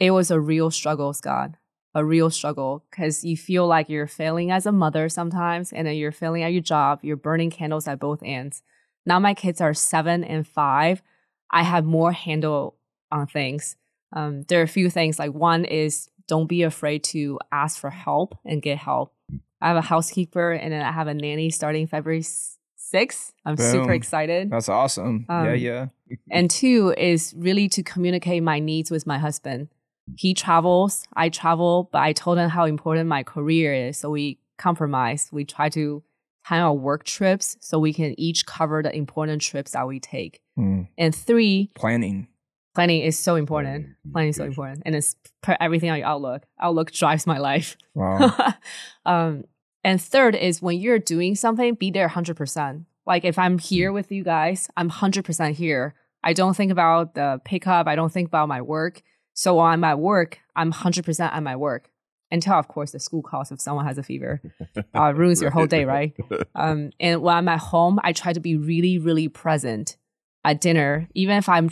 it 0.00 0.10
was 0.10 0.30
a 0.30 0.40
real 0.40 0.70
struggle, 0.70 1.12
Scott. 1.12 1.52
A 1.94 2.04
real 2.04 2.30
struggle 2.30 2.84
because 2.90 3.22
you 3.24 3.36
feel 3.36 3.66
like 3.66 3.88
you're 3.88 4.06
failing 4.06 4.50
as 4.50 4.66
a 4.66 4.72
mother 4.72 5.08
sometimes, 5.08 5.72
and 5.72 5.86
then 5.86 5.94
you're 5.94 6.12
failing 6.12 6.42
at 6.42 6.52
your 6.52 6.62
job. 6.62 7.00
You're 7.02 7.16
burning 7.16 7.50
candles 7.50 7.86
at 7.86 8.00
both 8.00 8.20
ends. 8.24 8.62
Now 9.06 9.18
my 9.18 9.34
kids 9.34 9.60
are 9.60 9.74
seven 9.74 10.24
and 10.24 10.46
five. 10.46 11.02
I 11.50 11.62
have 11.62 11.84
more 11.84 12.12
handle 12.12 12.76
on 13.12 13.26
things. 13.26 13.76
Um, 14.12 14.42
there 14.48 14.60
are 14.60 14.64
a 14.64 14.68
few 14.68 14.90
things. 14.90 15.18
Like 15.18 15.32
one 15.32 15.64
is 15.64 16.08
don't 16.26 16.46
be 16.46 16.62
afraid 16.62 17.04
to 17.04 17.38
ask 17.52 17.78
for 17.78 17.90
help 17.90 18.36
and 18.44 18.62
get 18.62 18.78
help. 18.78 19.14
I 19.60 19.68
have 19.68 19.76
a 19.76 19.82
housekeeper 19.82 20.52
and 20.52 20.72
then 20.72 20.82
I 20.82 20.90
have 20.90 21.06
a 21.06 21.14
nanny 21.14 21.50
starting 21.50 21.86
February 21.86 22.20
6th 22.20 22.54
six. 22.94 23.32
I'm 23.44 23.56
super 23.56 23.92
excited. 23.92 24.50
That's 24.50 24.68
awesome. 24.68 25.26
yeah, 25.28 25.52
Um, 25.52 25.56
yeah. 25.58 25.86
And 26.30 26.50
two 26.50 26.94
is 26.96 27.34
really 27.36 27.68
to 27.70 27.82
communicate 27.82 28.42
my 28.42 28.60
needs 28.60 28.90
with 28.90 29.06
my 29.06 29.18
husband. 29.18 29.68
He 30.16 30.34
travels, 30.34 31.06
I 31.14 31.28
travel, 31.28 31.88
but 31.92 32.02
I 32.02 32.12
told 32.12 32.38
him 32.38 32.50
how 32.50 32.64
important 32.66 33.08
my 33.08 33.22
career 33.22 33.72
is. 33.72 33.96
So 33.96 34.10
we 34.10 34.38
compromise. 34.58 35.28
We 35.32 35.44
try 35.44 35.68
to 35.70 36.02
time 36.46 36.62
our 36.62 36.74
work 36.74 37.04
trips 37.04 37.56
so 37.60 37.78
we 37.78 37.92
can 37.92 38.18
each 38.18 38.46
cover 38.46 38.82
the 38.82 38.94
important 38.94 39.42
trips 39.42 39.72
that 39.72 39.86
we 39.86 39.98
take. 39.98 40.40
Mm. 40.58 40.88
And 40.98 41.14
three, 41.14 41.70
Planning. 41.74 42.28
planning 42.74 43.00
is 43.00 43.18
so 43.18 43.36
important. 43.36 43.84
Planning, 43.84 44.12
Planning 44.12 44.30
is 44.30 44.36
so 44.36 44.44
important. 44.44 44.82
And 44.84 44.94
it's 44.94 45.16
everything 45.60 45.90
on 45.90 45.98
your 45.98 46.06
Outlook. 46.06 46.42
Outlook 46.60 46.92
drives 46.92 47.26
my 47.26 47.38
life. 47.38 47.76
Wow. 47.94 48.36
um, 49.06 49.44
and 49.82 50.00
third 50.00 50.34
is 50.34 50.62
when 50.62 50.78
you're 50.78 50.98
doing 50.98 51.34
something, 51.34 51.74
be 51.74 51.90
there 51.90 52.08
100%. 52.08 52.84
Like 53.06 53.24
if 53.24 53.38
I'm 53.38 53.58
here 53.58 53.92
with 53.92 54.10
you 54.10 54.24
guys, 54.24 54.68
I'm 54.76 54.90
100% 54.90 55.52
here. 55.52 55.94
I 56.22 56.32
don't 56.32 56.56
think 56.56 56.72
about 56.72 57.14
the 57.14 57.40
pickup. 57.44 57.86
I 57.86 57.96
don't 57.96 58.10
think 58.10 58.28
about 58.28 58.48
my 58.48 58.62
work. 58.62 59.02
So 59.34 59.54
while 59.56 59.66
I'm 59.66 59.84
at 59.84 59.98
work, 59.98 60.38
I'm 60.56 60.72
100% 60.72 61.20
at 61.20 61.42
my 61.42 61.56
work. 61.56 61.90
Until, 62.30 62.54
of 62.54 62.66
course, 62.68 62.92
the 62.92 62.98
school 62.98 63.22
calls 63.22 63.52
if 63.52 63.60
someone 63.60 63.84
has 63.84 63.98
a 63.98 64.02
fever. 64.02 64.40
Uh, 64.94 65.12
ruins 65.12 65.42
your 65.42 65.50
whole 65.50 65.66
day, 65.66 65.84
right? 65.84 66.16
Um, 66.54 66.90
and 67.00 67.20
when 67.20 67.34
I'm 67.36 67.48
at 67.48 67.58
home, 67.58 67.98
I 68.02 68.12
try 68.12 68.32
to 68.32 68.40
be 68.40 68.56
really, 68.56 68.96
really 68.98 69.28
present 69.28 69.96
at 70.44 70.60
dinner. 70.60 71.08
Even 71.14 71.36
if 71.36 71.48
I'm 71.48 71.68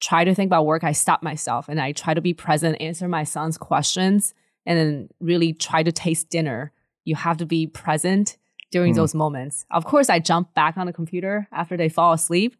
try 0.00 0.24
to 0.24 0.34
think 0.34 0.48
about 0.48 0.66
work, 0.66 0.82
I 0.84 0.92
stop 0.92 1.22
myself 1.22 1.68
and 1.68 1.80
I 1.80 1.92
try 1.92 2.14
to 2.14 2.20
be 2.20 2.32
present, 2.32 2.80
answer 2.80 3.06
my 3.08 3.24
son's 3.24 3.58
questions, 3.58 4.34
and 4.66 4.78
then 4.78 5.08
really 5.20 5.52
try 5.52 5.82
to 5.82 5.92
taste 5.92 6.30
dinner. 6.30 6.72
You 7.04 7.16
have 7.16 7.36
to 7.38 7.46
be 7.46 7.66
present 7.66 8.36
during 8.70 8.92
Hmm. 8.94 8.98
those 9.00 9.14
moments. 9.14 9.66
Of 9.70 9.84
course, 9.84 10.08
I 10.08 10.20
jump 10.20 10.54
back 10.54 10.76
on 10.78 10.86
the 10.86 10.92
computer 10.92 11.48
after 11.52 11.76
they 11.76 11.88
fall 11.88 12.12
asleep. 12.12 12.56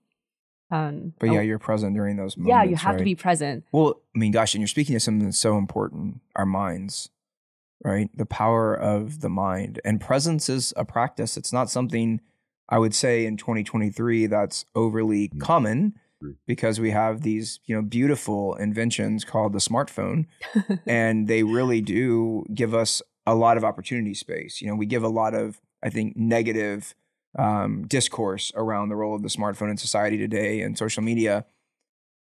Um, 0.70 1.14
But 1.18 1.30
yeah, 1.30 1.38
oh, 1.38 1.42
you're 1.42 1.58
present 1.58 1.94
during 1.94 2.16
those 2.16 2.36
moments. 2.36 2.50
yeah, 2.50 2.62
you 2.62 2.76
have 2.76 2.96
to 2.96 3.04
be 3.04 3.14
present. 3.14 3.64
Well, 3.72 4.00
I 4.14 4.18
mean, 4.18 4.32
gosh, 4.32 4.54
and 4.54 4.60
you're 4.60 4.68
speaking 4.68 4.94
to 4.94 5.00
something 5.00 5.24
that's 5.26 5.38
so 5.38 5.58
important 5.58 6.20
our 6.36 6.46
minds, 6.46 7.10
right? 7.84 8.08
The 8.16 8.26
power 8.26 8.74
of 8.74 9.20
the 9.20 9.28
mind. 9.28 9.80
And 9.84 10.00
presence 10.00 10.48
is 10.48 10.72
a 10.76 10.84
practice. 10.84 11.36
It's 11.36 11.52
not 11.52 11.70
something 11.70 12.20
I 12.68 12.78
would 12.78 12.94
say 12.94 13.26
in 13.26 13.36
2023 13.36 14.26
that's 14.26 14.64
overly 14.74 15.28
Mm. 15.30 15.40
common 15.40 15.94
because 16.46 16.78
we 16.78 16.90
have 16.90 17.22
these, 17.22 17.58
you 17.64 17.74
know, 17.74 17.82
beautiful 17.82 18.54
inventions 18.56 19.24
called 19.24 19.52
the 19.54 19.58
smartphone 19.58 20.26
and 20.86 21.26
they 21.28 21.42
really 21.42 21.80
do 21.80 22.44
give 22.54 22.74
us 22.74 23.00
a 23.26 23.34
lot 23.34 23.56
of 23.56 23.64
opportunity 23.64 24.14
space. 24.14 24.60
You 24.60 24.68
know, 24.68 24.74
we 24.76 24.86
give 24.86 25.02
a 25.02 25.08
lot 25.08 25.34
of, 25.34 25.60
I 25.82 25.88
think, 25.90 26.16
negative 26.16 26.94
um, 27.38 27.86
discourse 27.86 28.52
around 28.54 28.88
the 28.88 28.96
role 28.96 29.14
of 29.14 29.22
the 29.22 29.28
smartphone 29.28 29.70
in 29.70 29.76
society 29.76 30.18
today 30.18 30.60
and 30.60 30.76
social 30.76 31.02
media. 31.02 31.44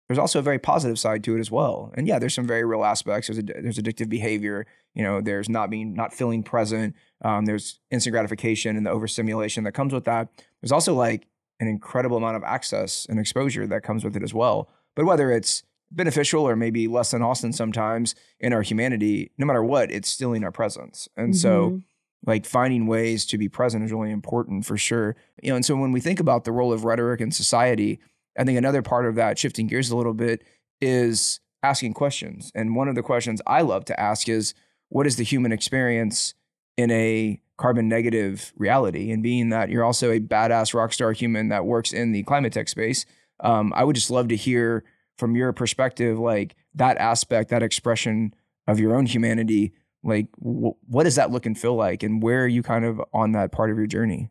There's 0.08 0.18
also 0.18 0.38
a 0.38 0.42
very 0.42 0.58
positive 0.58 0.98
side 0.98 1.24
to 1.24 1.36
it 1.36 1.40
as 1.40 1.50
well. 1.50 1.90
And 1.94 2.06
yeah, 2.06 2.18
there's 2.18 2.34
some 2.34 2.46
very 2.46 2.64
real 2.64 2.84
aspects. 2.84 3.28
There's 3.28 3.42
there's 3.42 3.78
addictive 3.78 4.08
behavior. 4.10 4.66
You 4.94 5.02
know, 5.02 5.20
there's 5.22 5.48
not 5.48 5.70
being 5.70 5.94
not 5.94 6.12
feeling 6.12 6.42
present. 6.42 6.94
Um, 7.24 7.46
there's 7.46 7.80
instant 7.90 8.12
gratification 8.12 8.76
and 8.76 8.84
the 8.84 8.90
overstimulation 8.90 9.64
that 9.64 9.72
comes 9.72 9.94
with 9.94 10.04
that. 10.04 10.28
There's 10.60 10.72
also 10.72 10.94
like 10.94 11.26
an 11.58 11.68
incredible 11.68 12.18
amount 12.18 12.36
of 12.36 12.44
access 12.44 13.06
and 13.08 13.18
exposure 13.18 13.66
that 13.66 13.82
comes 13.82 14.04
with 14.04 14.14
it 14.16 14.22
as 14.22 14.34
well. 14.34 14.68
But 14.94 15.06
whether 15.06 15.30
it's 15.32 15.62
beneficial 15.90 16.46
or 16.46 16.56
maybe 16.56 16.86
less 16.86 17.12
than 17.12 17.22
Austin 17.22 17.52
sometimes 17.52 18.14
in 18.40 18.52
our 18.52 18.62
humanity, 18.62 19.30
no 19.38 19.46
matter 19.46 19.62
what, 19.62 19.90
it's 19.90 20.08
stealing 20.08 20.44
our 20.44 20.52
presence. 20.52 21.08
And 21.16 21.36
so 21.36 21.70
Mhm. 21.70 21.82
Like 22.26 22.46
finding 22.46 22.86
ways 22.86 23.26
to 23.26 23.38
be 23.38 23.48
present 23.48 23.84
is 23.84 23.92
really 23.92 24.10
important 24.10 24.64
for 24.64 24.76
sure. 24.76 25.16
You 25.42 25.50
know, 25.50 25.56
and 25.56 25.64
so 25.64 25.76
when 25.76 25.92
we 25.92 26.00
think 26.00 26.20
about 26.20 26.44
the 26.44 26.52
role 26.52 26.72
of 26.72 26.84
rhetoric 26.84 27.20
in 27.20 27.30
society, 27.30 28.00
I 28.38 28.44
think 28.44 28.58
another 28.58 28.82
part 28.82 29.06
of 29.06 29.14
that, 29.16 29.38
shifting 29.38 29.66
gears 29.66 29.90
a 29.90 29.96
little 29.96 30.14
bit, 30.14 30.42
is 30.80 31.40
asking 31.62 31.94
questions. 31.94 32.50
And 32.54 32.76
one 32.76 32.88
of 32.88 32.94
the 32.94 33.02
questions 33.02 33.40
I 33.46 33.62
love 33.62 33.84
to 33.86 34.00
ask 34.00 34.28
is, 34.28 34.54
what 34.88 35.06
is 35.06 35.16
the 35.16 35.22
human 35.22 35.52
experience 35.52 36.34
in 36.76 36.90
a 36.90 37.40
carbon 37.56 37.88
negative 37.88 38.52
reality? 38.56 39.10
And 39.10 39.22
being 39.22 39.50
that 39.50 39.70
you're 39.70 39.84
also 39.84 40.10
a 40.10 40.20
badass 40.20 40.74
rock 40.74 40.92
star 40.92 41.12
human 41.12 41.48
that 41.48 41.64
works 41.64 41.92
in 41.92 42.12
the 42.12 42.22
climate 42.24 42.52
tech 42.52 42.68
space, 42.68 43.06
um, 43.40 43.72
I 43.74 43.84
would 43.84 43.96
just 43.96 44.10
love 44.10 44.28
to 44.28 44.36
hear 44.36 44.84
from 45.18 45.36
your 45.36 45.52
perspective, 45.52 46.18
like 46.18 46.56
that 46.74 46.96
aspect, 46.98 47.50
that 47.50 47.62
expression 47.62 48.34
of 48.66 48.80
your 48.80 48.94
own 48.96 49.06
humanity 49.06 49.72
like 50.04 50.28
wh- 50.36 50.76
what 50.88 51.04
does 51.04 51.16
that 51.16 51.30
look 51.30 51.46
and 51.46 51.58
feel 51.58 51.74
like 51.74 52.02
and 52.02 52.22
where 52.22 52.44
are 52.44 52.48
you 52.48 52.62
kind 52.62 52.84
of 52.84 53.00
on 53.12 53.32
that 53.32 53.50
part 53.52 53.70
of 53.70 53.76
your 53.76 53.86
journey 53.86 54.30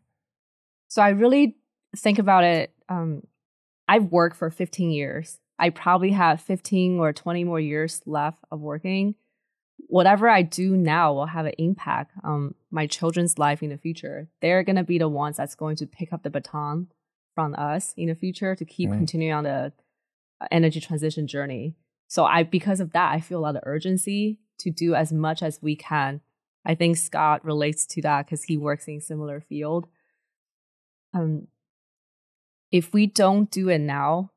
So 0.88 1.02
I 1.02 1.10
really 1.10 1.56
think 1.96 2.18
about 2.18 2.44
it. 2.44 2.72
Um, 2.88 3.22
I've 3.88 4.04
worked 4.12 4.36
for 4.36 4.50
15 4.50 4.90
years. 4.90 5.38
I 5.58 5.70
probably 5.70 6.10
have 6.12 6.40
15 6.40 6.98
or 6.98 7.12
20 7.12 7.44
more 7.44 7.60
years 7.60 8.00
left 8.06 8.38
of 8.50 8.60
working. 8.60 9.14
Whatever 9.88 10.28
I 10.28 10.42
do 10.42 10.76
now 10.76 11.12
will 11.12 11.26
have 11.26 11.46
an 11.46 11.52
impact 11.58 12.12
on 12.22 12.54
my 12.70 12.86
children's 12.86 13.38
life 13.38 13.62
in 13.62 13.70
the 13.70 13.76
future. 13.76 14.28
They're 14.40 14.62
going 14.64 14.76
to 14.76 14.84
be 14.84 14.98
the 14.98 15.08
ones 15.08 15.36
that's 15.36 15.54
going 15.54 15.76
to 15.76 15.86
pick 15.86 16.12
up 16.12 16.22
the 16.22 16.30
baton 16.30 16.88
from 17.34 17.54
us 17.56 17.92
in 17.96 18.08
the 18.08 18.14
future 18.14 18.54
to 18.54 18.64
keep 18.64 18.90
Right. 18.90 18.96
continuing 18.96 19.34
on 19.34 19.44
the 19.44 19.72
uh, 20.40 20.46
energy 20.50 20.80
transition 20.80 21.26
journey. 21.26 21.74
So 22.08 22.24
I, 22.24 22.42
because 22.44 22.80
of 22.80 22.92
that, 22.92 23.12
I 23.12 23.20
feel 23.20 23.38
a 23.38 23.46
lot 23.46 23.56
of 23.56 23.62
urgency 23.66 24.38
to 24.58 24.70
do 24.70 24.94
as 24.94 25.12
much 25.12 25.42
as 25.42 25.60
we 25.62 25.76
can. 25.76 26.20
I 26.64 26.74
think 26.74 26.96
Scott 26.96 27.44
relates 27.44 27.86
to 27.88 28.02
that 28.02 28.26
because 28.26 28.44
he 28.44 28.56
works 28.56 28.88
in 28.88 29.00
similar 29.00 29.40
field 29.40 29.88
um, 31.14 31.46
if 32.70 32.92
we 32.92 33.06
don't 33.06 33.50
do 33.50 33.68
it 33.68 33.78
now, 33.78 34.32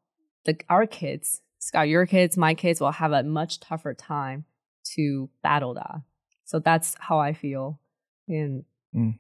the 0.46 0.58
our 0.70 0.86
kids, 0.86 1.42
Scott, 1.60 1.90
your 1.90 2.06
kids, 2.06 2.38
my 2.38 2.54
kids 2.54 2.80
will 2.80 2.92
have 2.92 3.12
a 3.12 3.24
much 3.24 3.60
tougher 3.60 3.94
time 3.94 4.46
to 4.96 5.30
battle 5.42 5.74
that. 5.74 6.02
So 6.46 6.60
that's 6.60 6.96
how 7.00 7.20
I 7.20 7.34
feel. 7.34 7.80
And 8.28 8.64
Mm. 8.96 9.18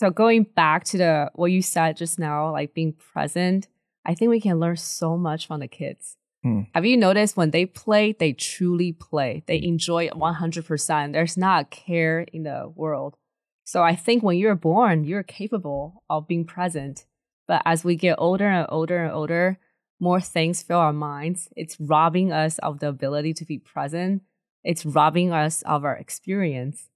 so 0.00 0.10
going 0.10 0.42
back 0.42 0.84
to 0.84 0.98
the 0.98 1.30
what 1.34 1.52
you 1.52 1.62
said 1.62 1.96
just 1.96 2.18
now, 2.18 2.50
like 2.50 2.74
being 2.74 2.94
present, 2.94 3.68
I 4.04 4.14
think 4.14 4.30
we 4.30 4.40
can 4.40 4.58
learn 4.58 4.76
so 4.76 5.16
much 5.16 5.46
from 5.46 5.60
the 5.60 5.68
kids. 5.68 6.16
Mm. 6.44 6.68
Have 6.74 6.86
you 6.86 6.96
noticed 6.96 7.36
when 7.36 7.50
they 7.50 7.66
play, 7.66 8.12
they 8.12 8.32
truly 8.32 8.92
play. 8.92 9.42
They 9.46 9.62
enjoy 9.62 10.08
100%. 10.08 11.12
There's 11.12 11.36
not 11.36 11.62
a 11.62 11.64
care 11.66 12.20
in 12.20 12.44
the 12.44 12.72
world. 12.74 13.16
So 13.64 13.82
I 13.82 13.96
think 13.96 14.22
when 14.22 14.38
you're 14.38 14.54
born, 14.54 15.04
you're 15.04 15.22
capable 15.22 16.02
of 16.08 16.28
being 16.28 16.46
present. 16.46 17.04
But 17.46 17.62
as 17.64 17.84
we 17.84 17.96
get 17.96 18.16
older 18.18 18.48
and 18.48 18.66
older 18.70 19.04
and 19.04 19.12
older, 19.12 19.58
more 20.00 20.20
things 20.20 20.62
fill 20.62 20.78
our 20.78 20.92
minds. 20.92 21.48
It's 21.56 21.78
robbing 21.80 22.32
us 22.32 22.58
of 22.58 22.78
the 22.78 22.88
ability 22.88 23.34
to 23.34 23.44
be 23.44 23.58
present. 23.58 24.22
It's 24.62 24.86
robbing 24.86 25.32
us 25.32 25.62
of 25.62 25.84
our 25.84 25.96
experience. 25.96 26.88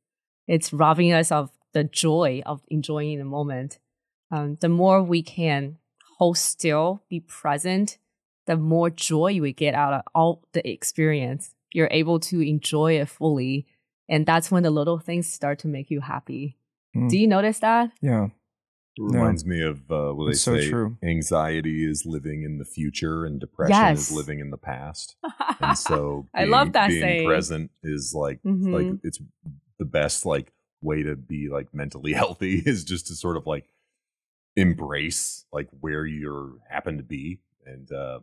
It's 0.47 0.73
robbing 0.73 1.13
us 1.13 1.33
of 1.33 1.51
the 1.73 1.85
joy 1.85 2.43
of 2.47 2.63
enjoying 2.69 3.19
the 3.19 3.25
moment. 3.25 3.79
Um, 4.31 4.57
the 4.61 4.69
more 4.69 5.03
we 5.03 5.23
can 5.23 5.79
hold 6.19 6.39
still, 6.39 7.03
be 7.09 7.21
present, 7.21 7.99
the 8.53 8.57
more 8.63 8.91
joy 8.91 9.41
we 9.41 9.53
get 9.53 9.75
out 9.75 9.93
of 9.95 10.03
all 10.15 10.43
the 10.53 10.69
experience. 10.69 11.55
You're 11.73 11.89
able 11.91 12.21
to 12.21 12.41
enjoy 12.41 12.95
it 13.01 13.09
fully. 13.09 13.67
And 14.09 14.27
that's 14.27 14.51
when 14.51 14.63
the 14.63 14.71
little 14.71 14.99
things 14.99 15.27
start 15.33 15.59
to 15.61 15.69
make 15.69 15.91
you 15.91 16.01
happy. 16.01 16.57
Mm. 16.95 17.09
Do 17.11 17.17
you 17.19 17.27
notice 17.27 17.61
that? 17.61 17.91
yeah 18.03 18.27
It 18.97 19.03
reminds 19.03 19.45
me 19.47 19.63
of 19.63 19.91
uh, 19.91 20.13
what 20.13 20.27
they 20.27 20.33
It's 20.33 20.43
so 20.43 20.57
say: 20.57 20.69
true. 20.69 20.99
anxiety 21.03 21.89
is 21.91 22.05
living 22.05 22.43
in 22.43 22.59
the 22.59 22.65
future, 22.67 23.25
and 23.25 23.41
depression 23.41 23.73
Yes. 23.75 23.99
is 23.99 24.13
living 24.13 24.41
in 24.41 24.51
the 24.51 24.59
past. 24.59 25.17
And 25.61 25.79
so, 25.79 26.27
I 26.35 26.45
love 26.45 26.73
that 26.73 26.89
being 26.89 27.01
saying. 27.01 27.27
present 27.27 27.71
is 27.83 28.13
like 28.15 28.43
Mhm. 28.43 28.73
like 28.73 28.89
it's 29.05 29.21
the 29.79 29.85
best 29.85 30.27
like 30.27 30.53
way 30.83 31.03
to 31.05 31.15
be 31.17 31.49
like 31.49 31.73
mentally 31.73 32.13
healthy 32.23 32.55
is 32.67 32.85
just 32.85 33.07
to 33.09 33.15
sort 33.15 33.37
of 33.37 33.47
like 33.47 33.67
embrace 34.57 35.45
like 35.53 35.69
where 35.81 36.05
you're 36.05 36.53
happen 36.69 36.97
to 36.99 37.03
be 37.03 37.39
and 37.65 37.91
um 37.93 38.23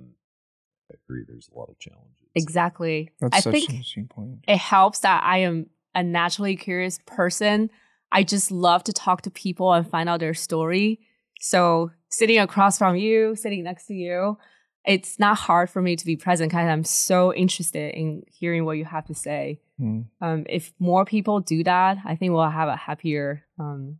i 0.91 0.95
agree 1.03 1.23
there's 1.27 1.49
a 1.53 1.57
lot 1.57 1.69
of 1.69 1.77
challenges 1.79 2.27
exactly. 2.35 3.09
that's 3.19 3.37
I 3.37 3.39
such 3.41 3.53
think 3.53 3.69
an 3.69 3.75
interesting 3.75 4.07
point 4.07 4.39
it 4.47 4.57
helps 4.57 4.99
that 4.99 5.23
I 5.23 5.39
am 5.39 5.67
a 5.95 6.03
naturally 6.03 6.55
curious 6.55 6.99
person. 7.05 7.69
I 8.11 8.23
just 8.23 8.51
love 8.51 8.83
to 8.85 8.93
talk 8.93 9.21
to 9.23 9.31
people 9.31 9.73
and 9.73 9.87
find 9.87 10.09
out 10.09 10.19
their 10.19 10.33
story. 10.33 10.99
So 11.39 11.91
sitting 12.09 12.39
across 12.39 12.77
from 12.77 12.95
you, 12.95 13.35
sitting 13.35 13.63
next 13.63 13.85
to 13.87 13.93
you, 13.93 14.37
it's 14.85 15.19
not 15.19 15.37
hard 15.37 15.69
for 15.69 15.81
me 15.81 15.95
to 15.95 16.05
be 16.05 16.15
present 16.15 16.51
because 16.51 16.67
I'm 16.67 16.83
so 16.83 17.33
interested 17.33 17.93
in 17.95 18.23
hearing 18.27 18.65
what 18.65 18.77
you 18.77 18.85
have 18.85 19.05
to 19.07 19.13
say. 19.13 19.59
Mm. 19.79 20.05
Um, 20.21 20.45
if 20.49 20.73
more 20.79 21.05
people 21.05 21.39
do 21.39 21.63
that, 21.63 21.97
I 22.05 22.15
think 22.15 22.33
we'll 22.33 22.49
have 22.49 22.69
a 22.69 22.75
happier, 22.75 23.45
um, 23.59 23.99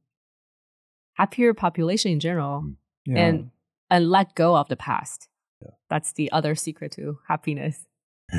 happier 1.14 1.54
population 1.54 2.12
in 2.12 2.20
general, 2.20 2.66
yeah 3.06 3.18
and 3.18 3.52
and 3.90 4.10
let 4.10 4.36
go 4.36 4.56
of 4.56 4.68
the 4.68 4.76
past. 4.76 5.28
Yeah. 5.62 5.72
That's 5.90 6.14
the 6.14 6.32
other 6.32 6.56
secret 6.56 6.92
to 6.94 7.20
happiness. 7.28 7.86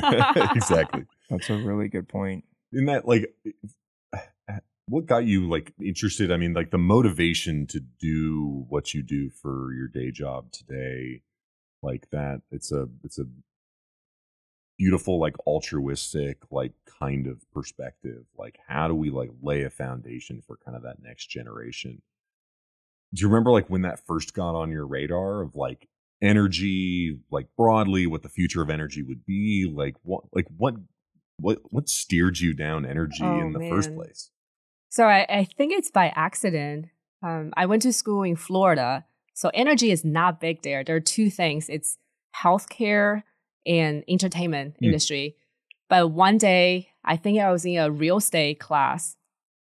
exactly 0.54 1.04
that's 1.30 1.50
a 1.50 1.56
really 1.56 1.88
good 1.88 2.08
point 2.08 2.44
in 2.72 2.84
that 2.84 3.08
like 3.08 3.34
what 4.90 5.06
got 5.06 5.24
you 5.24 5.48
like 5.48 5.72
interested? 5.80 6.32
I 6.32 6.36
mean, 6.36 6.52
like 6.52 6.72
the 6.72 6.78
motivation 6.78 7.66
to 7.68 7.80
do 7.80 8.66
what 8.68 8.92
you 8.92 9.02
do 9.02 9.30
for 9.30 9.72
your 9.72 9.86
day 9.86 10.10
job 10.10 10.50
today, 10.50 11.22
like 11.80 12.10
that. 12.10 12.42
It's 12.50 12.72
a 12.72 12.88
it's 13.04 13.18
a 13.18 13.24
beautiful, 14.76 15.20
like 15.20 15.36
altruistic, 15.46 16.38
like 16.50 16.72
kind 17.00 17.28
of 17.28 17.48
perspective. 17.52 18.24
Like, 18.36 18.58
how 18.66 18.88
do 18.88 18.94
we 18.96 19.10
like 19.10 19.30
lay 19.40 19.62
a 19.62 19.70
foundation 19.70 20.42
for 20.44 20.58
kind 20.64 20.76
of 20.76 20.82
that 20.82 21.00
next 21.00 21.26
generation? 21.26 22.02
Do 23.14 23.22
you 23.22 23.28
remember 23.28 23.52
like 23.52 23.70
when 23.70 23.82
that 23.82 24.04
first 24.04 24.34
got 24.34 24.56
on 24.56 24.72
your 24.72 24.86
radar 24.86 25.42
of 25.42 25.54
like 25.54 25.88
energy, 26.22 27.18
like 27.30 27.46
broadly, 27.56 28.06
what 28.06 28.22
the 28.22 28.28
future 28.28 28.62
of 28.62 28.70
energy 28.70 29.02
would 29.02 29.24
be? 29.24 29.70
Like 29.72 29.96
what, 30.02 30.24
like 30.34 30.46
what, 30.56 30.74
what, 31.38 31.58
what 31.70 31.88
steered 31.88 32.38
you 32.38 32.52
down 32.52 32.84
energy 32.84 33.24
Oh, 33.24 33.46
in 33.46 33.52
the 33.52 33.68
first 33.70 33.94
place? 33.94 34.30
So 34.90 35.04
I, 35.06 35.26
I 35.28 35.44
think 35.44 35.72
it's 35.72 35.90
by 35.90 36.12
accident. 36.14 36.86
Um, 37.22 37.52
I 37.56 37.66
went 37.66 37.82
to 37.82 37.92
school 37.92 38.22
in 38.22 38.36
Florida, 38.36 39.04
so 39.34 39.50
energy 39.54 39.90
is 39.90 40.04
not 40.04 40.40
big 40.40 40.62
there. 40.62 40.82
There 40.84 40.96
are 40.96 41.00
two 41.00 41.30
things: 41.30 41.68
it's 41.68 41.98
healthcare 42.34 43.22
and 43.66 44.04
entertainment 44.08 44.76
Hmm. 44.78 44.86
industry. 44.86 45.36
But 45.88 46.08
one 46.08 46.38
day, 46.38 46.88
I 47.04 47.16
think 47.16 47.40
I 47.40 47.50
was 47.50 47.64
in 47.64 47.78
a 47.78 47.90
real 47.90 48.18
estate 48.18 48.58
class. 48.60 49.16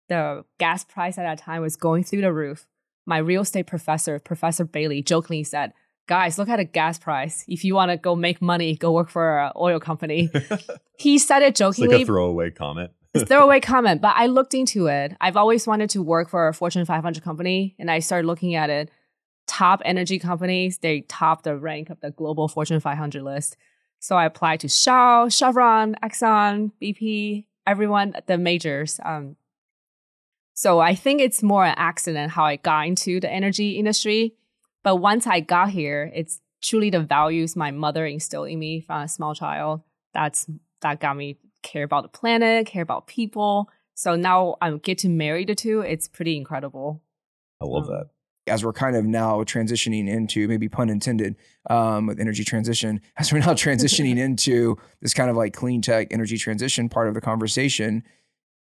The 0.08 0.44
gas 0.58 0.84
price 0.84 1.18
at 1.18 1.22
that 1.22 1.38
time 1.38 1.62
was 1.62 1.76
going 1.76 2.04
through 2.04 2.20
the 2.22 2.32
roof. 2.32 2.66
My 3.06 3.18
real 3.18 3.42
estate 3.42 3.66
professor, 3.66 4.18
Professor 4.18 4.64
Bailey, 4.64 5.02
jokingly 5.02 5.44
said, 5.44 5.72
"Guys, 6.10 6.38
look 6.38 6.48
at 6.48 6.56
the 6.56 6.64
gas 6.64 6.98
price. 6.98 7.44
If 7.46 7.64
you 7.64 7.74
want 7.74 7.92
to 7.92 7.96
go 7.96 8.16
make 8.16 8.42
money, 8.42 8.76
go 8.76 8.90
work 8.92 9.08
for 9.08 9.38
an 9.38 9.52
oil 9.56 9.78
company." 9.78 10.28
he 10.98 11.18
said 11.18 11.42
it 11.42 11.50
It's 11.50 11.60
jokingly, 11.60 11.98
like 11.98 12.02
a 12.02 12.06
throwaway 12.06 12.50
comment. 12.50 12.90
it's 13.14 13.22
a 13.22 13.26
throwaway 13.26 13.60
comment, 13.72 14.02
but 14.02 14.14
I 14.16 14.26
looked 14.26 14.52
into 14.52 14.88
it. 14.88 15.16
I've 15.20 15.36
always 15.36 15.66
wanted 15.66 15.88
to 15.90 16.02
work 16.02 16.28
for 16.28 16.48
a 16.48 16.52
Fortune 16.52 16.84
500 16.84 17.22
company, 17.22 17.76
and 17.78 17.88
I 17.90 18.00
started 18.00 18.26
looking 18.26 18.56
at 18.56 18.68
it. 18.70 18.90
Top 19.46 19.80
energy 19.84 20.18
companies, 20.18 20.78
they 20.78 21.02
top 21.02 21.42
the 21.44 21.56
rank 21.56 21.90
of 21.90 22.00
the 22.00 22.10
global 22.10 22.48
Fortune 22.48 22.80
500 22.80 23.22
list. 23.22 23.56
So 24.00 24.16
I 24.16 24.24
applied 24.24 24.60
to 24.60 24.68
Shell, 24.68 25.28
Chevron, 25.28 25.94
Exxon, 26.02 26.72
BP, 26.82 27.44
everyone, 27.66 28.14
the 28.26 28.38
majors. 28.38 28.98
Um, 29.04 29.36
so 30.54 30.80
I 30.80 30.94
think 30.94 31.20
it's 31.20 31.42
more 31.42 31.64
an 31.64 31.74
accident 31.76 32.32
how 32.32 32.44
I 32.44 32.56
got 32.56 32.86
into 32.86 33.20
the 33.20 33.30
energy 33.30 33.78
industry. 33.78 34.34
But 34.82 34.96
once 34.96 35.26
I 35.26 35.40
got 35.40 35.70
here, 35.70 36.10
it's 36.14 36.40
truly 36.62 36.90
the 36.90 37.00
values 37.00 37.56
my 37.56 37.70
mother 37.70 38.06
instilled 38.06 38.48
in 38.48 38.58
me 38.58 38.80
from 38.80 39.02
a 39.02 39.08
small 39.08 39.34
child. 39.34 39.82
That's 40.14 40.46
that 40.82 41.00
got 41.00 41.16
me 41.16 41.38
care 41.62 41.82
about 41.84 42.02
the 42.04 42.08
planet, 42.08 42.66
care 42.66 42.82
about 42.82 43.06
people. 43.06 43.68
So 43.94 44.16
now 44.16 44.56
I 44.62 44.70
get 44.72 44.98
to 44.98 45.08
marry 45.08 45.44
the 45.44 45.54
two. 45.54 45.80
It's 45.82 46.08
pretty 46.08 46.36
incredible. 46.36 47.02
I 47.60 47.66
love 47.66 47.84
Um, 47.88 47.90
that. 47.90 48.06
as 48.52 48.64
we're 48.64 48.72
kind 48.72 48.96
of 48.96 49.04
now 49.04 49.44
transitioning 49.44 50.08
into 50.08 50.48
maybe 50.48 50.68
pun 50.70 50.88
intended 50.88 51.36
um, 51.68 52.06
with 52.06 52.18
energy 52.18 52.42
transition 52.42 53.00
as 53.18 53.30
we're 53.32 53.40
now 53.40 53.52
transitioning 53.52 54.16
into 54.26 54.78
this 55.02 55.12
kind 55.12 55.28
of 55.28 55.36
like 55.36 55.52
clean 55.52 55.82
tech 55.82 56.08
energy 56.10 56.38
transition 56.38 56.88
part 56.88 57.06
of 57.08 57.12
the 57.14 57.20
conversation 57.20 58.02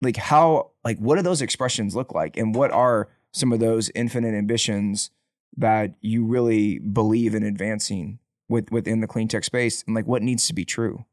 like 0.00 0.16
how 0.16 0.70
like 0.84 0.98
what 0.98 1.16
do 1.16 1.22
those 1.22 1.42
expressions 1.42 1.94
look 1.94 2.14
like 2.14 2.36
and 2.38 2.54
what 2.54 2.70
are 2.70 3.08
some 3.34 3.52
of 3.52 3.60
those 3.60 3.90
infinite 3.94 4.34
ambitions 4.34 5.10
that 5.56 5.94
you 6.00 6.24
really 6.24 6.78
believe 6.78 7.34
in 7.34 7.42
advancing 7.42 8.18
with 8.48 8.70
within 8.70 9.00
the 9.00 9.06
clean 9.06 9.28
tech 9.28 9.44
space 9.44 9.82
and 9.86 9.94
like 9.94 10.06
what 10.06 10.22
needs 10.22 10.46
to 10.46 10.54
be 10.54 10.64
true 10.64 11.04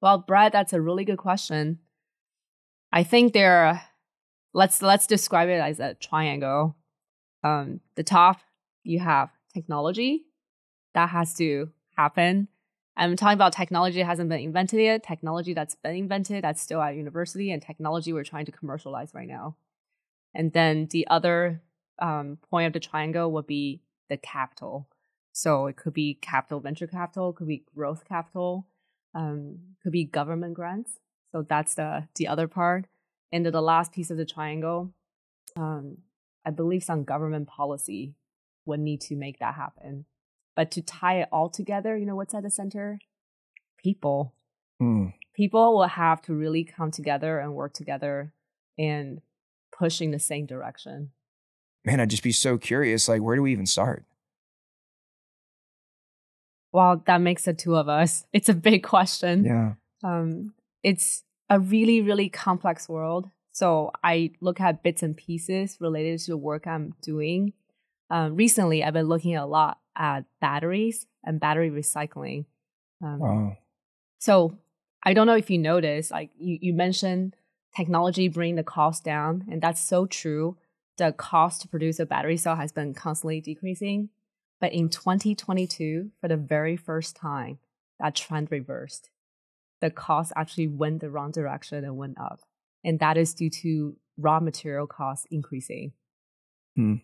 Well, 0.00 0.18
Brad, 0.18 0.52
that's 0.52 0.72
a 0.72 0.80
really 0.80 1.04
good 1.04 1.18
question. 1.18 1.80
I 2.92 3.02
think 3.02 3.32
there 3.32 3.66
are, 3.66 3.82
let's 4.54 4.80
let's 4.80 5.06
describe 5.06 5.48
it 5.48 5.60
as 5.60 5.80
a 5.80 5.94
triangle. 5.94 6.76
Um, 7.44 7.80
the 7.96 8.02
top 8.02 8.40
you 8.82 8.98
have 9.00 9.30
technology 9.52 10.24
that 10.94 11.10
has 11.10 11.34
to 11.34 11.70
happen. 11.96 12.48
I'm 12.96 13.14
talking 13.14 13.34
about 13.34 13.52
technology 13.52 13.98
that 13.98 14.06
hasn't 14.06 14.28
been 14.28 14.40
invented 14.40 14.80
yet, 14.80 15.04
technology 15.04 15.54
that's 15.54 15.76
been 15.76 15.94
invented 15.94 16.42
that's 16.42 16.60
still 16.60 16.80
at 16.80 16.96
university, 16.96 17.50
and 17.50 17.62
technology 17.62 18.12
we're 18.12 18.24
trying 18.24 18.46
to 18.46 18.52
commercialize 18.52 19.12
right 19.14 19.28
now. 19.28 19.56
And 20.34 20.52
then 20.52 20.88
the 20.90 21.06
other 21.08 21.62
um, 21.98 22.38
point 22.50 22.66
of 22.66 22.72
the 22.72 22.80
triangle 22.80 23.30
would 23.32 23.46
be 23.46 23.82
the 24.08 24.16
capital. 24.16 24.88
So 25.32 25.66
it 25.66 25.76
could 25.76 25.94
be 25.94 26.18
capital, 26.20 26.60
venture 26.60 26.86
capital, 26.86 27.32
could 27.32 27.46
be 27.46 27.64
growth 27.74 28.04
capital, 28.04 28.66
um, 29.14 29.58
could 29.82 29.92
be 29.92 30.04
government 30.04 30.54
grants. 30.54 30.98
So 31.32 31.42
that's 31.48 31.74
the 31.74 32.08
the 32.16 32.26
other 32.26 32.48
part. 32.48 32.86
And 33.30 33.44
then 33.44 33.52
the 33.52 33.60
last 33.60 33.92
piece 33.92 34.10
of 34.10 34.16
the 34.16 34.24
triangle, 34.24 34.94
um, 35.56 35.98
I 36.44 36.50
believe 36.50 36.82
some 36.82 37.04
government 37.04 37.46
policy 37.46 38.14
would 38.64 38.80
need 38.80 39.00
to 39.02 39.16
make 39.16 39.38
that 39.38 39.54
happen. 39.54 40.06
But 40.56 40.70
to 40.72 40.82
tie 40.82 41.20
it 41.20 41.28
all 41.30 41.50
together, 41.50 41.96
you 41.96 42.06
know 42.06 42.16
what's 42.16 42.34
at 42.34 42.42
the 42.42 42.50
center? 42.50 42.98
People. 43.76 44.34
Hmm. 44.80 45.08
People 45.34 45.74
will 45.74 45.86
have 45.86 46.20
to 46.22 46.34
really 46.34 46.64
come 46.64 46.90
together 46.90 47.38
and 47.38 47.54
work 47.54 47.74
together 47.74 48.32
and 48.76 49.20
pushing 49.70 50.10
the 50.10 50.18
same 50.18 50.46
direction. 50.46 51.10
Man 51.88 52.00
i'd 52.00 52.10
just 52.10 52.22
be 52.22 52.32
so 52.32 52.58
curious 52.58 53.08
like 53.08 53.22
where 53.22 53.34
do 53.36 53.42
we 53.42 53.52
even 53.52 53.66
start? 53.66 54.04
Well, 56.70 57.02
that 57.06 57.22
makes 57.22 57.44
the 57.46 57.54
two 57.54 57.76
of 57.76 57.88
us. 57.88 58.24
It's 58.32 58.50
a 58.50 58.54
big 58.54 58.82
question. 58.82 59.44
yeah. 59.44 59.72
Um, 60.04 60.52
it's 60.82 61.24
a 61.48 61.58
really 61.58 62.00
really 62.02 62.28
complex 62.28 62.88
world. 62.88 63.30
So 63.52 63.90
i 64.04 64.30
look 64.40 64.60
at 64.60 64.82
bits 64.82 65.02
and 65.02 65.16
pieces 65.16 65.78
related 65.80 66.20
to 66.20 66.32
the 66.32 66.36
work 66.36 66.66
i'm 66.66 66.94
doing. 67.02 67.52
Um, 68.10 68.36
recently 68.36 68.84
i've 68.84 68.92
been 68.92 69.08
looking 69.08 69.36
a 69.36 69.46
lot 69.46 69.78
at 69.96 70.24
batteries 70.40 71.06
and 71.24 71.40
battery 71.40 71.70
recycling. 71.70 72.44
Um, 73.02 73.18
wow. 73.18 73.56
so 74.18 74.58
i 75.04 75.14
don't 75.14 75.28
know 75.28 75.36
if 75.36 75.50
you 75.50 75.58
noticed 75.58 76.10
like 76.10 76.30
you, 76.36 76.58
you 76.60 76.72
mentioned 76.74 77.36
technology 77.76 78.26
bring 78.28 78.56
the 78.56 78.64
cost 78.64 79.04
down 79.04 79.44
and 79.50 79.62
that's 79.62 79.80
so 79.80 80.04
true 80.06 80.56
the 80.98 81.12
cost 81.12 81.62
to 81.62 81.68
produce 81.68 81.98
a 81.98 82.06
battery 82.06 82.36
cell 82.36 82.56
has 82.56 82.72
been 82.72 82.92
constantly 82.94 83.40
decreasing 83.40 84.10
but 84.60 84.72
in 84.72 84.88
2022 84.88 86.10
for 86.20 86.28
the 86.28 86.36
very 86.36 86.76
first 86.76 87.16
time 87.16 87.58
that 88.00 88.14
trend 88.14 88.50
reversed 88.50 89.10
the 89.80 89.90
cost 89.90 90.32
actually 90.36 90.68
went 90.68 91.00
the 91.00 91.10
wrong 91.10 91.30
direction 91.30 91.84
and 91.84 91.96
went 91.96 92.18
up. 92.18 92.40
And 92.84 92.98
that 93.00 93.16
is 93.16 93.34
due 93.34 93.50
to 93.50 93.96
raw 94.16 94.40
material 94.40 94.86
costs 94.86 95.26
increasing. 95.30 95.92
Hmm. 96.76 96.94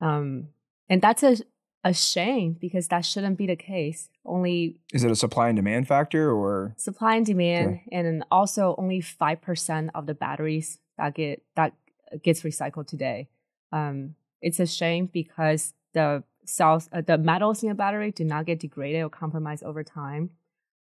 Um, 0.00 0.48
and 0.88 1.00
that's 1.00 1.22
a, 1.22 1.36
a 1.84 1.94
shame 1.94 2.56
because 2.60 2.88
that 2.88 3.04
shouldn't 3.04 3.38
be 3.38 3.46
the 3.46 3.56
case. 3.56 4.08
Only 4.24 4.78
is 4.92 5.04
it 5.04 5.10
a 5.10 5.16
supply 5.16 5.48
and 5.48 5.56
demand 5.56 5.88
factor 5.88 6.32
or 6.32 6.74
supply 6.76 7.16
and 7.16 7.26
demand, 7.26 7.68
Okay. 7.68 7.84
and 7.92 8.24
also 8.30 8.74
only 8.78 9.00
five 9.00 9.40
percent 9.40 9.90
of 9.94 10.06
the 10.06 10.14
batteries 10.14 10.78
that 10.98 11.14
get 11.14 11.42
that 11.56 11.74
gets 12.22 12.42
recycled 12.42 12.86
today. 12.86 13.28
Um, 13.72 14.14
it's 14.40 14.60
a 14.60 14.66
shame 14.66 15.06
because 15.06 15.72
the 15.92 16.24
cells, 16.44 16.88
uh, 16.92 17.00
the 17.00 17.18
metals 17.18 17.62
in 17.62 17.70
a 17.70 17.74
battery 17.74 18.10
do 18.10 18.24
not 18.24 18.46
get 18.46 18.58
degraded 18.60 19.02
or 19.04 19.08
compromised 19.08 19.62
over 19.62 19.84
time. 19.84 20.30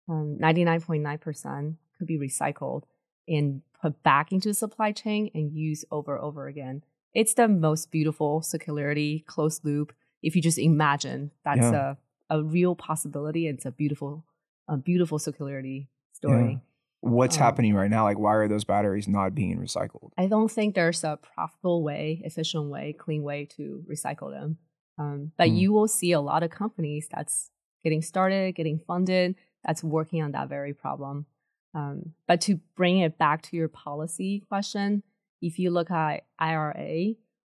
Um, 0.08 0.38
99.9% 0.42 1.76
could 1.98 2.08
be 2.08 2.18
recycled 2.18 2.84
and 3.28 3.62
put 3.82 4.02
back 4.04 4.32
into 4.32 4.48
the 4.50 4.54
supply 4.54 4.92
chain 4.92 5.30
and 5.34 5.52
used 5.54 5.86
over 5.92 6.16
and 6.16 6.24
over 6.24 6.48
again. 6.48 6.84
It's 7.14 7.34
the 7.34 7.48
most 7.48 7.92
beautiful 7.92 8.42
circularity, 8.42 9.26
closed 9.26 9.66
loop. 9.66 9.94
If 10.22 10.36
you 10.36 10.42
just 10.42 10.58
imagine 10.58 11.32
that's 11.44 11.60
Yeah. 11.72 11.96
a, 12.30 12.38
a 12.38 12.44
real 12.44 12.76
possibility, 12.76 13.48
it's 13.48 13.66
a 13.66 13.72
beautiful, 13.72 14.26
a 14.68 14.78
beautiful 14.78 15.18
circularity 15.20 15.88
story. 16.14 16.60
What's 17.02 17.38
Um, 17.38 17.44
happening 17.44 17.74
right 17.74 17.90
now 17.90 18.04
like 18.04 18.20
why 18.20 18.34
are 18.36 18.48
those 18.48 18.66
batteries 18.66 19.08
not 19.08 19.34
being 19.34 19.58
recycled 19.58 20.12
I 20.18 20.28
don't 20.28 20.52
think 20.52 20.76
there's 20.76 21.04
a 21.04 21.18
profitable 21.18 21.82
way, 21.84 22.22
efficient 22.26 22.70
way, 22.70 22.94
clean 22.94 23.24
way 23.24 23.46
to 23.58 23.84
recycle 23.90 24.32
them. 24.32 24.58
Um, 24.98 25.32
but 25.38 25.48
Hmm. 25.50 25.56
you 25.56 25.72
will 25.72 25.88
see 25.88 26.12
a 26.12 26.20
lot 26.20 26.44
of 26.44 26.50
companies 26.52 27.08
that's 27.10 27.52
getting 27.84 28.02
started, 28.02 28.56
getting 28.56 28.80
funded, 28.80 29.36
that's 29.64 29.82
working 29.84 30.22
on 30.22 30.32
that 30.34 30.50
very 30.50 30.74
problem. 30.74 31.26
Um, 31.74 32.16
but 32.28 32.42
to 32.42 32.60
bring 32.76 32.98
it 33.00 33.18
back 33.18 33.42
to 33.44 33.56
your 33.56 33.70
policy 33.70 34.44
question, 34.50 35.04
if 35.42 35.58
you 35.58 35.72
look 35.72 35.90
at 35.92 36.26
IRA, 36.38 37.14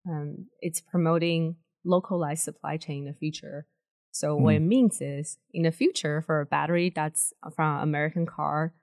um, 0.09 0.47
it's 0.61 0.81
promoting 0.81 1.57
localized 1.83 2.43
supply 2.43 2.77
chain 2.77 2.99
in 3.05 3.11
the 3.11 3.13
future. 3.13 3.67
So 4.11 4.35
what 4.37 4.55
it 4.55 4.61
means 4.61 5.01
is, 5.01 5.37
in 5.53 5.63
the 5.63 5.71
future, 5.71 6.21
for 6.21 6.39
a 6.39 6.45
battery 6.45 6.89
that's 6.89 7.33
from 7.53 7.77
an 7.77 7.83
American 7.83 8.25
car, 8.25 8.73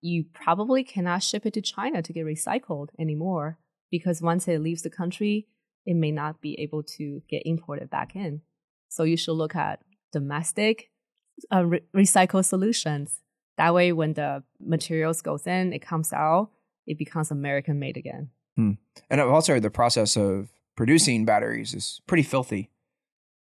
you 0.00 0.24
probably 0.32 0.82
cannot 0.82 1.22
ship 1.22 1.46
it 1.46 1.54
to 1.54 1.60
China 1.60 2.02
to 2.02 2.12
get 2.12 2.26
recycled 2.26 2.88
anymore 2.98 3.58
because 3.90 4.22
once 4.22 4.48
it 4.48 4.60
leaves 4.60 4.82
the 4.82 4.90
country, 4.90 5.46
it 5.84 5.94
may 5.94 6.10
not 6.10 6.40
be 6.40 6.58
able 6.60 6.82
to 6.82 7.22
get 7.28 7.42
imported 7.44 7.90
back 7.90 8.14
in. 8.14 8.42
So 8.88 9.02
you 9.02 9.16
should 9.16 9.34
look 9.34 9.54
at 9.54 9.80
domestic 10.12 10.90
uh, 11.52 11.64
re- 11.64 11.82
recycle 11.94 12.44
solutions. 12.44 13.20
That 13.56 13.74
way, 13.74 13.92
when 13.92 14.14
the 14.14 14.42
materials 14.58 15.22
goes 15.22 15.46
in, 15.46 15.72
it 15.72 15.80
comes 15.80 16.12
out, 16.12 16.50
it 16.86 16.98
becomes 16.98 17.30
American 17.30 17.78
made 17.78 17.96
again. 17.96 18.30
And 19.10 19.20
I've 19.20 19.28
also 19.28 19.54
heard 19.54 19.62
the 19.62 19.70
process 19.70 20.16
of 20.16 20.48
producing 20.76 21.24
batteries 21.24 21.74
is 21.74 22.00
pretty 22.06 22.22
filthy 22.22 22.70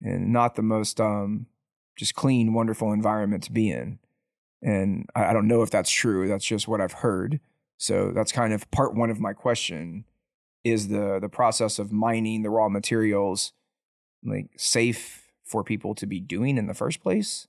and 0.03 0.33
not 0.33 0.55
the 0.55 0.63
most 0.63 1.01
um, 1.01 1.47
just 1.97 2.15
clean, 2.15 2.53
wonderful 2.53 2.93
environment 2.93 3.43
to 3.45 3.53
be 3.53 3.71
in. 3.71 3.99
And 4.65 5.09
I, 5.15 5.27
I 5.27 5.33
don't 5.33 5.47
know 5.47 5.63
if 5.63 5.71
that's 5.71 5.91
true. 5.91 6.27
That's 6.27 6.45
just 6.45 6.67
what 6.67 6.81
I've 6.81 6.93
heard. 6.93 7.39
So 7.77 8.11
that's 8.13 8.33
kind 8.33 8.53
of 8.53 8.69
part 8.71 8.95
one 8.95 9.11
of 9.11 9.21
my 9.21 9.33
question: 9.35 10.05
is 10.65 10.89
the 10.89 11.19
the 11.21 11.29
process 11.29 11.79
of 11.79 11.93
mining 11.93 12.43
the 12.43 12.51
raw 12.51 12.69
materials 12.69 13.53
like 14.25 14.49
safe 14.57 15.29
for 15.45 15.63
people 15.63 15.95
to 15.97 16.07
be 16.07 16.19
doing 16.19 16.57
in 16.57 16.67
the 16.67 16.75
first 16.75 17.03
place? 17.03 17.47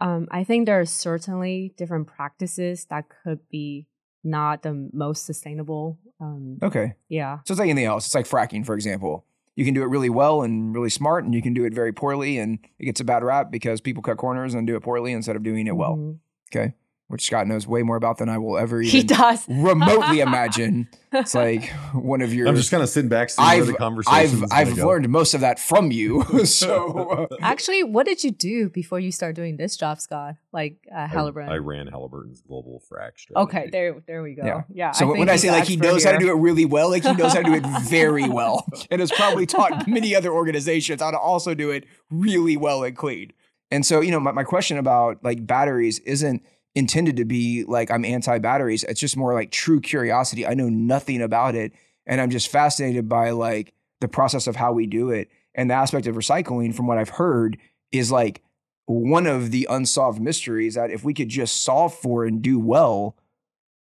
Um, 0.00 0.26
I 0.32 0.42
think 0.42 0.66
there 0.66 0.80
are 0.80 0.84
certainly 0.86 1.72
different 1.76 2.08
practices 2.08 2.86
that 2.90 3.04
could 3.22 3.48
be 3.48 3.86
not 4.24 4.62
the 4.62 4.90
most 4.92 5.24
sustainable. 5.24 5.98
Um, 6.20 6.58
Okay. 6.62 6.94
yeah. 7.08 7.38
So 7.44 7.52
it's 7.52 7.60
like 7.60 7.68
anything 7.68 7.86
else. 7.86 8.06
It's 8.06 8.14
like 8.14 8.26
fracking, 8.26 8.66
for 8.66 8.74
example. 8.74 9.24
You 9.56 9.64
can 9.64 9.74
do 9.74 9.82
it 9.82 9.86
really 9.86 10.10
well 10.10 10.42
and 10.42 10.74
really 10.74 10.90
smart, 10.90 11.24
and 11.24 11.34
you 11.34 11.42
can 11.42 11.54
do 11.54 11.64
it 11.64 11.74
very 11.74 11.92
poorly, 11.92 12.38
and 12.38 12.58
it 12.78 12.86
gets 12.86 13.00
a 13.00 13.04
bad 13.04 13.22
rap 13.22 13.50
because 13.50 13.80
people 13.80 14.02
cut 14.02 14.16
corners 14.16 14.54
and 14.54 14.66
do 14.66 14.76
it 14.76 14.82
poorly 14.82 15.12
instead 15.12 15.36
of 15.36 15.42
doing 15.42 15.66
it 15.66 15.76
well. 15.76 15.96
Mhm. 15.96 16.18
Okay. 16.52 16.74
Which 17.14 17.26
Scott 17.26 17.46
knows 17.46 17.64
way 17.64 17.84
more 17.84 17.94
about 17.94 18.18
than 18.18 18.28
I 18.28 18.38
will 18.38 18.58
ever 18.58 18.80
He 18.80 19.04
does. 19.04 19.44
remotely 19.48 20.18
imagine. 20.18 20.88
It's 21.12 21.32
like 21.32 21.70
one 21.92 22.22
of 22.22 22.34
your. 22.34 22.48
I'm 22.48 22.56
just 22.56 22.72
kind 22.72 22.82
of 22.82 22.88
sitting 22.88 23.08
back, 23.08 23.30
seeing 23.30 23.46
where 23.46 23.58
I've 23.58 23.66
the 23.68 23.74
conversation 23.74 24.42
I've 24.50 24.70
I've 24.70 24.76
go. 24.76 24.88
learned 24.88 25.08
most 25.08 25.32
of 25.32 25.42
that 25.42 25.60
from 25.60 25.92
you. 25.92 26.24
so 26.44 27.28
uh, 27.30 27.36
Actually, 27.40 27.84
what 27.84 28.04
did 28.04 28.24
you 28.24 28.32
do 28.32 28.68
before 28.68 28.98
you 28.98 29.12
start 29.12 29.36
doing 29.36 29.58
this 29.58 29.76
job, 29.76 30.00
Scott? 30.00 30.34
Like 30.52 30.78
uh, 30.92 31.06
Halliburton. 31.06 31.52
I, 31.52 31.58
ran 31.58 31.86
Halliburton's 31.86 32.40
global 32.40 32.82
frac 32.90 33.16
strategy. 33.16 33.34
okay, 33.36 33.68
there, 33.70 34.02
there 34.08 34.24
we 34.24 34.34
go. 34.34 34.44
Yeah. 34.44 34.62
Yeah. 34.68 34.90
so 34.90 35.06
when 35.06 35.18
think 35.18 35.30
I 35.30 35.36
say 35.36 35.52
like 35.52 35.68
he 35.68 35.74
expert 35.74 35.86
knows 35.86 36.02
how 36.02 36.10
to 36.10 36.18
do 36.18 36.30
it 36.30 36.40
really 36.40 36.64
well, 36.64 36.90
like 36.90 37.04
he 37.04 37.12
knows 37.12 37.32
how 37.32 37.42
to 37.42 37.44
do 37.44 37.54
it 37.54 37.64
very 37.84 38.28
well, 38.28 38.66
and 38.90 38.98
has 38.98 39.12
probably 39.12 39.46
taught 39.46 39.86
many 39.86 40.16
other 40.16 40.32
organizations 40.32 41.00
how 41.00 41.12
to 41.12 41.18
also 41.18 41.54
do 41.54 41.70
it 41.70 41.84
really 42.10 42.56
well 42.56 42.82
and 42.82 42.96
clean. 42.96 43.32
And 43.70 43.86
so 43.86 44.00
you 44.00 44.10
know, 44.10 44.18
my, 44.18 44.32
my 44.32 44.42
question 44.42 44.78
about 44.78 45.22
like 45.22 45.46
batteries 45.46 46.00
isn't 46.00 46.42
intended 46.74 47.16
to 47.16 47.24
be 47.24 47.64
like 47.64 47.90
I'm 47.90 48.04
anti 48.04 48.38
batteries. 48.38 48.84
It's 48.84 49.00
just 49.00 49.16
more 49.16 49.34
like 49.34 49.50
true 49.50 49.80
curiosity. 49.80 50.46
I 50.46 50.54
know 50.54 50.68
nothing 50.68 51.22
about 51.22 51.54
it, 51.54 51.72
and 52.06 52.20
I'm 52.20 52.30
just 52.30 52.48
fascinated 52.48 53.08
by 53.08 53.30
like 53.30 53.72
the 54.00 54.08
process 54.08 54.46
of 54.46 54.56
how 54.56 54.72
we 54.72 54.86
do 54.86 55.10
it 55.10 55.28
and 55.54 55.70
the 55.70 55.74
aspect 55.74 56.06
of 56.06 56.16
recycling. 56.16 56.74
From 56.74 56.86
what 56.86 56.98
I've 56.98 57.10
heard, 57.10 57.58
is 57.92 58.10
like 58.10 58.42
one 58.86 59.26
of 59.26 59.50
the 59.50 59.66
unsolved 59.70 60.20
mysteries 60.20 60.74
that 60.74 60.90
if 60.90 61.04
we 61.04 61.14
could 61.14 61.28
just 61.28 61.62
solve 61.62 61.94
for 61.94 62.24
and 62.24 62.42
do 62.42 62.58
well 62.58 63.16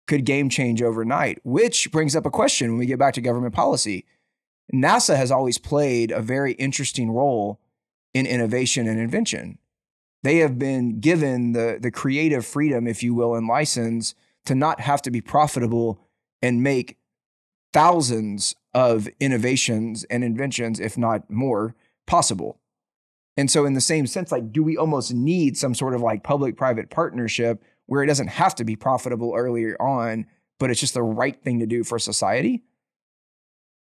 could 0.07 0.25
game 0.25 0.49
change 0.49 0.81
overnight, 0.81 1.39
which 1.43 1.91
brings 1.91 2.15
up 2.15 2.25
a 2.25 2.31
question 2.31 2.71
when 2.71 2.79
we 2.79 2.85
get 2.85 2.97
back 2.97 3.13
to 3.13 3.21
government 3.21 3.53
policy. 3.53 4.05
NASA 4.73 5.15
has 5.15 5.31
always 5.31 5.57
played 5.57 6.11
a 6.11 6.21
very 6.21 6.53
interesting 6.53 7.11
role 7.11 7.59
in 8.13 8.25
innovation 8.25 8.87
and 8.87 8.99
invention. 8.99 9.59
They 10.23 10.37
have 10.37 10.57
been 10.59 10.99
given 10.99 11.53
the, 11.53 11.77
the 11.79 11.91
creative 11.91 12.45
freedom, 12.45 12.87
if 12.87 13.03
you 13.03 13.13
will, 13.13 13.35
and 13.35 13.47
license 13.47 14.15
to 14.45 14.55
not 14.55 14.79
have 14.81 15.01
to 15.03 15.11
be 15.11 15.21
profitable 15.21 15.99
and 16.41 16.63
make 16.63 16.97
thousands 17.73 18.55
of 18.73 19.07
innovations 19.19 20.03
and 20.05 20.23
inventions, 20.23 20.79
if 20.79 20.97
not 20.97 21.29
more, 21.29 21.75
possible. 22.05 22.59
And 23.35 23.51
so, 23.51 23.65
in 23.65 23.73
the 23.73 23.81
same 23.81 24.07
sense, 24.07 24.31
like, 24.31 24.51
do 24.51 24.63
we 24.63 24.77
almost 24.77 25.13
need 25.13 25.57
some 25.57 25.75
sort 25.75 25.93
of 25.93 26.01
like 26.01 26.23
public 26.23 26.57
private 26.57 26.89
partnership 26.89 27.63
where 27.85 28.03
it 28.03 28.07
doesn't 28.07 28.27
have 28.29 28.55
to 28.55 28.63
be 28.63 28.75
profitable 28.75 29.33
earlier 29.35 29.79
on, 29.79 30.25
but 30.59 30.71
it's 30.71 30.79
just 30.79 30.95
the 30.95 31.03
right 31.03 31.39
thing 31.43 31.59
to 31.59 31.67
do 31.67 31.83
for 31.83 31.99
society? 31.99 32.63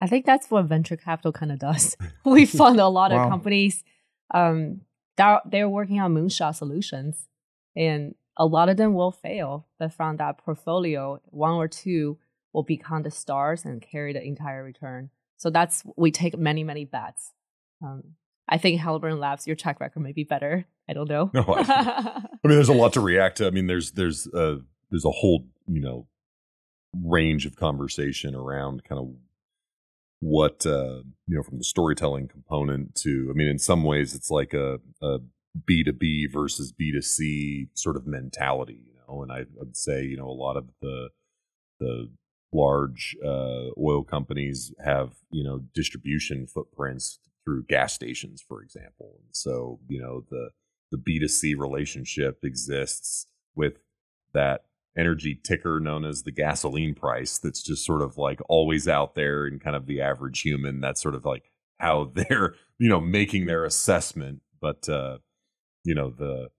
I 0.02 0.08
think 0.08 0.26
that's 0.26 0.50
what 0.50 0.66
venture 0.66 0.98
capital 0.98 1.32
kind 1.32 1.52
of 1.52 1.60
does. 1.60 1.96
we 2.26 2.46
fund 2.46 2.80
a 2.80 2.88
lot 2.88 3.12
Wow. 3.12 3.24
of 3.26 3.30
companies 3.30 3.84
um, 4.34 4.82
that 5.18 5.42
they're 5.46 5.70
working 5.70 6.00
on 6.00 6.14
moonshot 6.14 6.56
solutions, 6.56 7.28
and 7.76 8.16
a 8.38 8.46
lot 8.46 8.70
of 8.70 8.78
them 8.78 8.94
will 8.94 9.12
fail. 9.12 9.68
But 9.80 9.94
from 9.94 10.18
that 10.18 10.38
portfolio, 10.38 11.22
one 11.26 11.54
or 11.54 11.68
two 11.68 12.18
will 12.54 12.64
become 12.64 13.04
the 13.04 13.12
stars 13.12 13.66
and 13.66 13.82
carry 13.82 14.14
the 14.14 14.24
entire 14.24 14.64
return. 14.64 15.10
So 15.38 15.50
that's 15.50 15.84
we 15.96 16.12
take 16.12 16.38
many 16.38 16.64
many 16.64 16.86
bets. 16.86 17.32
Um, 17.82 18.16
I 18.48 18.58
think 18.58 18.80
Halliburton 18.80 19.20
Labs, 19.20 19.48
your 19.48 19.56
track 19.56 19.80
record 19.80 20.02
may 20.02 20.12
be 20.12 20.24
better. 20.24 20.66
I 20.88 20.94
don't 20.94 21.10
know. 21.10 21.32
No, 21.34 21.44
I 21.48 22.22
mean, 22.44 22.56
there's 22.56 22.70
a 22.70 22.74
lot 22.74 22.94
to 22.94 23.02
react 23.02 23.38
to. 23.38 23.48
I 23.48 23.50
mean, 23.52 23.68
there's 23.68 23.92
there's 23.92 24.28
uh 24.28 24.58
there's 24.90 25.06
a 25.06 25.12
whole 25.12 25.46
you 25.68 25.82
know 25.82 26.08
range 27.02 27.46
of 27.46 27.56
conversation 27.56 28.36
around 28.36 28.84
kind 28.84 29.00
of 29.00 29.16
what 30.24 30.66
uh 30.66 31.02
you 31.28 31.36
know 31.36 31.44
from 31.44 31.58
the 31.58 31.64
storytelling 31.64 32.28
component 32.28 32.96
to. 32.96 33.28
I 33.30 33.34
mean, 33.34 33.48
in 33.48 33.60
some 33.60 33.84
ways, 33.84 34.16
it's 34.16 34.32
like 34.32 34.54
a 34.54 34.80
a 35.02 35.20
B 35.66 35.84
to 35.84 35.94
B 35.94 36.28
versus 36.28 36.72
B 36.72 36.92
to 36.94 37.02
C 37.02 37.68
sort 37.74 37.98
of 37.98 38.08
mentality, 38.08 38.80
you 38.88 38.94
know. 39.08 39.22
And 39.22 39.32
I 39.32 39.46
would 39.56 39.76
say, 39.76 40.04
you 40.04 40.18
know, 40.18 40.28
a 40.28 40.32
lot 40.32 40.58
of 40.58 40.68
the 40.82 41.10
the 41.80 42.10
large 42.54 43.16
uh, 43.26 43.70
oil 43.78 44.04
companies 44.04 44.74
have 44.84 45.12
you 45.30 45.44
know 45.44 45.62
distribution 45.74 46.48
footprints 46.48 47.20
through 47.44 47.66
gas 47.66 47.94
stations, 47.94 48.44
for 48.48 48.62
example. 48.62 49.20
And 49.20 49.36
so 49.36 49.80
you 49.88 50.02
know 50.02 50.24
the 50.30 50.50
the 50.92 50.98
B 50.98 51.20
two 51.20 51.28
C 51.28 51.54
relationship 51.54 52.40
exists 52.44 53.28
with 53.56 53.74
that 54.34 54.66
energy 54.98 55.40
ticker 55.44 55.80
known 55.80 56.06
as 56.06 56.24
the 56.24 56.32
gasoline 56.32 56.96
price. 56.96 57.38
That's 57.38 57.64
just 57.64 57.86
sort 57.86 58.02
of 58.02 58.18
like 58.18 58.40
always 58.48 58.88
out 58.88 59.16
there 59.16 59.46
and 59.46 59.62
kind 59.62 59.76
of 59.76 59.86
the 59.86 60.02
average 60.02 60.42
human. 60.42 60.82
That's 60.82 61.02
sort 61.02 61.16
of 61.16 61.26
like 61.26 61.52
how 61.80 62.12
they're 62.16 62.56
you 62.80 62.90
know 62.90 63.02
making 63.02 63.46
their 63.46 63.66
assessment, 63.66 64.42
but 64.62 64.88
uh, 64.90 65.18
you 65.84 65.96
know 65.96 66.10
the 66.10 66.50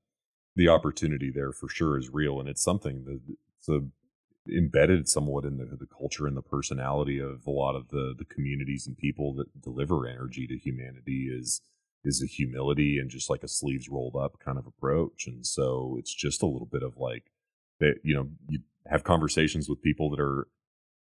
the 0.57 0.69
opportunity 0.69 1.33
there 1.35 1.53
for 1.53 1.69
sure 1.69 1.99
is 1.99 2.11
real, 2.11 2.41
and 2.41 2.49
it's 2.49 2.63
something 2.63 3.05
that 3.05 3.21
it's 3.59 3.69
a 3.69 3.81
embedded 4.53 5.09
somewhat 5.09 5.45
in 5.45 5.57
the, 5.57 5.65
the 5.65 5.87
culture 5.87 6.27
and 6.27 6.37
the 6.37 6.43
personality 6.43 7.19
of 7.19 7.47
a 7.47 7.51
lot 7.51 7.75
of 7.75 7.89
the 7.89 8.15
the 8.19 8.27
communities 8.27 8.87
and 8.87 8.99
people 8.99 9.33
that 9.35 9.63
deliver 9.63 10.07
energy 10.07 10.47
to 10.47 10.59
humanity 10.59 11.29
is 11.33 11.63
is 12.05 12.23
a 12.23 12.27
humility 12.27 12.99
and 12.99 13.09
just 13.09 13.31
like 13.31 13.43
a 13.43 13.49
sleeves 13.49 13.89
rolled 13.89 14.15
up 14.15 14.39
kind 14.45 14.59
of 14.59 14.67
approach 14.67 15.27
and 15.27 15.47
so 15.47 15.97
it's 15.99 16.15
just 16.15 16.43
a 16.43 16.47
little 16.47 16.69
bit 16.71 16.83
of 16.83 16.99
like 16.99 17.31
that 17.81 17.97
you 18.03 18.15
know 18.15 18.29
you 18.49 18.61
have 18.87 19.05
conversations 19.05 19.69
with 19.69 19.83
people 19.83 20.11
that 20.11 20.21
are 20.21 20.47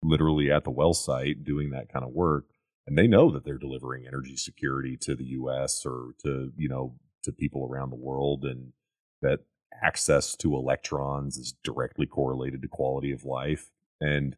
literally 0.03 0.51
at 0.51 0.63
the 0.63 0.71
well 0.71 0.93
site 0.93 1.43
doing 1.43 1.69
that 1.71 1.91
kind 1.91 2.03
of 2.05 2.11
work 2.11 2.45
and 2.87 2.97
they 2.97 3.07
know 3.07 3.31
that 3.31 3.45
they're 3.45 3.57
delivering 3.57 4.05
energy 4.07 4.35
security 4.35 4.97
to 4.97 5.15
the 5.15 5.23
US 5.25 5.85
or 5.85 6.13
to 6.23 6.51
you 6.57 6.67
know 6.67 6.95
to 7.23 7.31
people 7.31 7.67
around 7.71 7.91
the 7.91 7.95
world 7.95 8.43
and 8.43 8.73
that 9.21 9.39
access 9.83 10.35
to 10.35 10.55
electrons 10.55 11.37
is 11.37 11.53
directly 11.63 12.05
correlated 12.05 12.61
to 12.61 12.67
quality 12.67 13.11
of 13.11 13.23
life 13.25 13.69
and 13.99 14.35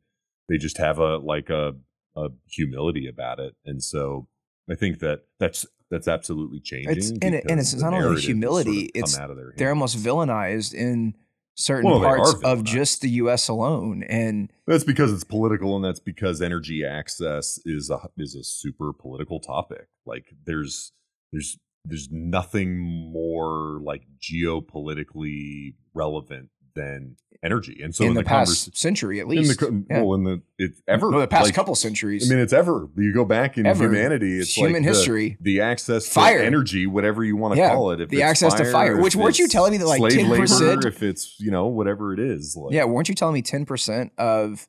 they 0.49 0.57
just 0.57 0.77
have 0.77 0.99
a 0.99 1.17
like 1.17 1.49
a, 1.49 1.73
a 2.15 2.27
humility 2.47 3.07
about 3.07 3.39
it 3.39 3.55
and 3.65 3.83
so 3.83 4.27
i 4.69 4.75
think 4.75 4.99
that 4.99 5.21
that's 5.39 5.65
that's 5.89 6.07
absolutely 6.07 6.59
changing 6.59 6.91
It's- 6.91 7.09
and 7.21 7.35
it- 7.35 7.45
and 7.49 7.59
it's 7.59 7.73
not 7.75 7.93
only 7.93 7.99
has 7.99 8.07
sort 8.09 8.17
of 8.19 8.23
humility, 8.25 8.85
it's- 8.95 9.17
out 9.17 9.29
of 9.31 9.37
They're 9.57 9.69
almost 9.69 9.97
villainized 9.97 10.73
in 10.73 11.15
certain 11.55 11.89
Well, 11.89 11.99
parts 11.99 12.35
of 12.43 12.63
just 12.63 13.01
the 13.01 13.09
US 13.09 13.47
alone. 13.47 14.03
And 14.03 14.51
That's 14.67 14.83
because 14.83 15.11
it's 15.11 15.23
political, 15.23 15.75
and 15.75 15.83
that's 15.83 15.99
because 15.99 16.41
energy 16.41 16.85
access 16.85 17.59
is 17.65 17.89
a 17.89 18.09
is 18.17 18.35
a 18.35 18.43
super 18.43 18.93
political 18.93 19.39
topic. 19.39 19.87
Like 20.05 20.33
there's 20.45 20.91
there's 21.31 21.57
there's 21.85 22.09
nothing 22.11 22.79
more 22.79 23.79
like 23.83 24.03
geopolitically 24.21 25.75
relevant 25.93 26.49
than 26.75 27.15
energy, 27.43 27.81
and 27.83 27.93
so 27.93 28.05
in, 28.05 28.11
in, 28.11 28.15
the, 28.15 28.23
convers- 28.23 28.65
past 28.69 28.77
century, 28.77 29.19
at 29.19 29.23
in 29.23 29.29
least. 29.29 29.59
the 29.59 29.85
Yeah. 29.89 30.01
well, 30.01 30.13
in 30.15 30.23
the 30.23 30.41
it's 30.57 30.81
ever 30.87 31.11
No, 31.11 31.19
the 31.19 31.27
past 31.27 31.45
like, 31.45 31.53
couple 31.53 31.75
centuries. 31.75 32.29
I 32.31 32.33
mean, 32.33 32.41
it's 32.43 32.53
ever 32.53 32.87
you 32.95 33.13
go 33.13 33.25
back 33.25 33.57
in 33.57 33.65
Ever. 33.65 33.83
humanity. 33.85 34.39
It's 34.39 34.55
human 34.55 34.83
like 34.83 34.83
history. 34.83 35.37
the 35.41 35.59
access 35.61 36.05
to 36.05 36.11
Fire. 36.11 36.39
energy, 36.39 36.87
whatever 36.87 37.23
you 37.23 37.35
want 37.35 37.55
to 37.55 37.59
Yeah, 37.59 37.69
call 37.73 37.91
it. 37.91 37.99
If 38.01 38.09
the 38.09 38.23
access 38.23 38.53
to 38.55 38.65
fire, 38.71 39.01
which 39.01 39.15
weren't 39.15 39.39
you 39.39 39.47
telling 39.49 39.71
me 39.73 39.77
that, 39.79 39.87
like, 39.87 40.01
10%? 40.01 40.85
if 40.85 41.03
it's 41.03 41.37
you 41.39 41.51
know 41.51 41.67
whatever 41.67 42.13
it 42.13 42.19
is. 42.19 42.55
Like, 42.55 42.73
yeah, 42.73 42.85
weren't 42.85 43.09
you 43.09 43.15
telling 43.15 43.33
me 43.33 43.41
10% 43.41 44.11
of 44.17 44.67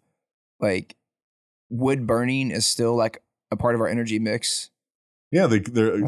like 0.61 0.97
wood 1.71 2.07
burning 2.07 2.51
is 2.51 2.67
still 2.67 2.97
like 2.97 3.23
a 3.51 3.57
part 3.57 3.75
of 3.77 3.81
our 3.81 3.89
energy 3.89 4.19
mix? 4.19 4.71
Yeah, 5.31 5.47
they're, 5.47 5.59
it- 5.97 6.03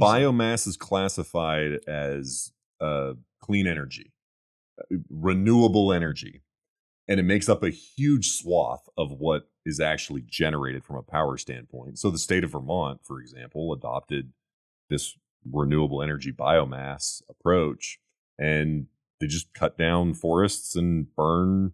biomass 0.00 0.66
is 0.66 0.76
classified 0.76 1.80
as 1.88 2.52
uh, 2.80 3.14
clean 3.40 3.66
energy, 3.66 4.12
renewable 5.10 5.92
energy, 5.92 6.42
and 7.06 7.18
it 7.20 7.24
makes 7.24 7.48
up 7.48 7.62
a 7.62 7.70
huge 7.70 8.30
swath 8.32 8.88
of 8.96 9.12
what 9.12 9.48
is 9.64 9.80
actually 9.80 10.22
generated 10.22 10.84
from 10.84 10.96
a 10.96 11.02
power 11.02 11.36
standpoint. 11.36 11.98
So, 11.98 12.10
the 12.10 12.18
state 12.18 12.44
of 12.44 12.52
Vermont, 12.52 13.00
for 13.04 13.20
example, 13.20 13.72
adopted 13.72 14.32
this 14.90 15.16
renewable 15.50 16.02
energy 16.02 16.32
biomass 16.32 17.22
approach, 17.28 17.98
and 18.38 18.86
they 19.20 19.26
just 19.26 19.52
cut 19.54 19.76
down 19.78 20.14
forests 20.14 20.74
and 20.76 21.14
burn 21.14 21.72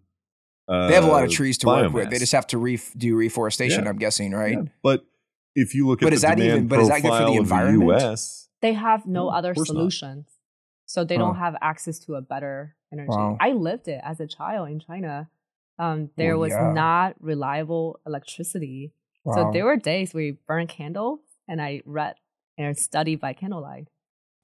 Uh, 0.67 0.87
They 0.87 0.95
have 0.95 1.03
a 1.03 1.07
lot 1.07 1.23
of 1.23 1.29
trees 1.29 1.59
to 1.59 1.67
work 1.67 1.93
with. 1.93 2.09
They 2.09 2.17
just 2.17 2.31
have 2.31 2.47
to 2.47 2.57
re- 2.57 2.79
do 2.97 3.15
reforestation. 3.15 3.83
Yeah. 3.83 3.89
I'm 3.91 3.97
guessing, 3.99 4.31
right? 4.31 4.53
Yeah, 4.53 4.63
but 4.81 5.05
if 5.53 5.75
you 5.75 5.85
look 5.87 6.01
at 6.01 6.05
But 6.07 6.09
the 6.09 6.15
is 6.15 6.21
that 6.23 6.37
demand 6.39 6.51
even- 6.57 6.67
but 6.67 6.79
is 6.79 6.87
that 6.87 7.03
good 7.03 7.09
for 7.11 7.17
the 7.19 7.23
profile 7.25 7.31
of 7.33 7.37
environment? 7.37 8.01
US, 8.01 8.49
They 8.61 8.73
have 8.73 9.05
no 9.05 9.25
No, 9.25 9.29
other 9.29 9.53
course 9.53 9.69
not. 9.69 9.75
solutions. 9.75 10.39
So 10.87 11.03
they 11.03 11.17
Huh. 11.17 11.21
don't 11.25 11.35
have 11.35 11.55
access 11.61 11.99
to 11.99 12.15
a 12.15 12.21
better 12.23 12.77
energy. 12.95 13.09
Wow. 13.09 13.37
I 13.39 13.51
lived 13.51 13.87
it 13.87 14.01
as 14.03 14.19
a 14.19 14.27
child 14.27 14.69
in 14.69 14.79
China. 14.79 15.29
Um, 15.77 16.09
there 16.15 16.37
Well, 16.37 16.41
was 16.47 16.51
yeah. 16.51 16.71
not 16.73 17.15
reliable 17.19 17.99
electricity. 18.05 18.93
Wow. 19.23 19.35
So 19.35 19.51
there 19.51 19.65
were 19.65 19.75
days 19.75 20.13
we 20.13 20.37
burned 20.47 20.69
candles 20.69 21.19
and 21.47 21.61
I 21.61 21.81
read 21.85 22.15
and 22.57 22.77
studied 22.77 23.19
by 23.19 23.33
candlelight. 23.33 23.87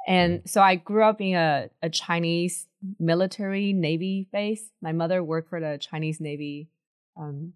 And 0.08 0.42
so 0.46 0.62
I 0.62 0.76
grew 0.76 1.04
up 1.04 1.22
in 1.22 1.36
a, 1.36 1.70
a 1.82 1.90
Chinese 1.90 2.68
military 3.00 3.72
Navy 3.72 4.28
base. 4.34 4.72
My 4.82 4.92
mother 4.92 5.24
worked 5.24 5.50
for 5.50 5.60
the 5.60 5.78
Chinese 5.80 6.20
Navy. 6.20 6.70
Um, 7.16 7.54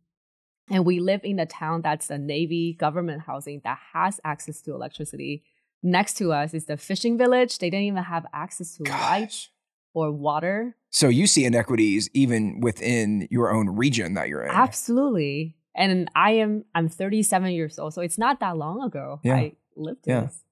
and 0.69 0.85
we 0.85 0.99
live 0.99 1.21
in 1.23 1.39
a 1.39 1.45
town 1.45 1.81
that's 1.81 2.09
a 2.09 2.17
Navy 2.17 2.73
government 2.73 3.23
housing 3.23 3.61
that 3.63 3.79
has 3.93 4.19
access 4.23 4.61
to 4.61 4.73
electricity. 4.73 5.43
Next 5.83 6.15
to 6.15 6.33
us 6.33 6.53
is 6.53 6.65
the 6.65 6.77
fishing 6.77 7.17
village. 7.17 7.57
They 7.59 7.69
didn't 7.69 7.85
even 7.85 8.03
have 8.03 8.25
access 8.33 8.77
to 8.77 8.83
light 8.83 9.29
Gosh. 9.29 9.51
Or 9.95 10.11
water. 10.11 10.75
So 10.91 11.07
you 11.09 11.25
see 11.25 11.45
inequities 11.45 12.09
even 12.13 12.59
within 12.61 13.27
your 13.31 13.51
own 13.51 13.69
region 13.69 14.13
that 14.13 14.27
you're 14.27 14.43
in. 14.43 14.51
Absolutely. 14.51 15.55
And 15.75 16.09
I 16.15 16.31
am 16.33 16.65
I'm 16.75 16.87
37 16.87 17.51
years 17.51 17.79
old, 17.79 17.93
so 17.93 18.01
it's 18.01 18.17
not 18.17 18.39
that 18.41 18.55
long 18.57 18.81
ago 18.83 19.19
Yeah. 19.23 19.35
I 19.35 19.53
lived 19.75 20.05
Yeah. 20.05 20.21
this. 20.21 20.43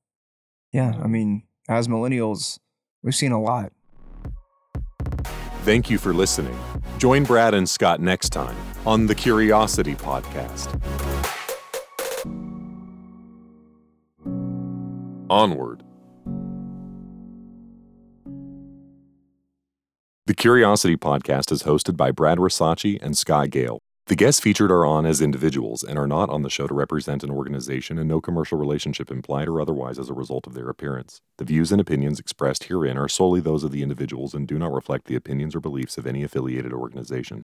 Yeah, 0.74 0.94
I 1.02 1.08
mean, 1.08 1.44
as 1.70 1.88
millennials, 1.88 2.60
we've 3.04 3.14
seen 3.16 3.32
a 3.32 3.40
lot. 3.42 3.72
Thank 5.64 5.90
you 5.90 5.98
for 5.98 6.14
listening. 6.14 6.58
Join 6.98 7.24
Brad 7.24 7.54
and 7.54 7.70
Scott 7.70 8.02
next 8.02 8.30
time 8.32 8.56
on 8.86 9.06
the 9.08 9.16
Curiosity 9.16 9.94
Podcast. 9.96 10.68
Onward. 15.30 15.84
The 20.34 20.42
Curiosity 20.42 20.98
Podcast 20.98 21.52
is 21.52 21.62
hosted 21.62 21.96
by 21.96 22.10
Brad 22.10 22.40
Rasachi 22.40 23.00
and 23.04 23.16
Scott 23.16 23.52
Gale. 23.52 23.78
The 24.08 24.16
guests 24.16 24.42
featured 24.42 24.72
are 24.72 24.84
on 24.84 25.06
as 25.06 25.22
individuals 25.22 25.84
and 25.84 25.96
are 25.96 26.08
not 26.08 26.32
on 26.32 26.42
the 26.42 26.50
show 26.50 26.66
to 26.66 26.74
represent 26.74 27.24
an 27.24 27.30
organization 27.30 28.00
and 28.00 28.10
no 28.10 28.20
commercial 28.20 28.58
relationship 28.58 29.12
implied 29.12 29.48
or 29.48 29.62
otherwise 29.62 30.00
as 30.00 30.10
a 30.10 30.14
result 30.16 30.48
of 30.48 30.56
their 30.56 30.70
appearance. 30.70 31.22
The 31.38 31.46
views 31.46 31.72
and 31.72 31.80
opinions 31.80 32.20
expressed 32.20 32.64
herein 32.64 32.98
are 32.98 33.08
solely 33.08 33.42
those 33.42 33.64
of 33.64 33.70
the 33.70 33.84
individuals 33.84 34.34
and 34.34 34.48
do 34.48 34.58
not 34.58 34.74
reflect 34.74 35.06
the 35.06 35.16
opinions 35.16 35.56
or 35.56 35.60
beliefs 35.60 36.00
of 36.00 36.08
any 36.08 36.24
affiliated 36.24 36.74
organization. 36.74 37.42